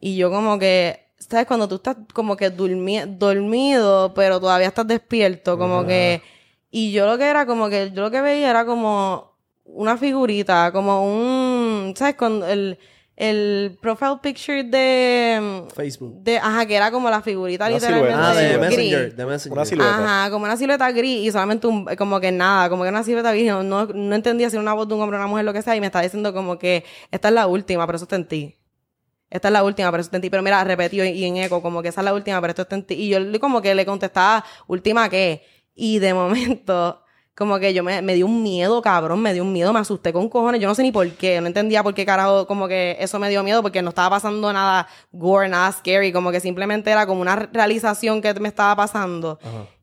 [0.00, 1.46] Y yo como que, ¿sabes?
[1.46, 6.22] Cuando tú estás como que durmi- dormido, pero todavía estás despierto, como que...
[6.70, 9.32] Y yo lo que era como que, yo lo que veía era como
[9.64, 12.16] una figurita, como un, ¿sabes?
[12.16, 12.78] Con el,
[13.16, 15.64] el profile picture de...
[15.74, 16.22] Facebook.
[16.22, 18.30] de ajá, que era como la figurita Una literalmente silueta.
[18.30, 18.60] Ah, de gris.
[18.60, 19.14] Messenger.
[19.16, 19.52] De Messenger.
[19.58, 20.04] Una silueta.
[20.04, 23.32] Ajá, como una silueta gris y solamente un, como que nada, como que una silueta
[23.32, 23.46] gris.
[23.46, 25.54] No, no, no entendía si era una voz de un hombre o una mujer, lo
[25.54, 28.16] que sea, y me está diciendo como que esta es la última, pero eso está
[28.16, 28.56] en ti.
[29.30, 30.30] Esta es la última, pero eso está en.
[30.30, 32.76] Pero mira, repetido y en eco, como que esa es la última, pero esto está
[32.76, 32.86] en.
[32.88, 35.44] Y yo como que le contestaba, ¿última qué?
[35.74, 37.02] Y de momento,
[37.34, 40.12] como que yo me, me dio un miedo, cabrón, me dio un miedo, me asusté
[40.12, 40.60] con cojones.
[40.60, 43.28] Yo no sé ni por qué, no entendía por qué carajo, como que eso me
[43.28, 47.20] dio miedo, porque no estaba pasando nada gore, nada scary, como que simplemente era como
[47.20, 49.38] una realización que me estaba pasando.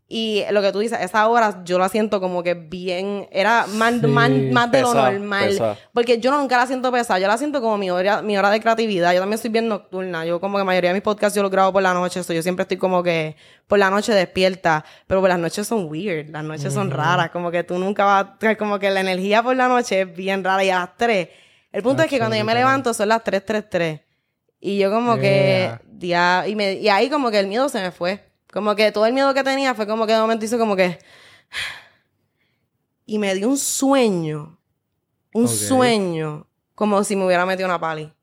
[0.10, 3.93] Y lo que tú dices, esa hora yo la siento como que bien, era más,
[3.95, 4.06] Sí.
[4.08, 5.47] más, más de lo normal.
[5.49, 5.78] pesada.
[5.93, 8.60] Porque yo nunca la siento pesada, yo la siento como mi hora, mi hora de
[8.60, 9.14] creatividad.
[9.14, 10.24] Yo también soy bien nocturna.
[10.26, 12.22] Yo como que la mayoría de mis podcasts yo los grabo por la noche.
[12.24, 13.36] So yo siempre estoy como que
[13.66, 14.86] por la noche despierta.
[15.08, 17.32] Pero por las noches son weird, las noches son raras.
[17.32, 20.64] Como que tú nunca vas, como que la energía por la noche es bien rara.
[20.64, 21.30] Y a las 3.
[21.72, 24.01] El punto es que cuando yo me levanto son las 3, 3, 3.
[24.60, 25.22] Y yo como Yeah.
[25.22, 28.24] que, dia- y, me, y ahí como que el miedo se me fue.
[28.54, 30.99] Como que todo el miedo que tenía fue como que de momento hizo como que...
[33.06, 34.60] Y me dio un sueño.
[35.34, 35.51] Un Ok.
[35.51, 36.47] sueño.
[36.76, 38.14] Como si me hubiera metido una pali.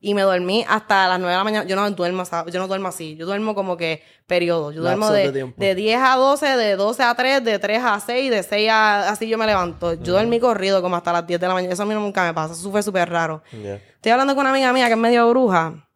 [0.00, 1.64] Y me dormí hasta las 9 de la mañana.
[1.66, 2.22] Yo no duermo,
[2.52, 3.16] yo no duermo así.
[3.16, 4.70] Yo duermo como que periodo.
[4.70, 5.54] Yo duermo de de, tiempo.
[5.58, 9.08] de 10 a 12, de 12 a 3, de 3 a 6, de 6 a...
[9.10, 9.94] Así yo me levanto.
[9.94, 11.72] Yo dormí corrido como hasta las 10 de la mañana.
[11.74, 12.52] Eso a mí nunca me pasa.
[12.54, 13.42] Eso fue súper raro.
[13.50, 13.76] Yeah.
[13.76, 15.88] Estoy hablando con una amiga mía que es medio bruja.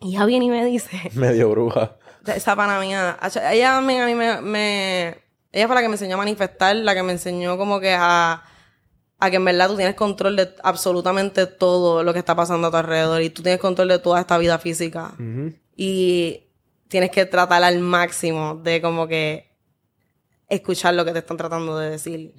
[0.00, 1.10] Y ella viene y me dice...
[1.14, 1.96] Medio bruja.
[2.34, 3.18] Esa pana mía.
[3.50, 5.18] Ella también a mí me, me-
[5.52, 8.42] Ella fue la que me enseñó a manifestar, la que me enseñó como que a...
[9.18, 12.70] A que en verdad tú tienes control de absolutamente todo lo que está pasando a
[12.70, 13.22] tu alrededor.
[13.22, 15.14] Y tú tienes control de toda esta vida física.
[15.74, 16.42] Y
[16.88, 19.50] tienes que tratar al máximo de como que...
[20.48, 22.34] Escuchar lo que te están tratando de decir.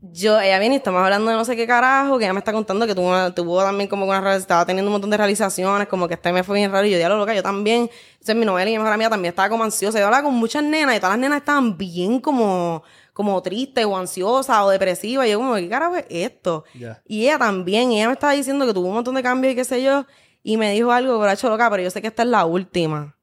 [0.00, 2.52] Yo, ella viene y estamos hablando de no sé qué carajo, que ella me está
[2.52, 6.14] contando que tuvo, también como que una, estaba teniendo un montón de realizaciones, como que
[6.14, 8.70] este mes fue bien raro y yo, ya lo loca, yo también, entonces mi novela
[8.70, 11.14] y mi mejor amiga también estaba como ansiosa, yo hablaba con muchas nenas y todas
[11.14, 15.68] las nenas estaban bien como, como tristes o ansiosas o depresivas y yo como, ¿qué
[15.68, 16.64] carajo es esto?
[17.04, 19.56] Y ella también, y ella me estaba diciendo que tuvo un montón de cambios y
[19.56, 20.06] qué sé yo,
[20.44, 22.44] y me dijo algo, pero ha hecho loca, pero yo sé que esta es la
[22.44, 23.16] última.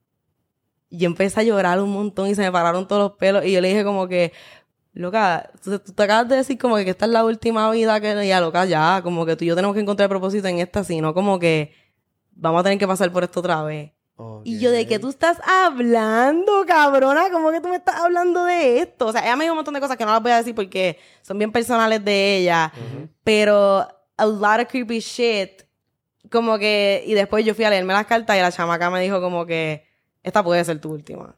[0.89, 3.43] Y yo empecé a llorar un montón y se me pararon todos los pelos.
[3.45, 4.33] Y yo le dije como que,
[4.95, 8.27] loca, tú, tú te acabas de decir como que esta es la última vida que
[8.27, 11.13] ya, loca, ya, como que tú y yo tenemos que encontrar propósito en esta, sino
[11.13, 11.73] como que
[12.31, 13.91] vamos a tener que pasar por esto otra vez.
[14.45, 17.29] Y yo, ¿de qué tú estás hablando, cabrona?
[17.31, 19.07] ¿Cómo que tú me estás hablando de esto?
[19.07, 20.55] O sea, ella me dijo un montón de cosas que no las voy a decir
[20.55, 22.71] porque son bien personales de ella.
[23.25, 23.85] Pero
[24.15, 25.63] a lot of creepy shit.
[26.31, 27.03] Como que...
[27.05, 29.85] Y después yo fui a leerme las cartas y la chamaca me dijo como que...
[30.23, 31.35] Esta puede ser tu última.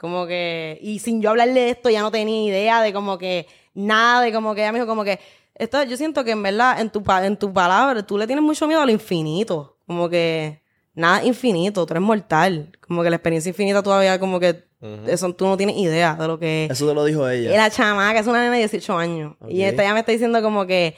[0.00, 0.78] Como que...
[0.80, 3.46] Y sin yo hablarle de esto ya no tenía idea de como que...
[3.74, 4.62] Nada de como que...
[4.62, 5.20] Ella me dijo como que...
[5.54, 8.42] Esto, yo siento que en verdad, en tu, pa- en tu palabra, tú le tienes
[8.42, 9.76] mucho miedo a lo infinito.
[9.86, 10.62] Como que
[10.94, 12.72] nada infinito, tú eres mortal.
[12.80, 14.64] Como que la experiencia infinita todavía como que
[15.06, 17.52] eso tú no tienes idea de lo que Eso te lo dijo ella.
[17.52, 19.34] y la chamaca es una nena de 18 años.
[19.50, 20.96] Y esta ya me está diciendo como que,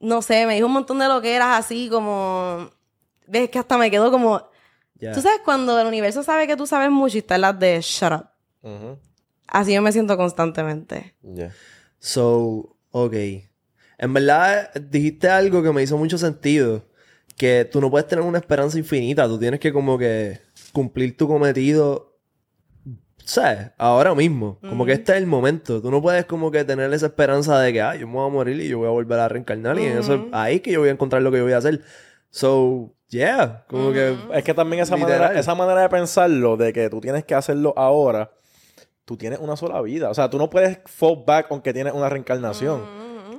[0.00, 2.68] no sé, me dijo un montón de lo que eras así como,
[3.28, 4.42] ves que hasta me quedó como,
[5.14, 7.80] tú sabes cuando el universo sabe que tú sabes mucho y está en las de
[7.80, 8.26] shut up.
[9.46, 11.14] Así yo me siento constantemente.
[11.22, 11.52] Yeah.
[11.98, 13.14] So, ok.
[13.98, 16.84] En verdad, dijiste algo que me hizo mucho sentido.
[17.36, 19.26] Que tú no puedes tener una esperanza infinita.
[19.26, 20.40] Tú tienes que como que
[20.72, 22.16] cumplir tu cometido.
[23.24, 23.70] ¿Sabes?
[23.78, 24.58] Ahora mismo.
[24.60, 25.80] Como que este es el momento.
[25.80, 28.32] Tú no puedes como que tener esa esperanza de que, ah, yo me voy a
[28.32, 29.78] morir y yo voy a volver a reencarnar.
[29.78, 31.58] Y en eso es ahí que yo voy a encontrar lo que yo voy a
[31.58, 31.82] hacer.
[32.30, 33.64] So, yeah.
[33.68, 34.16] Como que...
[34.34, 35.20] Es que también esa Literal.
[35.20, 38.32] manera, esa manera de pensarlo, de que tú tienes que hacerlo ahora,
[39.04, 40.10] tú tienes una sola vida.
[40.10, 42.82] O sea, tú no puedes fall back aunque tienes una reencarnación.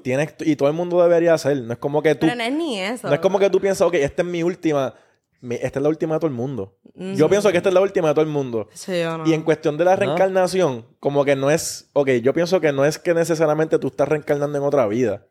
[0.04, 1.58] Tienes, y todo el mundo debería hacer.
[1.62, 2.26] No es como que tú.
[2.28, 3.08] Pero no es ni eso.
[3.08, 4.94] No es como que tú piensas, ok, esta es mi última.
[5.40, 6.78] mi- esta es la última de todo el mundo.
[7.16, 8.68] Yo pienso que esta es la última de todo el mundo.
[8.74, 9.28] Sí, yo no.
[9.28, 11.90] Y en cuestión de la reencarnación, como que no es.
[11.94, 15.26] Ok, yo pienso que no es que necesariamente tú estás reencarnando en otra vida.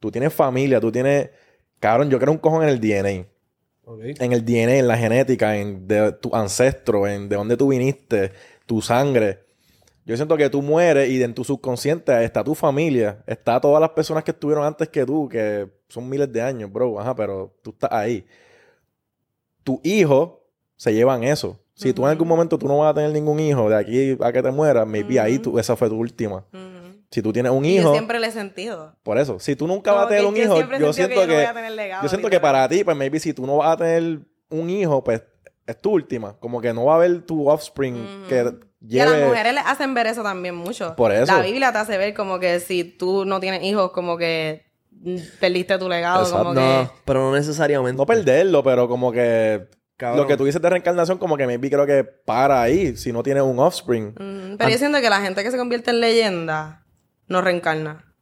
[0.00, 1.30] Tú tienes familia, tú tienes.
[1.80, 3.26] Cabrón, yo creo un cojón en el DNA.
[4.18, 8.32] En el DNA, en la genética, en de tu ancestro, en de dónde tú viniste,
[8.66, 9.45] tu sangre.
[10.06, 13.90] Yo siento que tú mueres y en tu subconsciente está tu familia, está todas las
[13.90, 17.70] personas que estuvieron antes que tú, que son miles de años, bro, ajá, pero tú
[17.70, 18.24] estás ahí.
[19.64, 21.58] Tu hijo se llevan eso.
[21.74, 24.32] Si tú en algún momento tú no vas a tener ningún hijo de aquí a
[24.32, 26.44] que te mueras, maybe ahí tú, esa fue tu última.
[27.10, 28.94] Si tú tienes un Y yo hijo, siempre le he sentido.
[29.02, 31.14] por eso, si tú nunca Como vas a tener que un yo hijo, yo siento
[31.14, 33.18] que yo no que, voy a tener legado, yo siento que para ti, pues maybe
[33.18, 35.24] si tú no vas a tener un hijo, pues
[35.66, 36.38] es tu última.
[36.38, 37.96] Como que no va a haber tu offspring
[38.28, 38.54] que
[38.88, 39.28] Y a las lleve...
[39.28, 40.94] mujeres les hacen ver eso también mucho.
[40.96, 41.32] Por eso.
[41.32, 44.66] La Biblia te hace ver como que si tú no tienes hijos, como que
[45.40, 46.44] perdiste tu legado, Exacto.
[46.44, 46.60] como que...
[46.60, 47.96] No, pero no necesariamente.
[47.96, 49.68] No perderlo, pero como que...
[49.96, 50.18] Cabrón.
[50.18, 53.22] Lo que tú dices de reencarnación, como que maybe creo que para ahí, si no
[53.22, 54.08] tienes un offspring.
[54.08, 56.84] Mm, Pero yo siento que la gente que se convierte en leyenda
[57.28, 58.14] no reencarna.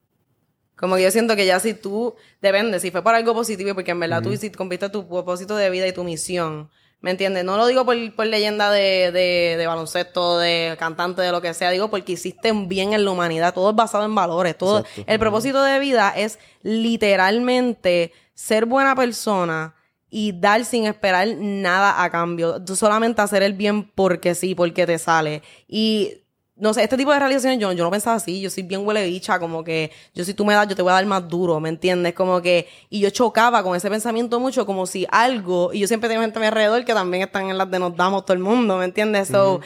[0.76, 3.90] Como que yo siento que ya si tú, depende, si fue por algo positivo, porque
[3.90, 6.70] en verdad tú si cumpliste tu propósito de vida y tu misión,
[7.04, 7.44] ¿me entiendes?
[7.44, 11.52] No lo digo por, por leyenda de, de, de baloncesto, de cantante, de lo que
[11.52, 14.78] sea, digo porque hiciste un bien en la humanidad, todo es basado en valores, todo,
[14.78, 15.04] Exacto.
[15.06, 19.74] el propósito de vida es literalmente ser buena persona
[20.08, 22.64] y dar sin esperar nada a cambio.
[22.64, 25.42] Tú solamente hacer el bien porque sí, porque te sale.
[25.68, 26.23] Y
[26.56, 28.40] no sé, este tipo de realizaciones yo, yo no pensaba así.
[28.40, 30.90] Yo soy bien huele bicha, como que yo si tú me das, yo te voy
[30.90, 32.14] a dar más duro, ¿me entiendes?
[32.14, 36.08] Como que, y yo chocaba con ese pensamiento mucho, como si algo, y yo siempre
[36.08, 38.38] tengo gente a mi alrededor que también están en las de nos damos todo el
[38.42, 39.28] mundo, ¿me entiendes?
[39.28, 39.60] So,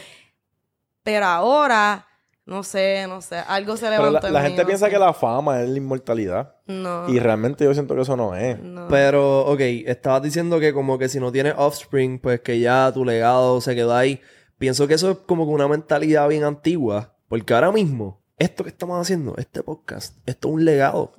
[1.02, 2.04] pero ahora
[2.46, 3.36] No sé, no sé.
[3.46, 4.92] Algo se Pero levantó la, en la mí, gente no piensa sé.
[4.92, 6.56] que la fama es la inmortalidad.
[6.66, 7.06] No.
[7.06, 8.58] Y realmente yo siento que eso no es.
[8.58, 8.88] no.
[8.88, 13.04] Pero, ok, estabas diciendo que como que si no tienes offspring, pues que ya tu
[13.04, 14.18] legado se quedó ahí.
[14.58, 17.14] Pienso que eso es como que una mentalidad bien antigua.
[17.28, 21.12] Porque ahora mismo, esto que estamos haciendo, este podcast, esto es un legado.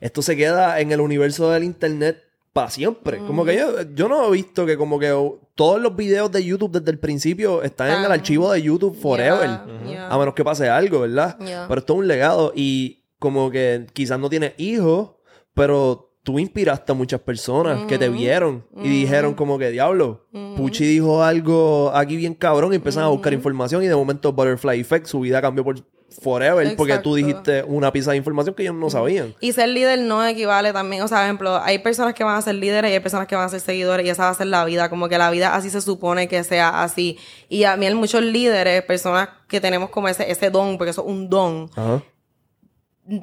[0.00, 2.22] Esto se queda en el universo del internet
[2.52, 3.18] para siempre.
[3.18, 5.14] Como que yo, yo no he visto que como que
[5.54, 8.12] todos los videos de YouTube desde el principio están en el Están.
[8.12, 9.48] archivo de YouTube forever.
[9.48, 10.08] Yeah, yeah.
[10.08, 11.38] A menos que pase algo, ¿verdad?
[11.38, 11.66] Yeah.
[11.68, 15.10] Pero esto es un legado y como que quizás no tienes hijos,
[15.54, 20.26] pero tú inspiraste a muchas personas que te vieron y dijeron como que, diablo,
[20.56, 24.80] Pucci dijo algo aquí bien cabrón y empezaron a buscar información y de momento Butterfly
[24.80, 25.76] Effect, su vida cambió por
[26.22, 29.34] forever porque tú dijiste una pieza de información que ellos no sabían.
[29.40, 32.42] Y ser líder no equivale también, o sea, por ejemplo, hay personas que van a
[32.42, 34.48] ser líderes y hay personas que van a ser seguidores y esa va a ser
[34.48, 37.18] la vida, como que la vida así se supone que sea así.
[37.48, 41.02] Y a mí hay muchos líderes, personas que tenemos como ese, ese don, porque eso
[41.02, 42.02] es un don, Ajá.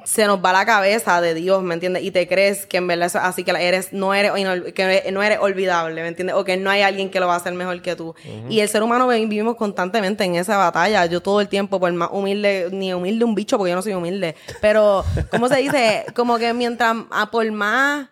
[0.03, 2.03] Se nos va la cabeza de Dios, ¿me entiendes?
[2.03, 4.31] Y te crees que en verdad eso es así, que eres, no eres,
[4.73, 6.35] que no eres olvidable, ¿me entiendes?
[6.35, 8.13] O que no hay alguien que lo va a hacer mejor que tú.
[8.49, 11.05] Y el ser humano vi- vivimos constantemente en esa batalla.
[11.05, 13.93] Yo todo el tiempo, por más humilde, ni humilde un bicho, porque yo no soy
[13.93, 14.35] humilde.
[14.61, 16.05] Pero, ¿cómo se dice?
[16.15, 18.07] Como que mientras, a por más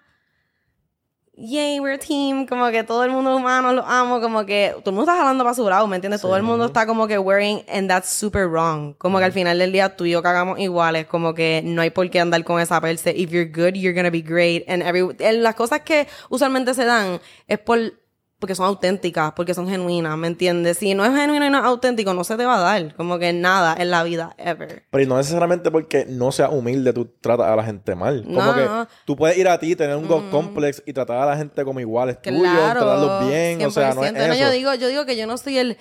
[1.38, 4.92] yay, we're a team, como que todo el mundo humano lo amo, como que todo
[4.92, 6.22] el mundo está jalando para su lado, ¿me entiendes?
[6.22, 8.96] Todo el mundo está como que wearing, and that's super wrong.
[8.98, 11.90] Como que al final del día tú y yo cagamos iguales, como que no hay
[11.90, 13.14] por qué andar con esa perse.
[13.16, 14.64] If you're good, you're gonna be great.
[14.68, 17.80] And every, en las cosas que usualmente se dan es por,
[18.40, 20.78] porque son auténticas, porque son genuinas, ¿me entiendes?
[20.78, 23.18] Si no es genuino y no es auténtico, no se te va a dar, como
[23.18, 24.84] que nada en la vida, ever.
[24.92, 28.24] Pero y no necesariamente porque no seas humilde tú tratas a la gente mal.
[28.24, 28.88] Como No, que no.
[29.06, 31.80] tú puedes ir a ti, tener un God complex y tratar a la gente como
[31.80, 32.82] iguales tuyos, Claro.
[32.82, 33.66] tratarlos bien.
[33.66, 34.34] O sea, no es 100%.
[34.34, 34.42] eso.
[34.44, 35.78] yo digo, yo digo que yo no soy el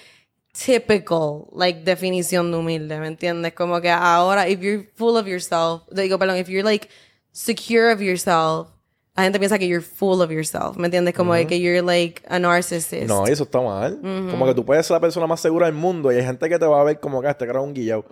[0.52, 3.52] typical, like, definición de humilde, ¿me entiendes?
[3.54, 6.88] Como que ahora, if you're full of yourself, digo, perdón, if you're, like,
[7.32, 8.68] secure of yourself,
[9.16, 11.14] la gente piensa que you're full of yourself, ¿me entiendes?
[11.14, 13.06] Como de que you're, like, a narcissist.
[13.06, 13.98] No, eso está mal.
[14.02, 16.58] Como que tú puedes ser la persona más segura del mundo y hay gente que
[16.58, 18.04] te va a ver como que "Ah, este cara es un guillao.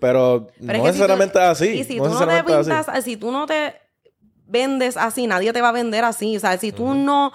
[0.00, 1.68] Pero no es que si tú- necesariamente es así.
[1.68, 3.02] Y si no tú no te así.
[3.02, 3.74] si tú no te
[4.48, 6.36] vendes así, nadie te va a vender así.
[6.36, 7.32] O sea, si tú no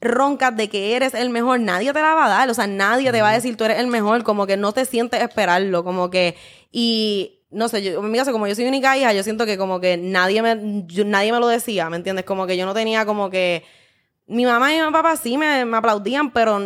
[0.00, 2.50] roncas de que eres el mejor, nadie te la va a dar.
[2.50, 4.24] O sea, nadie te va a decir tú eres el mejor.
[4.24, 5.84] Como que no te sientes esperarlo.
[5.84, 6.34] Como que.
[6.72, 7.37] Y.
[7.50, 9.80] No sé, yo, en mi caso, como yo soy única hija, yo siento que como
[9.80, 12.24] que nadie me, yo- nadie me lo decía, ¿me entiendes?
[12.24, 13.64] Como que yo no tenía como que...
[14.26, 16.60] Mi mamá y mi papá sí me, me aplaudían, pero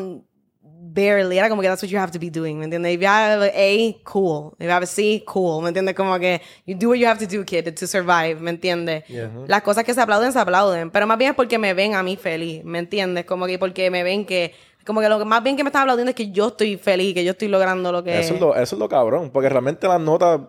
[0.60, 1.38] barely.
[1.38, 2.94] Era como que that's what you have to be doing, ¿me entiendes?
[2.94, 4.52] If you have a A, cool.
[4.58, 5.62] If you have a C, cool.
[5.62, 5.94] ¿Me entiendes?
[5.94, 9.04] Como que you do what you have to do, kid, to survive, ¿me entiendes?
[9.46, 10.90] Las cosas que se aplauden, se aplauden.
[10.90, 13.24] Pero más bien es porque me ven a mí feliz, ¿me entiendes?
[13.24, 14.52] Como que porque me ven que...
[14.84, 17.14] Como que lo que más bien que me están aplaudiendo es que yo estoy feliz,
[17.14, 18.18] que yo estoy logrando lo que...
[18.18, 19.30] Eso es lo, eso es lo cabrón.
[19.30, 20.40] Porque realmente las notas,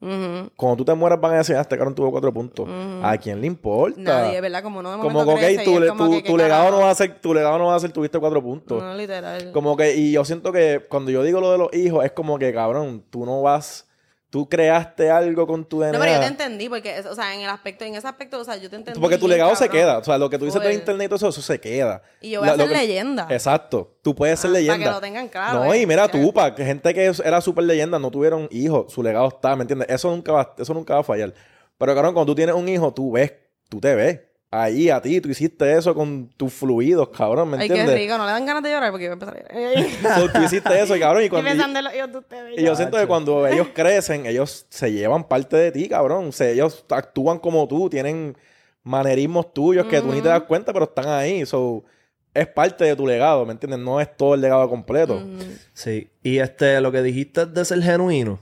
[0.00, 2.68] Cuando tú te mueras, van a decir, "Ah, este cabrón tuvo cuatro puntos.
[3.02, 4.00] ¿A quién le importa?
[4.00, 4.62] Nadie, ¿verdad?
[4.62, 6.36] Como no de Como que, ok, crece y tu, le- como tu- que, ¿qué tu
[6.36, 8.80] legado no va a ser, tu legado no va a ser, tuviste cuatro puntos.
[8.80, 9.50] No, literal.
[9.52, 12.38] Como que, y yo siento que cuando yo digo lo de los hijos, es como
[12.38, 13.87] que, cabrón, tú no vas,
[14.30, 15.92] tú creaste algo con tu DNA.
[15.92, 18.44] No, pero yo te entendí, porque, o sea, en el aspecto, en ese aspecto, o
[18.44, 19.00] sea, yo te entendí.
[19.00, 19.98] Porque tu legado se queda.
[19.98, 22.02] O sea, lo que tú dices por internet y todo eso, eso se queda.
[22.20, 23.26] Y yo voy a La- ser que- leyenda.
[23.30, 23.96] Exacto.
[24.02, 24.86] Tú puedes ser Ah, para leyenda.
[24.86, 25.80] que lo tengan claro, No, eh.
[25.82, 29.28] y mira tú, para que gente que era súper leyenda no tuvieron hijos, su legado
[29.28, 29.88] está, ¿me entiendes?
[29.90, 31.32] Eso nunca va, eso nunca va a fallar.
[31.78, 33.32] Pero cabrón, cuando tú tienes un hijo, tú ves,
[33.68, 34.20] tú te ves.
[34.50, 38.16] Ahí a ti, tú hiciste eso con tus fluidos, cabrón, ¿me Ay, qué llorar rico,
[38.16, 40.20] no le dan ganas de llorar porque yo voy a empezar a llorar.
[40.20, 41.50] So, tú hiciste eso, y cabrón, y cuando...
[41.50, 42.58] pensando en los hijos de ustedes.
[42.58, 46.28] Y yo siento que cuando ellos crecen, ellos se llevan parte de ti, cabrón.
[46.28, 48.38] O sea, ellos actúan como tú, tienen
[48.84, 51.44] manerismos tuyos que tú ni te das cuenta, pero están ahí.
[51.44, 51.84] So,
[52.32, 53.80] es parte de tu legado, ¿me entiendes?
[53.80, 55.22] No es todo el legado completo.
[55.74, 56.10] Sí.
[56.22, 58.40] Y este, lo que dijiste de ser genuino,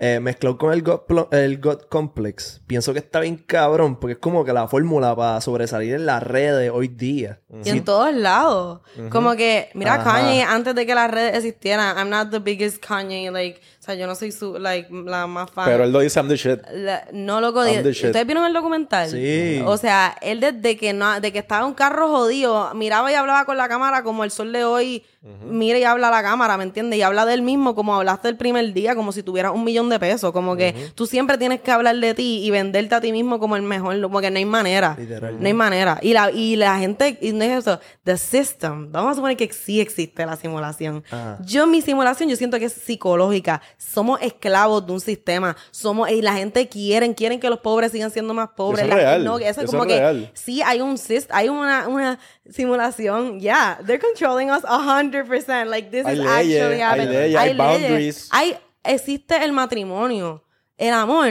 [0.00, 1.00] eh, mezclado con el God,
[1.32, 5.40] el God Complex, pienso que está bien cabrón, porque es como que la fórmula para
[5.40, 7.40] sobresalir en las redes hoy día.
[7.64, 8.80] Y en todos lados.
[9.10, 10.12] Como que, mira, Ajá.
[10.22, 14.06] Kanye, antes de que las redes existieran, I'm not the biggest Kanye, like, sea, yo
[14.06, 15.64] no soy su, like, la más fan.
[15.66, 16.60] Pero él lo dice, I'm the shit.
[16.72, 18.06] La- no loco I'm the shit.
[18.06, 19.08] ¿Ustedes vieron el documental?
[19.10, 19.62] Sí.
[19.66, 23.14] O sea, él desde que no, de que estaba en un carro jodido, miraba y
[23.14, 25.04] hablaba con la cámara como el sol de hoy
[25.44, 26.98] mira y habla a la cámara, ¿me entiendes?
[26.98, 29.98] Y habla del mismo como hablaste el primer día, como si tuvieras un millón de
[29.98, 30.32] pesos.
[30.32, 33.56] Como que tú siempre tienes que hablar de ti y venderte a ti mismo como
[33.56, 34.96] el mejor, como que no hay manera.
[34.98, 35.40] Literal.
[35.40, 35.98] No hay manera.
[36.02, 39.52] Y la, y la gente, y no es eso, the system, vamos a suponer que
[39.52, 41.02] sí existe la simulación.
[41.10, 41.38] Ajá.
[41.44, 43.60] Yo, mi simulación, yo siento que es psicológica.
[43.80, 45.56] Somos esclavos de un sistema.
[45.70, 48.80] Somos, y la gente quieren, quieren que los pobres sigan siendo más pobres.
[48.84, 49.24] Eso es La- real.
[49.24, 50.30] no, eso es Eso como es que real.
[50.34, 50.96] sí hay un
[51.30, 52.18] hay una, una
[52.50, 53.40] simulación.
[53.40, 55.66] Yeah, they're controlling us 100%.
[55.66, 57.08] Like, this Hay is leyes, actually hay happening.
[57.10, 58.28] leyes, hay boundaries.
[58.32, 60.42] Hay existe el matrimonio,
[60.76, 61.28] el amor.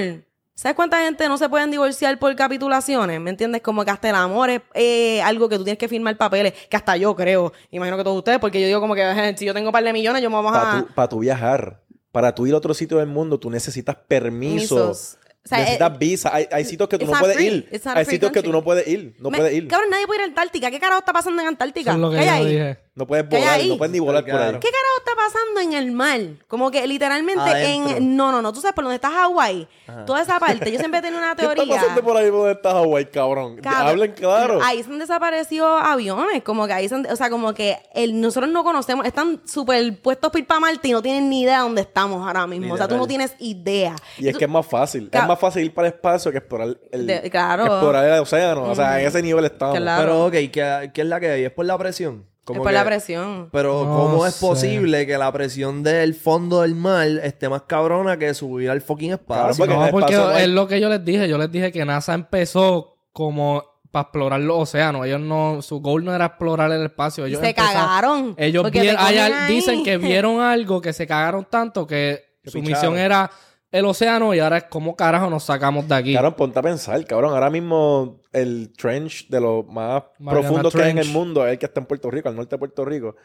[0.54, 3.22] ¿Sabes cuánta gente no se pueden divorciar por capitulaciones?
[3.22, 3.62] ¿Me entiendes?
[3.62, 6.76] Como que hasta el amor es eh, algo que tú tienes que firmar papeles, que
[6.76, 9.54] hasta yo creo, imagino que todos ustedes, porque yo digo como que "Eh, si yo
[9.54, 10.82] tengo un par de millones, yo me vamos Para a...
[10.82, 14.76] tú, pa' tú viajar, para tú ir a otro sitio del mundo, tú necesitas permiso.
[14.76, 15.18] Permisos.
[15.46, 16.30] O sea, necesitas eh, visa.
[16.36, 17.48] Hay, hay sitios que tú no puedes free.
[17.48, 17.82] ir.
[17.96, 19.16] Hay sitios que tú no puedes ir.
[19.20, 19.68] No Me- puedes ir.
[19.68, 20.70] Cabrón, nadie puede ir a Antártica.
[20.70, 21.92] ¿Qué carajo está pasando en Antártica?
[21.92, 22.80] Eso es lo que ¿Qué hay yo dije.
[22.98, 23.60] No puedes ¿Qué hay volar.
[23.60, 23.70] ahí?
[23.70, 24.52] No puedes ni volar por ahí.
[24.60, 26.20] ¿Qué carajo está pasando en el mar?
[26.48, 27.98] Como que literalmente Adentro.
[27.98, 28.18] en...
[28.18, 28.52] No, no, no.
[28.52, 29.68] Tú sabes por dónde está Hawái.
[30.08, 30.72] Toda esa parte.
[30.72, 31.76] Yo siempre he tenido una ¿Qué está teoría.
[31.76, 33.58] pasando por ahí donde está Hawái, cabrón?
[33.58, 34.60] Cabrón, Hablen claro.
[34.64, 36.42] Ahí se han desaparecido aviones.
[36.44, 39.06] Como que ahí se han- O sea, como que el, nosotros no conocemos.
[39.06, 42.26] Están súper puestos para ir para Marte y no tienen ni idea de dónde estamos
[42.26, 42.74] ahora mismo.
[42.74, 43.96] O sea, tú no tienes idea.
[44.18, 45.08] Y es que es más fácil.
[45.14, 47.64] Es más fácil ir para el espacio que explorar el, De- claro.
[47.66, 48.64] que explorar el océano.
[48.64, 49.78] O sea, en ese nivel estamos.
[49.78, 50.02] Claro.
[50.02, 51.44] Pero, ok, ¿qué, qué es la que hay?
[51.44, 52.26] ¿Es por la presión?
[52.54, 53.50] Es Como por que- la presión.
[53.52, 58.18] Pero, No ¿cómo es posible que la presión del fondo del mar esté más cabrona
[58.18, 59.58] que subir al fucking espacio?
[59.66, 61.28] porque No, porque espacio es lo que yo les dije.
[61.28, 65.06] Yo les dije que NASA empezó como para explorar los océanos.
[65.06, 67.26] Ellos no, su goal no era explorar el espacio.
[67.26, 68.36] Ellos se empezaron- cagaron.
[68.38, 73.30] Ellos vieron- hay dicen que vieron algo que se cagaron tanto que su misión era
[73.72, 76.14] el océano y ahora es como carajo nos sacamos de aquí.
[76.14, 77.34] Cabrón, ponte a pensar, cabrón.
[77.34, 81.54] Ahora mismo el trench de los más Mariana profundos que hay en el mundo es
[81.54, 83.16] el que está en Puerto Rico, al norte de Puerto Rico.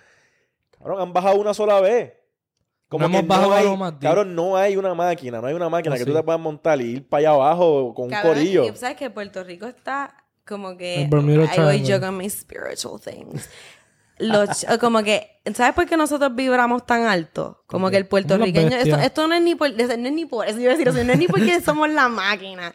[0.70, 2.14] Cabrón, han bajado una sola vez.
[2.90, 4.02] No hemos bajado hay, algo más deep.
[4.02, 6.10] cabrón, no hay una máquina, no hay una máquina No, que sí.
[6.10, 8.64] tú te puedas montar y ir para allá abajo con un corillo.
[8.64, 10.14] y sabes que Puerto Rico está
[10.46, 13.48] como que ahí voy yo con mis spiritual things.
[14.22, 17.62] Los como que ¿sabes por qué nosotros vibramos tan alto?
[17.66, 20.56] Como que el puertorriqueño esto, esto no es ni por no es ni por eso
[20.58, 22.72] yo iba a decir no es ni porque somos la máquina.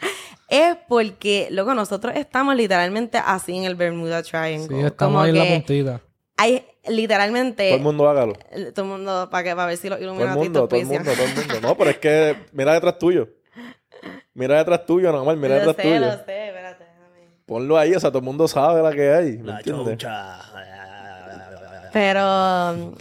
[0.50, 4.68] Es porque luego nosotros estamos literalmente así en el Bermuda Triangle.
[4.68, 6.02] Sí, estamos como ahí en la que puntita.
[6.38, 8.34] hay literalmente Todo el mundo hágalo.
[8.74, 11.04] todo el mundo para que para ver si los Todo el mundo, todo el auspician.
[11.06, 11.68] mundo, todo el mundo.
[11.68, 13.28] No, pero es que mira detrás tuyo.
[14.34, 16.00] Mira detrás tuyo, normal, mira Lo detrás sé, tuyo.
[16.00, 17.28] lo sé, espérate, déjame.
[17.46, 19.38] Ponlo ahí, o sea, todo el mundo sabe la que hay.
[19.40, 19.98] ¿Me La entiendes?
[19.98, 20.40] choncha.
[21.98, 22.96] Pero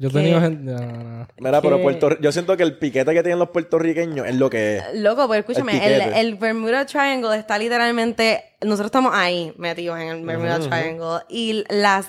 [0.00, 0.72] Yo he gente.
[0.72, 1.28] no.
[1.38, 4.78] Mira, pero Puerto yo siento que el piquete que tienen los puertorriqueños es lo que
[4.78, 4.94] es.
[4.94, 6.20] Loco, pues escúchame, El el, piquete.
[6.20, 8.42] el Bermuda Triangle está literalmente.
[8.60, 11.20] Nosotros estamos ahí metidos en el Bermuda Triangle.
[11.28, 12.06] Y las.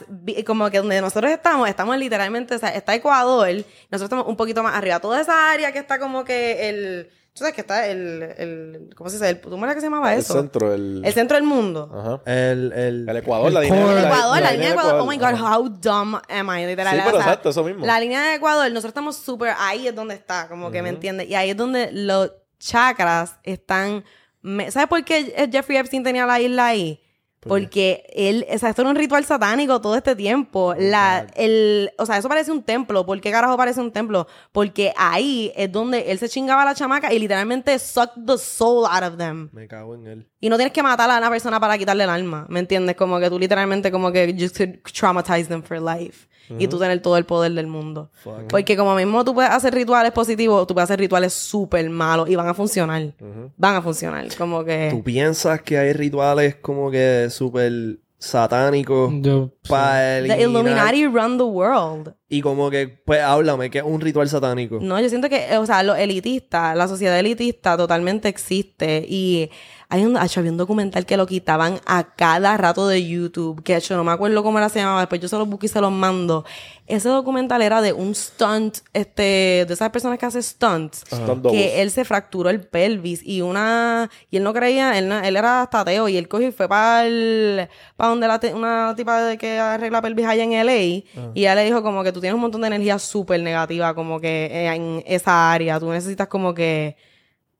[0.47, 2.55] Como que donde nosotros estamos, estamos literalmente.
[2.55, 3.47] O sea, está Ecuador.
[3.91, 4.99] Nosotros estamos un poquito más arriba.
[4.99, 7.09] Toda esa área que está como que el.
[7.33, 8.21] Tú sabes que está el.
[8.37, 9.27] el ¿Cómo se dice?
[9.29, 10.33] El, ¿Cómo era que se llamaba El eso?
[10.35, 11.89] centro, el, El centro del mundo.
[11.91, 12.21] Ajá.
[12.31, 13.79] El, el, El Ecuador, El la línea.
[13.89, 14.99] El la- Ecuador, la, la línea de Ecuador.
[15.01, 15.57] Oh my God, Ajá.
[15.57, 16.65] how dumb am I?
[16.67, 16.93] Literal.
[16.93, 17.85] Sí, o pero sea, exacto, eso mismo.
[17.85, 19.55] La línea de Ecuador, nosotros estamos súper.
[19.57, 21.27] Ahí es donde está, como que me entiendes.
[21.27, 24.03] Y ahí es donde los chakras están.
[24.41, 27.01] me- ¿Sabes por qué Jeffrey Epstein tenía la isla ahí?
[27.47, 30.73] Porque él, o sea, esto era un ritual satánico todo este tiempo.
[30.77, 33.05] La, el, o sea, eso parece un templo.
[33.05, 34.27] ¿Por qué carajo parece un templo?
[34.51, 38.85] Porque ahí es donde él se chingaba a la chamaca y literalmente sucked the soul
[38.89, 39.49] out of them.
[39.51, 40.27] Me cago en él.
[40.39, 42.95] Y no tienes que matar a una persona para quitarle el alma, ¿me entiendes?
[42.95, 46.27] Como que tú literalmente como que you could traumatize them for life.
[46.57, 48.09] Y tú tener todo el poder del mundo.
[48.23, 48.49] Fuck.
[48.49, 52.35] Porque como mismo tú puedes hacer rituales positivos, tú puedes hacer rituales súper malos y
[52.35, 53.13] van a funcionar.
[53.57, 54.27] Van a funcionar.
[54.37, 54.89] Como que...
[54.91, 61.43] ¿Tú piensas que hay rituales como que súper satánicos Yo, para The Illuminati run the
[61.43, 62.13] world.
[62.33, 64.79] Y como que, pues háblame, que es un ritual satánico?
[64.81, 69.49] No, yo siento que, eh, o sea, lo elitista, la sociedad elitista totalmente existe y
[69.89, 73.75] hay un, hecho, había un documental que lo quitaban a cada rato de YouTube, que
[73.75, 75.79] hecho, no me acuerdo cómo era se llamaba, después yo se los busco y se
[75.81, 76.43] los mando.
[76.87, 81.03] Ese documental era de un stunt, este, de esas personas que hacen stunts,
[81.51, 85.37] que él se fracturó el pelvis y una, y él no creía, él, no- él
[85.37, 89.21] era hasta ateo y él cogió y fue para para donde la te- una tipa
[89.23, 91.05] de que arregla pelvis allá en LA y
[91.35, 94.45] ella le dijo como que tú tienes un montón de energía súper negativa como que
[94.45, 96.95] eh, en esa área, tú necesitas como que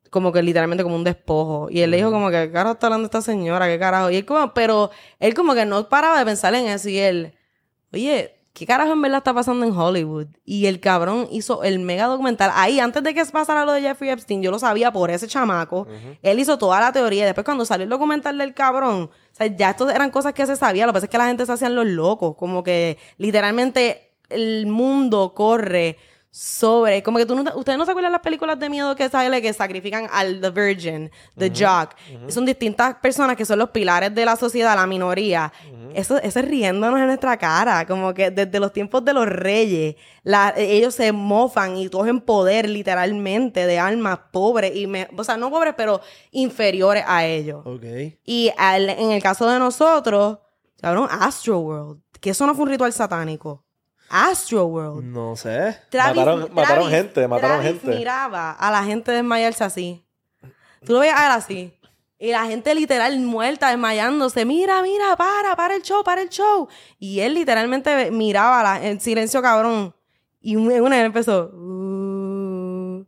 [0.10, 1.68] como que literalmente como un despojo.
[1.70, 3.68] Y él le dijo como que, ¿qué carajo está hablando esta señora?
[3.68, 4.12] ¿Qué carajo?
[4.12, 7.34] Y él como, pero él como que no paraba de pensar en eso y él,
[7.92, 10.28] oye, ¿qué carajo en verdad está pasando en Hollywood?
[10.46, 12.52] Y el cabrón hizo el mega documental.
[12.54, 15.88] Ahí, antes de que pasara lo de Jeffrey Epstein, yo lo sabía por ese chamaco.
[16.22, 17.26] Él hizo toda la teoría.
[17.26, 20.56] Después cuando salió el documental del cabrón, o sea, ya esto eran cosas que se
[20.56, 20.86] sabía.
[20.86, 22.36] Lo que pasa es que la gente se hacían los locos.
[22.36, 25.98] Como que literalmente el mundo corre
[26.36, 29.08] sobre, como que tú no, te- ustedes no se acuerdan las películas de miedo que
[29.08, 32.32] sale que sacrifican al The Virgin, The Jock.
[32.32, 35.54] Son distintas personas que son los pilares de la sociedad, la minoría.
[35.94, 39.96] Eso, eso es riéndonos en nuestra cara, como que desde los tiempos de los reyes,
[40.24, 45.38] la- ellos se mofan y cogen poder literalmente de almas pobres y, me- o sea,
[45.38, 46.02] no pobres, pero
[46.32, 47.64] inferiores a ellos.
[48.26, 50.40] Y al- en el caso de nosotros,
[50.82, 53.63] cabrón, Astroworld, que eso no fue un ritual satánico.
[54.16, 55.04] Astro World.
[55.06, 55.78] No sé.
[55.90, 57.98] Travis, Mataron- mataron gente, mataron Travis gente.
[57.98, 60.06] miraba a la gente desmayarse así.
[60.86, 61.74] Tú lo veías a él así.
[62.20, 64.46] Y la gente literal muerta, desmayándose.
[64.46, 66.68] Mira, mira, para, para el show, para el show.
[67.00, 69.94] Y él literalmente miraba a la- en silencio cabrón.
[70.42, 71.50] Y un- una vez empezó.
[71.54, 73.06] "Uh,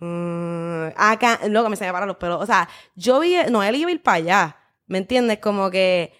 [0.00, 2.42] uh", acá, loco, me se me paran los pelos.
[2.42, 4.56] O sea, yo vi, no, él iba a ir para allá.
[4.86, 5.38] ¿Me entiendes?
[5.38, 6.12] Como que.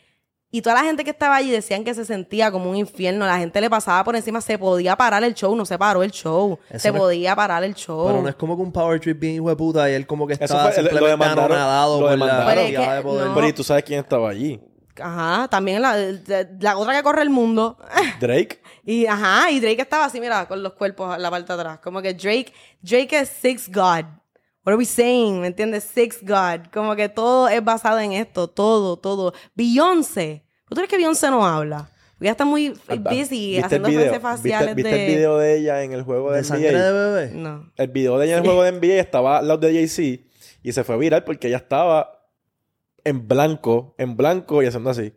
[0.54, 3.24] Y toda la gente que estaba allí decían que se sentía como un infierno.
[3.24, 4.40] La gente le pasaba por encima.
[4.42, 5.56] Se podía parar el show.
[5.56, 6.58] No se paró el show.
[6.68, 8.06] Eso se no es- podía parar el show.
[8.06, 10.26] Pero no es como que un power trip bien hijo de puta y él como
[10.26, 12.44] que estaba fue- simplemente anonadado lo por la.
[12.46, 13.26] Pero es cantidad que de poder.
[13.28, 13.34] no.
[13.34, 14.60] Pero ¿y tú sabes quién estaba allí?
[15.00, 15.96] Ajá, también la,
[16.60, 17.78] la otra que corre el mundo.
[18.20, 18.60] Drake.
[18.84, 21.78] y ajá, y Drake estaba así, mira, con los cuerpos en la parte de atrás.
[21.82, 22.52] Como que Drake,
[22.82, 24.04] Drake es Six God.
[24.64, 25.40] What are we saying?
[25.40, 25.84] ¿Me entiendes?
[25.84, 26.68] Six God.
[26.72, 29.34] Como que todo es basado en esto, todo, todo.
[29.55, 30.44] Beyoncé.
[30.68, 31.90] ¿Tú crees que Beyoncé no habla?
[32.12, 34.02] Porque ella está muy busy ¿Viste el haciendo video?
[34.05, 35.06] frases faciales ¿Viste, viste de...
[35.06, 36.93] el video de ella en el juego de, ¿De sangre de NBA?
[36.93, 37.34] bebé?
[37.34, 37.72] No.
[37.76, 40.22] El video de ella en el juego de NBA estaba al lado de Jay-Z
[40.62, 42.28] y se fue viral porque ella estaba
[43.02, 45.12] en blanco, en blanco y haciendo así.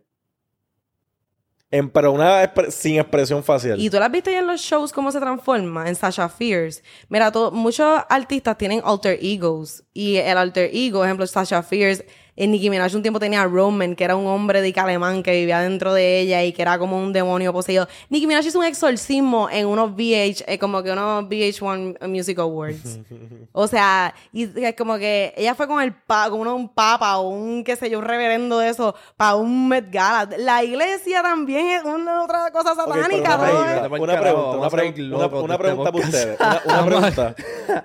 [1.72, 3.80] En, pero una sin expresión facial.
[3.80, 6.84] Y tú las viste ya en los shows cómo se transforma en Sasha Fierce.
[7.10, 9.84] Mira, muchos artistas tienen alter egos.
[9.94, 12.06] Y el alter ego, ejemplo, Sasha Fierce,
[12.36, 15.32] en Nicki Minaj un tiempo tenía a Roman, que era un hombre de alemán que
[15.32, 17.88] vivía dentro de ella y que era como un demonio poseído.
[18.10, 23.00] Nicki Minaj hizo un exorcismo en unos VH, eh, como que unos VH1 Music Awards.
[23.54, 27.18] o sea, y es como que ella fue con el pa, con uno, un papa
[27.18, 30.30] o un, qué sé yo, un reverendo de eso, para un Met Gala.
[30.38, 33.38] La iglesia también es una otra cosa satánica.
[33.38, 36.18] una todo pregunta, es- Vete pa'l una pregunta, una, pregunta, una, una pregunta para este
[36.18, 36.40] ustedes.
[36.40, 37.36] Una, una pregunta,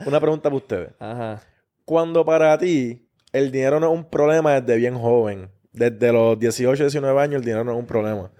[0.06, 0.88] una pregunta para ustedes.
[0.98, 1.40] Ajá.
[1.84, 6.84] Cuando para ti el dinero no es un problema desde bien joven, desde los 18,
[6.84, 8.30] 19 años el dinero no es un problema.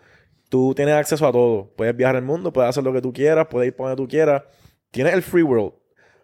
[0.49, 1.71] Tú tienes acceso a todo.
[1.77, 4.09] Puedes viajar el mundo, puedes hacer lo que tú quieras, puedes ir por donde tú
[4.09, 4.43] quieras.
[4.91, 5.75] Tienes el free world.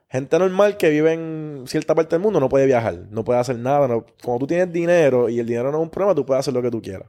[0.09, 3.56] Gente normal que vive en cierta parte del mundo no puede viajar, no puede hacer
[3.59, 3.86] nada.
[3.86, 6.55] no- Cuando tú tienes dinero y el dinero no es un problema, tú puedes hacer
[6.55, 7.09] lo que tú quieras.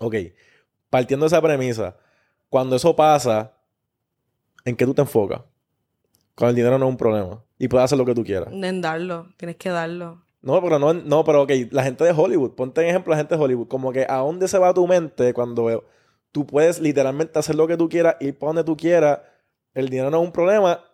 [0.00, 0.16] Ok,
[0.90, 1.96] partiendo de esa premisa,
[2.50, 3.52] cuando eso pasa,
[4.64, 5.42] ¿en qué tú te enfocas?
[6.34, 8.48] Cuando el dinero no es un problema y puedes hacer lo que tú quieras.
[8.52, 10.23] En darlo, tienes que darlo.
[10.44, 13.34] No, pero no, no, pero ok, la gente de Hollywood, ponte en ejemplo la gente
[13.34, 15.84] de Hollywood, como que a dónde se va tu mente cuando
[16.32, 19.20] tú puedes literalmente hacer lo que tú quieras, ir para donde tú quieras,
[19.72, 20.84] el dinero no es un problema,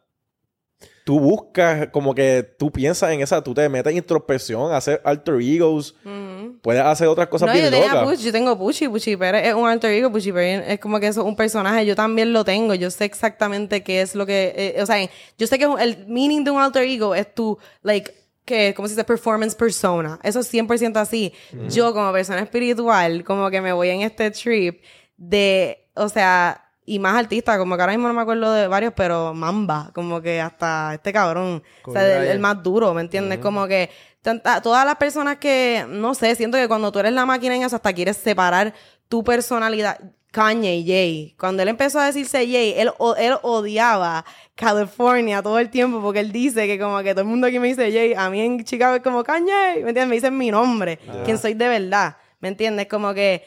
[1.04, 5.40] tú buscas, como que tú piensas en esa, tú te metes en introspección, hacer alter
[5.40, 6.60] egos, Ujú.
[6.62, 8.08] puedes hacer otras cosas No, bien yo tenía locas.
[8.08, 11.08] Push, yo tengo Pucci, Pucci Pérez es un alter ego, Pucci Pérez es como que
[11.08, 14.80] es un personaje, yo también lo tengo, yo sé exactamente qué es lo que, eh,
[14.80, 14.96] o sea,
[15.36, 18.12] yo sé que el meaning de un alter ego es tu, like,
[18.50, 19.04] que, ¿cómo se dice?
[19.04, 21.32] Performance persona, eso es 100% así.
[21.68, 24.82] Yo como persona espiritual, como que me voy en este trip
[25.16, 28.92] de, o sea, y más artistas, como que ahora mismo no me acuerdo de varios,
[28.96, 32.02] pero Mamba, como que hasta este cabrón, o sea,
[32.32, 33.38] el, más duro, ¿me entiendes?
[33.42, 33.90] Como que
[34.22, 37.62] tanta- todas las personas que, no sé, siento que cuando tú eres la máquina en
[37.62, 38.74] eso, hasta quieres separar
[39.08, 40.00] tu personalidad.
[40.32, 41.34] Kanye, Jay.
[41.38, 44.24] Cuando él empezó a decirse Jay, él, él odiaba
[44.54, 47.68] California todo el tiempo porque él dice que como que todo el mundo aquí me
[47.68, 49.52] dice Jay, a mí en Chicago es como Kanye,
[49.82, 50.06] ¿me entiendes?
[50.08, 52.86] Me dicen mi nombre, quien soy de verdad, ¿me entiendes?
[52.88, 53.42] Como que...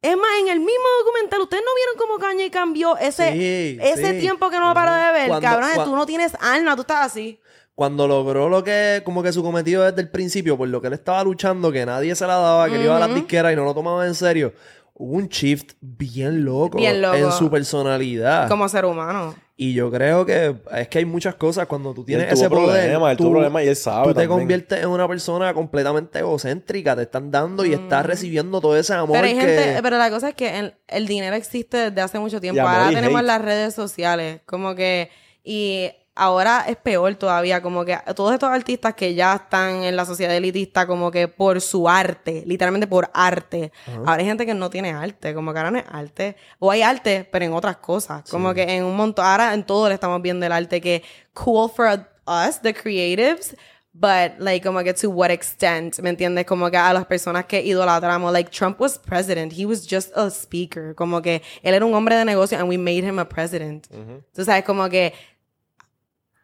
[0.00, 4.12] Es más, en el mismo documental, ¿ustedes no vieron cómo Kanye cambió ese, Sí, ese
[4.12, 4.20] sí.
[4.20, 5.28] tiempo que no para de ver?
[5.28, 7.40] Cuando- Cabrón, tú no tienes alma, tú estás así.
[7.74, 10.92] Cuando logró lo que, como que su cometido desde el principio, por lo que él
[10.92, 13.64] estaba luchando, que nadie se la daba, que él iba a las disqueras y no
[13.64, 14.52] lo tomaba en serio,
[14.98, 17.16] hubo un shift bien loco, Bien loco.
[17.16, 18.48] en su personalidad.
[18.48, 19.34] Como ser humano.
[19.60, 22.82] Y yo creo que es que hay muchas cosas cuando tú tienes ese poder.
[22.82, 24.38] problemas, él tuvo problemas y él sabe Tú te también.
[24.38, 29.08] conviertes en una persona completamente egocéntrica, te están dando y estás recibiendo todo ese amor
[29.18, 29.20] Mm.
[29.20, 29.40] Pero hay que...
[29.40, 32.60] gente, pero la cosa es que el, el dinero existe desde hace mucho tiempo.
[32.60, 33.26] Ahora y tenemos hate.
[33.26, 35.10] las redes sociales, como que,
[35.42, 40.04] y ahora es peor todavía, como que todos estos artistas que ya están en la
[40.04, 43.72] sociedad elitista, como que por su arte, literalmente por arte.
[43.98, 46.36] Ahora hay gente que no tiene arte, como que ahora no es arte.
[46.58, 48.28] O hay arte, pero en otras cosas.
[48.28, 51.70] Como que en un montón, ahora en todo le estamos viendo el arte que cool
[51.70, 51.88] for
[52.26, 53.56] us, the creatives,
[54.00, 56.46] But, like, como que to what extent, ¿me entiendes?
[56.46, 60.30] Como que a las personas que idolatramos, like, Trump was president, he was just a
[60.30, 60.94] speaker.
[60.94, 63.88] Como que él era un hombre de negocio and we made him a president.
[64.32, 65.14] Tú sabes, como que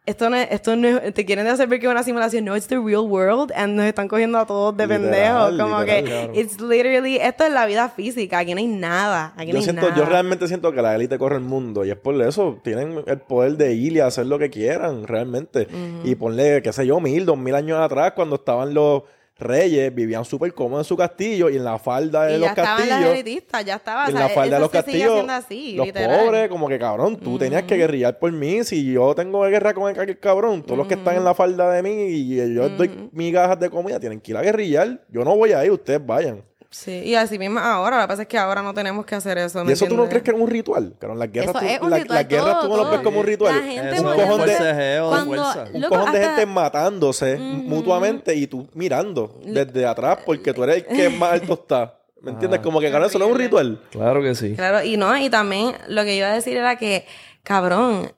[0.05, 2.55] esto no es, esto no es- te quieren hacer ver que es una simulación, no,
[2.55, 5.57] it's the real world and nos están cogiendo a todos de pendejos.
[5.57, 6.31] Como literal, que claro.
[6.35, 9.81] it's literally, esto es la vida física, aquí no hay nada, aquí no hay siento,
[9.89, 9.95] nada.
[9.95, 12.59] yo realmente siento que la élite corre el mundo y es por eso.
[12.63, 15.67] Tienen el poder de ir y hacer lo que quieran, realmente.
[16.03, 19.03] Y ponle, qué sé yo, mil, dos mil años atrás, cuando estaban los
[19.37, 22.49] reyes vivían súper cómodos en su castillo y en la falda de Y los ya
[22.51, 23.13] estaban las castillos.
[23.13, 24.07] elitistas, ya estaba.
[24.07, 26.25] En la falda de los castillos, así, los literal.
[26.25, 28.63] pobres, como que cabrón, tú tenías que guerrillar por mí.
[28.63, 31.71] Si yo tengo guerra con el, aquel cabrón, todos los que están en la falda
[31.71, 35.01] de mí y yo les doy migajas de comida, tienen que ir a guerrillar.
[35.09, 36.43] Yo no voy a ir, ustedes vayan.
[36.77, 39.37] Sí, y así mismo ahora, lo que pasa es que ahora no tenemos que hacer
[39.37, 39.61] eso.
[39.61, 40.93] ¿Y ¿me eso tú no crees que es un ritual?
[40.99, 42.99] Cabrón, las guerras, Eso tú, es un la- ritual, las guerras tú no las ves
[42.99, 43.55] como un ritual.
[43.55, 45.65] La gente Es un cojón de, fuerza.
[45.73, 50.63] un Loco, cojón de hasta- gente matándose mutuamente y tú mirando desde atrás porque tú
[50.65, 51.97] eres el que más alto está.
[52.21, 52.59] ¿Me entiendes?
[52.59, 53.81] Como que, cabrón, eso no es un ritual.
[53.91, 54.53] Claro que sí.
[54.55, 57.05] Claro, y no, y también lo que iba a decir era que,
[57.43, 58.11] cabrón,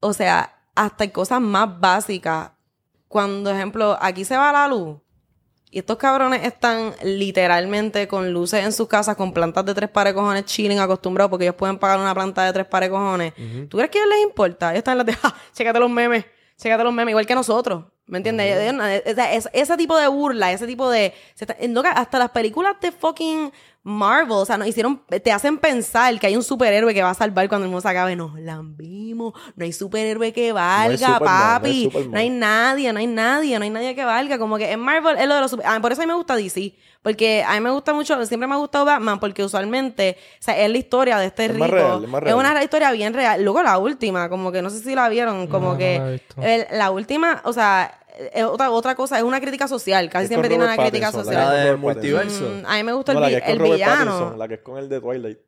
[0.00, 2.50] o sea, hasta en cosas más básicas,
[3.06, 4.96] cuando, ejemplo, aquí se va la luz
[5.74, 10.12] y estos cabrones están literalmente con luces en sus casas, con plantas de tres pares
[10.12, 13.32] de cojones chilling, acostumbrados porque ellos pueden pagar una planta de tres pares de cojones.
[13.70, 14.68] ¿Tú crees que a ellos les importa?
[14.68, 15.34] Ellos están en las de, ¡ja!
[15.54, 16.26] Chécate los memes,
[16.58, 17.84] chécate los memes, igual que nosotros.
[18.06, 18.74] ¿Me entiendes?
[19.32, 21.14] Es- ese tipo de burla, ese tipo de...
[21.38, 21.56] está-
[21.94, 23.52] hasta las películas de fucking
[23.84, 25.02] Marvel, o sea, nos hicieron...
[25.22, 27.88] Te hacen pensar que hay un superhéroe que va a salvar cuando el mundo se
[27.88, 28.14] acabe.
[28.16, 29.32] Nos lambimos.
[29.56, 32.08] No hay superhéroe que valga, Superman, no hay papi.
[32.12, 34.38] No hay nadie, no hay nadie, no hay nadie que valga.
[34.38, 36.14] Como que en Marvel es lo de los super- ah, Por eso a mí me
[36.16, 36.74] gusta DC.
[37.02, 40.56] Porque a mí me gusta mucho, siempre me ha gustado Batman, porque usualmente, o sea,
[40.56, 41.60] es la historia de este Es rico.
[41.64, 42.36] más real, es más real.
[42.36, 43.42] una historia bien real.
[43.42, 46.10] Luego la última, como que no sé si la vieron, como no la que he
[46.12, 46.34] visto.
[46.42, 47.98] el- la última, o sea,
[48.32, 50.08] es otra, otra cosa, es una crítica social.
[50.10, 51.34] Casi siempre tiene una crítica social.
[51.34, 52.44] La de multiverso.
[52.44, 54.10] Mm, a mí me gusta No, el, la vi- que es con el Robert villano.
[54.12, 55.38] Pattinson, la que es con el de Twilight.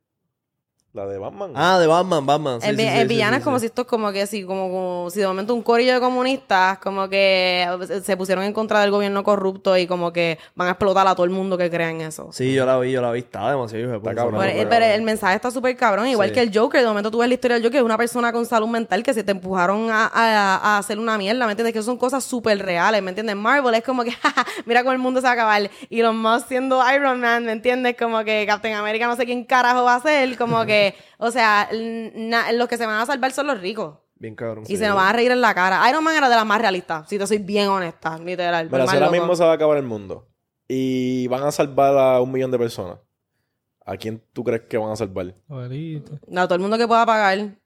[0.95, 1.51] La de Batman.
[1.57, 2.61] Ah, de Batman, Batman.
[2.61, 3.62] Sí, el, sí, vi- sí, el sí, villano sí, es como sí.
[3.62, 6.79] si esto es como que si, como, como si de momento un corillo de comunistas
[6.79, 7.66] como que
[8.05, 11.25] se pusieron en contra del gobierno corrupto y como que van a explotar a todo
[11.25, 12.29] el mundo que crea en eso.
[12.31, 13.19] Sí, yo la vi, yo la vi.
[13.19, 14.15] Está demasiado hijo puta.
[14.15, 14.41] cabrón.
[14.41, 16.35] Pero, no, pero pero- el mensaje está súper cabrón, igual Sí.
[16.37, 16.81] que el Joker.
[16.81, 19.12] De momento tú ves la historia del Joker, es una persona con salud mental que
[19.15, 21.73] se te empujaron a, a- a hacer una mierda, ¿me entiendes?
[21.75, 23.35] Que son cosas súper reales, ¿me entiendes?
[23.35, 25.69] Marvel es como que, jaja, mira cómo el mundo se va a acabar.
[25.91, 27.97] Y los más siendo Iron Man, ¿me entiendes?
[27.99, 30.84] Como que Captain America no sé quién carajo va a ser, como que,
[31.19, 33.98] o sea, na- los que se van a salvar son los ricos.
[34.16, 34.65] Bien cabrón.
[34.69, 35.89] Y se nos van a reír en la cara.
[35.90, 38.69] Iron Man era de las más realistas, si te soy bien honesta, literal.
[38.70, 39.19] Pero si ahora loco.
[39.19, 40.28] mismo se va a acabar el mundo
[40.69, 42.98] y van a salvar a un millón de personas,
[43.85, 45.35] ¿a quién tú crees que van a salvar?
[45.48, 46.19] Abuelito.
[46.35, 47.56] A todo el mundo que pueda pagar.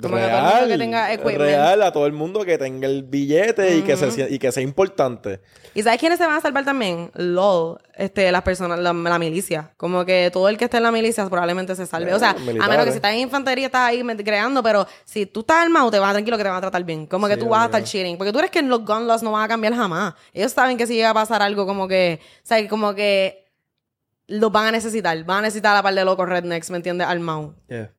[0.00, 1.38] Como que todo el mundo que tenga equipment.
[1.38, 4.62] real, a todo el mundo que tenga el billete y, que se, y que sea
[4.62, 5.40] importante.
[5.74, 7.10] ¿Y sabes quiénes se van a salvar también?
[7.14, 9.72] LOL, este, las personas, la, la milicia.
[9.76, 12.14] Como que todo el que esté en la milicia probablemente se salve.
[12.14, 15.40] o sea, a menos que si estás en infantería estás ahí creando, pero si tú
[15.40, 17.06] estás armado, te vas tranquilo que te van a tratar bien.
[17.06, 18.16] Como que tú vas a estar cheating.
[18.16, 20.14] Porque tú eres que los gun laws no van a cambiar jamás.
[20.32, 23.47] Ellos saben que si llega a pasar algo como que, o sea, como que
[24.28, 25.22] los van a necesitar.
[25.24, 27.06] Van a necesitar a la par de locos rednecks, ¿me entiendes?
[27.08, 27.54] Armado.
[27.68, 27.90] Yeah.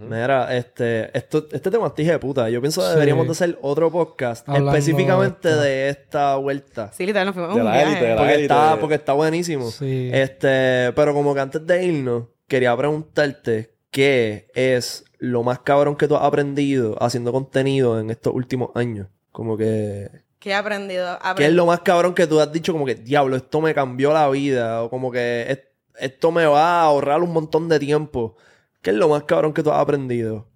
[0.00, 2.50] Mira, este, esto, este tema es de puta.
[2.50, 6.90] Yo pienso que deberíamos de hacer otro podcast Hablando específicamente de esta vuelta.
[6.92, 7.86] Sí, literal, nos fuimos De un la viaje.
[7.92, 8.54] élite, de la Porque élite.
[8.54, 9.70] está, porque está buenísimo.
[9.70, 10.10] Sí.
[10.12, 16.08] Este, pero como que antes de irnos, quería preguntarte qué es lo más cabrón que
[16.08, 19.06] tú has aprendido haciendo contenido en estos últimos años.
[19.32, 20.10] Como que.
[20.38, 21.18] ¿Qué he aprendido?
[21.36, 24.12] ¿Qué es lo más cabrón que tú has dicho como que, diablo, esto me cambió
[24.12, 24.82] la vida?
[24.82, 25.60] O como que "Es-
[25.98, 28.36] esto me va a ahorrar un montón de tiempo.
[28.82, 30.46] ¿Qué es lo más cabrón que tú has aprendido?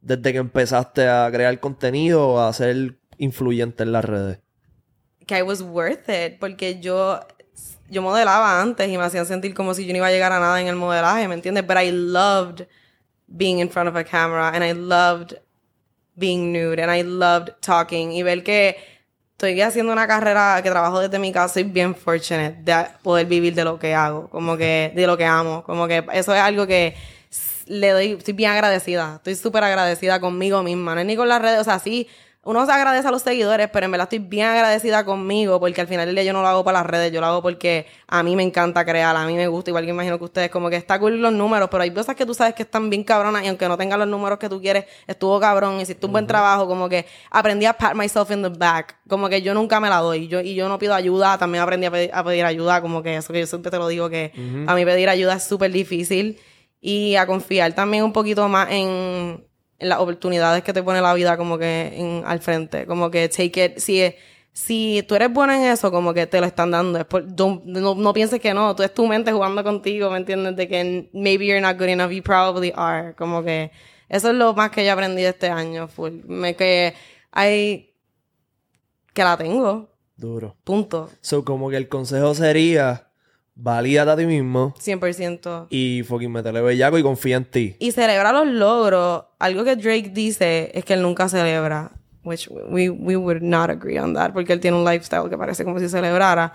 [0.00, 4.40] Desde que empezaste a crear contenido o a ser influyente en las redes.
[5.30, 7.20] que I was worth it, porque yo,
[7.88, 10.40] yo modelaba antes y me hacían sentir como si yo no iba a llegar a
[10.40, 11.64] nada en el modelaje, ¿me entiendes?
[11.64, 12.66] But I loved
[13.28, 15.34] being in front of a camera and I loved
[16.16, 18.76] being nude and I loved talking y ver que
[19.40, 23.54] estoy haciendo una carrera que trabajo desde mi casa, soy bien fortunate de poder vivir
[23.54, 26.66] de lo que hago, como que de lo que amo, como que eso es algo
[26.66, 26.94] que
[27.64, 31.40] le doy, estoy bien agradecida, estoy súper agradecida conmigo misma, no es ni con las
[31.40, 32.06] redes, o sea, sí,
[32.42, 35.86] uno se agradece a los seguidores, pero en verdad estoy bien agradecida conmigo porque al
[35.86, 38.22] final del día yo no lo hago para las redes, yo lo hago porque a
[38.22, 40.76] mí me encanta crear, a mí me gusta, igual que imagino que ustedes, como que
[40.76, 43.48] está cool los números, pero hay cosas que tú sabes que están bien cabronas y
[43.48, 46.88] aunque no tengan los números que tú quieres, estuvo cabrón, hiciste un buen trabajo, como
[46.88, 50.26] que aprendí a pat myself in the back, como que yo nunca me la doy,
[50.26, 53.16] yo, y yo no pido ayuda, también aprendí a pedir, a pedir ayuda, como que
[53.16, 54.32] eso que yo siempre te lo digo, que
[54.66, 56.38] a mí pedir ayuda es súper difícil
[56.80, 59.44] y a confiar también un poquito más en
[59.80, 62.86] las oportunidades que te pone la vida como que en, al frente.
[62.86, 64.14] Como que take it, si,
[64.52, 66.98] si tú eres bueno en eso, como que te lo están dando.
[66.98, 70.18] Es por- don't- no, no pienses que no, tú es tu mente jugando contigo, ¿me
[70.18, 70.56] entiendes?
[70.56, 73.14] De que maybe you're not good enough, you probably are.
[73.14, 73.70] Como que
[74.08, 76.20] eso es lo más que yo aprendí este año, full.
[76.26, 76.94] Me que
[77.32, 77.94] hay
[79.12, 80.56] que la tengo, Duro.
[80.64, 81.10] punto.
[81.20, 83.09] So, como que el consejo sería,
[83.62, 85.66] valídate a ti mismo 100%.
[85.70, 87.76] y fucking metele bellaco y confía en ti.
[87.78, 89.24] Y celebra los logros.
[89.38, 91.92] Algo que Drake dice es que él nunca celebra
[92.22, 95.64] which we, we would not agree on that, porque él tiene un lifestyle que parece
[95.64, 96.52] como si celebrara.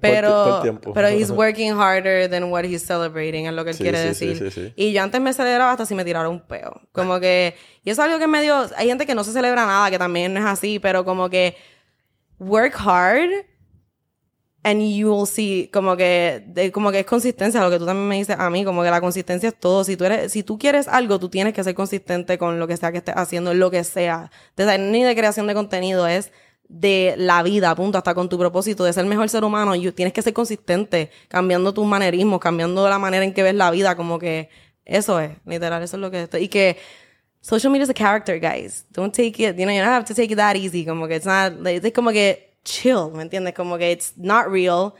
[0.00, 0.62] Pero,
[0.94, 4.26] pero he's working harder than what he's celebrating, es lo que él Sí, quiere sí,
[4.28, 4.38] decir.
[4.38, 4.72] sí, sí.
[4.74, 6.80] Y yo antes me celebraba hasta si me tirara un peo.
[6.92, 7.54] Como que,
[7.84, 10.32] y eso es algo que medio, hay gente que no se celebra nada, que también
[10.32, 11.56] no es así, pero como que
[12.38, 13.28] work hard
[14.64, 18.06] and you will see como que de- como que es consistencia lo que tú también
[18.08, 20.58] me dices a mí como que la consistencia es todo si tú eres si tú
[20.58, 23.70] quieres algo tú tienes que ser consistente con lo que sea que estés haciendo lo
[23.70, 26.30] que sea Desde, ni de creación de contenido es
[26.68, 30.14] de la vida, punto, hasta con tu propósito de ser mejor ser humano, you- tienes
[30.14, 34.18] que ser consistente, cambiando tus manerismos, cambiando la manera en que ves la vida, como
[34.18, 34.48] que
[34.86, 36.30] eso es, literal, eso es lo que es.
[36.40, 36.78] Y que
[37.42, 38.86] social media is a character, guys.
[38.90, 40.86] Don't take it, you know, you don't have to take it that easy.
[40.86, 43.54] Como que it's not, es como que chill, ¿me entiendes?
[43.54, 44.92] Como que it's not real.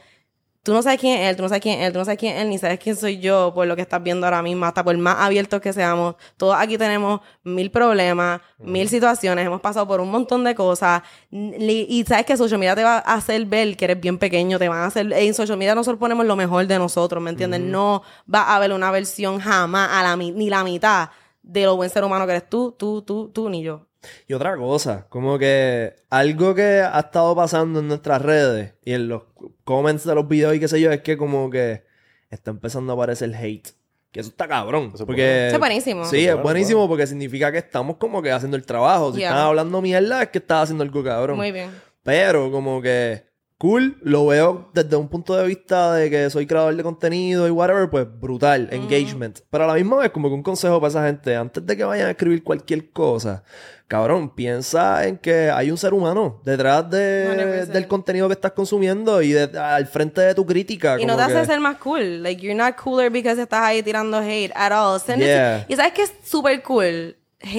[0.63, 2.17] Tú no sabes quién es él, tú no sabes quién es él, tú no sabes
[2.17, 4.65] quién es él, ni sabes quién soy yo por lo que estás viendo ahora mismo,
[4.65, 6.15] hasta por más abiertos que seamos.
[6.37, 11.01] Todos aquí tenemos mil problemas, mil situaciones, hemos pasado por un montón de cosas.
[11.29, 14.69] Y sabes que social media te va a hacer ver que eres bien pequeño, te
[14.69, 15.11] van a hacer.
[15.11, 17.59] En social media nosotros ponemos lo mejor de nosotros, ¿me entiendes?
[17.59, 18.03] No
[18.33, 21.09] va a haber una versión jamás a la, ni la mitad
[21.41, 23.85] de lo buen ser humano que eres tú, tú, tú, tú, ni yo.
[24.27, 29.07] Y otra cosa, como que algo que ha estado pasando en nuestras redes y en
[29.07, 29.23] los
[29.63, 31.83] comments de los videos y qué sé yo, es que como que
[32.29, 33.69] está empezando a aparecer hate.
[34.11, 34.91] Que eso está cabrón.
[34.93, 36.05] Eso es porque, es buenísimo.
[36.05, 39.11] Sí, es buenísimo porque significa que estamos como que haciendo el trabajo.
[39.11, 39.29] Si Yeah.
[39.29, 41.37] están hablando mierda, es que estás haciendo algo cabrón.
[41.37, 41.71] Muy bien.
[42.03, 43.23] Pero como que
[43.63, 47.51] cool, lo veo desde un punto de vista de que soy creador de contenido y
[47.51, 49.39] whatever, pues brutal, engagement.
[49.49, 51.85] Pero a la misma vez como que un consejo para esa gente, antes de que
[51.85, 53.43] vayan a escribir cualquier cosa,
[53.87, 57.71] cabrón, piensa en que hay un ser humano detrás de, 100%.
[57.71, 60.99] del contenido que estás consumiendo y de- al frente de tu crítica.
[60.99, 62.21] Y no como te que- hace ser más cool.
[62.21, 64.99] Like, you're not cooler because estás ahí tirando hate at all.
[64.99, 65.65] Send it to- Yeah.
[65.69, 67.15] y sabes que es súper cool.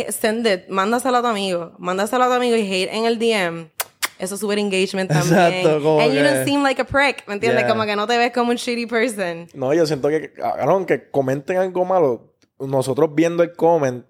[0.08, 0.68] Send it.
[0.68, 1.72] Mándaselo a tu amigo.
[1.78, 3.70] Mándaselo a tu amigo y hate en el DM.
[4.18, 5.34] Eso es súper engagement también.
[5.40, 7.26] Exacto, como And you que- don't seem like a prick.
[7.26, 7.62] ¿Me entiendes?
[7.64, 7.68] Yeah.
[7.68, 9.48] Como que no te ves como un shitty person.
[9.54, 12.34] No, yo siento que, cabrón, que comenten algo malo.
[12.60, 14.04] Nosotros viendo el comment,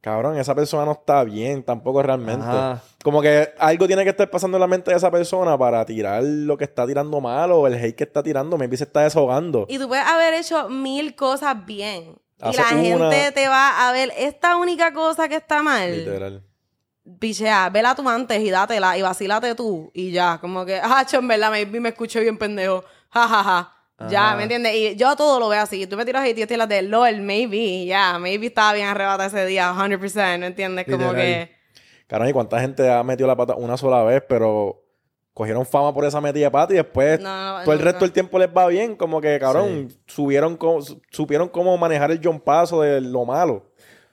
[0.00, 2.44] cabrón, esa persona no está bien tampoco realmente.
[2.44, 2.82] Ajá.
[3.04, 6.22] Como que algo tiene que estar pasando en la mente de esa persona para tirar
[6.24, 8.58] lo que está tirando malo o el hate que está tirando.
[8.58, 9.66] Maybe se está desahogando.
[9.68, 12.16] Y tú puedes haber hecho mil cosas bien.
[12.40, 15.96] Y Hace la gente una- te va a ver esta única cosa que está mal.
[15.96, 16.42] Literal.
[17.18, 21.28] Pichea, vela tú antes y dátela y vacílate tú y ya, como que, ah, en
[21.28, 23.76] verdad, maybe me escuché bien pendejo, ja, ja, ja.
[24.08, 24.36] Ya, Ajá.
[24.36, 24.74] ¿me entiendes?
[24.74, 25.86] Y yo todo lo veo así.
[25.86, 29.46] Tú me tiras yo estoy las de LOL, maybe, ya, maybe estaba bien arrebata ese
[29.46, 30.86] día, 100%, ¿me entiendes?
[30.86, 31.16] Como Literal.
[31.16, 31.52] que...
[32.08, 34.82] Cabrón, y cuánta gente ha metido la pata una sola vez, pero
[35.34, 38.12] cogieron fama por esa metida de pata y después No, no, todo el resto del
[38.12, 38.96] tiempo les va bien.
[38.96, 40.80] Como que, cabrón, subieron co-
[41.10, 43.71] supieron cómo manejar el John Paso de lo malo.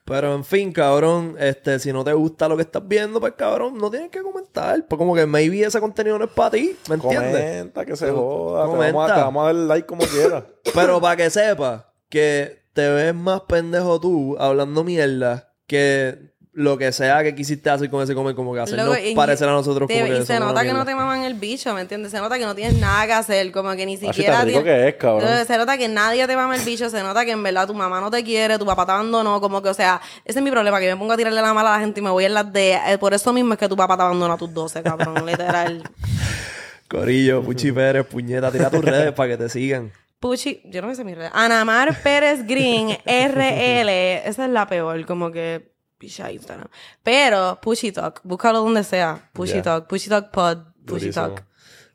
[0.09, 3.77] Pero en fin, cabrón, este, si no te gusta lo que estás viendo, pues cabrón,
[3.77, 4.85] no tienes que comentar.
[4.87, 7.31] Pues como que maybe ese contenido no es para ti, ¿me entiendes?
[7.31, 8.63] Comenta, que se Tú- joda.
[8.65, 8.93] Te comenta.
[8.97, 10.43] vamos, a, te vamos a dar like como quieras.
[10.73, 16.91] Pero para que sepas que te ves más pendejo tú hablando mierda que lo que
[16.91, 19.93] sea que quisiste hacer con ese comer, como que hacernos y- parecer a nosotros te-
[20.01, 22.11] como que y se nota que no te maman el bicho, ¿me entiendes?
[22.11, 24.43] Se nota que no tienes nada que hacer, como que ni Así siquiera...
[24.45, 25.27] tienes- que es, cabrón.
[25.47, 28.01] Se nota que nadie te mama el bicho, se nota que en verdad tu mamá
[28.01, 30.79] no te quiere, tu papá te abandonó, como que, o sea, ese es mi problema,
[30.79, 32.51] que me pongo a tirarle la mala a la gente y me voy en las
[32.51, 32.73] de...
[32.73, 35.81] eh, por eso mismo es que tu papá te abandonó a tus 12, cabrón, literal.
[36.87, 39.91] Corillo, Puchi Pérez, puñeta, tira tus redes para que te sigan.
[40.19, 41.29] Puchi, yo no me sé mi red.
[41.31, 43.89] Anamar Pérez Green, RL,
[44.27, 45.71] esa es la peor, como que...
[45.99, 46.67] Picha Instagram.
[47.03, 49.29] Pero, Pushy Talk, búscalo donde sea.
[49.33, 49.61] Pushy Ya.
[49.61, 51.13] Talk, Pushy Talk Pod, Pushy Durísimo.
[51.27, 51.43] Talk.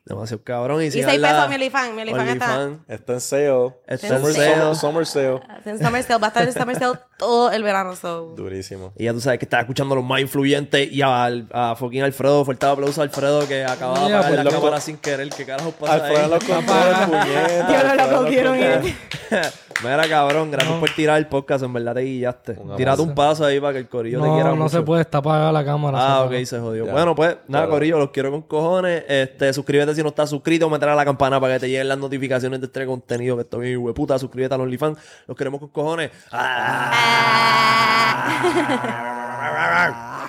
[0.06, 0.82] Demasiado cabrón.
[0.82, 2.68] Y, Y sigan 6 la- pesos mi OnlyFans, mi OnlyFans está...
[2.88, 3.74] Está en sale.
[3.86, 4.54] Está en Summer sale.
[4.54, 4.74] sale.
[4.74, 5.40] Summer sale.
[5.64, 8.34] En Summer Sale, va a estar en Summer Sale todo el verano, so...
[8.36, 8.92] Durísimo.
[8.98, 12.02] Y ya tú sabes que estás escuchando a los más influyentes y a, a fucking
[12.02, 12.44] Alfredo.
[12.44, 14.56] Fuerte aplauso a Alfredo que acaba de Yeah, apagar pues, la loco.
[14.60, 15.30] cámara sin querer.
[15.30, 16.30] ¿Qué carajo pasa Alfredo ahí?
[16.30, 17.72] los controles, puñetas.
[17.72, 18.58] Yo no lo cogieron.
[19.82, 21.64] Mira, cabrón, gracias por tirar el podcast.
[21.64, 22.56] En verdad te guillaste.
[22.70, 23.02] Abrazo.
[23.02, 25.52] un paso ahí para que el corillo te quiera No, no se puede, está apagada
[25.52, 25.98] la cámara.
[26.00, 26.86] Ah, ok, se jodió.
[26.86, 26.92] Ya.
[26.92, 27.70] Bueno, pues, nada, Claro.
[27.70, 29.04] Corillo, los quiero con cojones.
[29.08, 31.98] Este, suscríbete si no estás suscrito, meter a la campana para que te lleguen las
[31.98, 34.18] notificaciones de este contenido que estoy bien, hueputa.
[34.18, 34.98] Suscríbete al OnlyFans.
[35.26, 36.10] Los queremos con cojones.
[36.30, 36.90] Ah.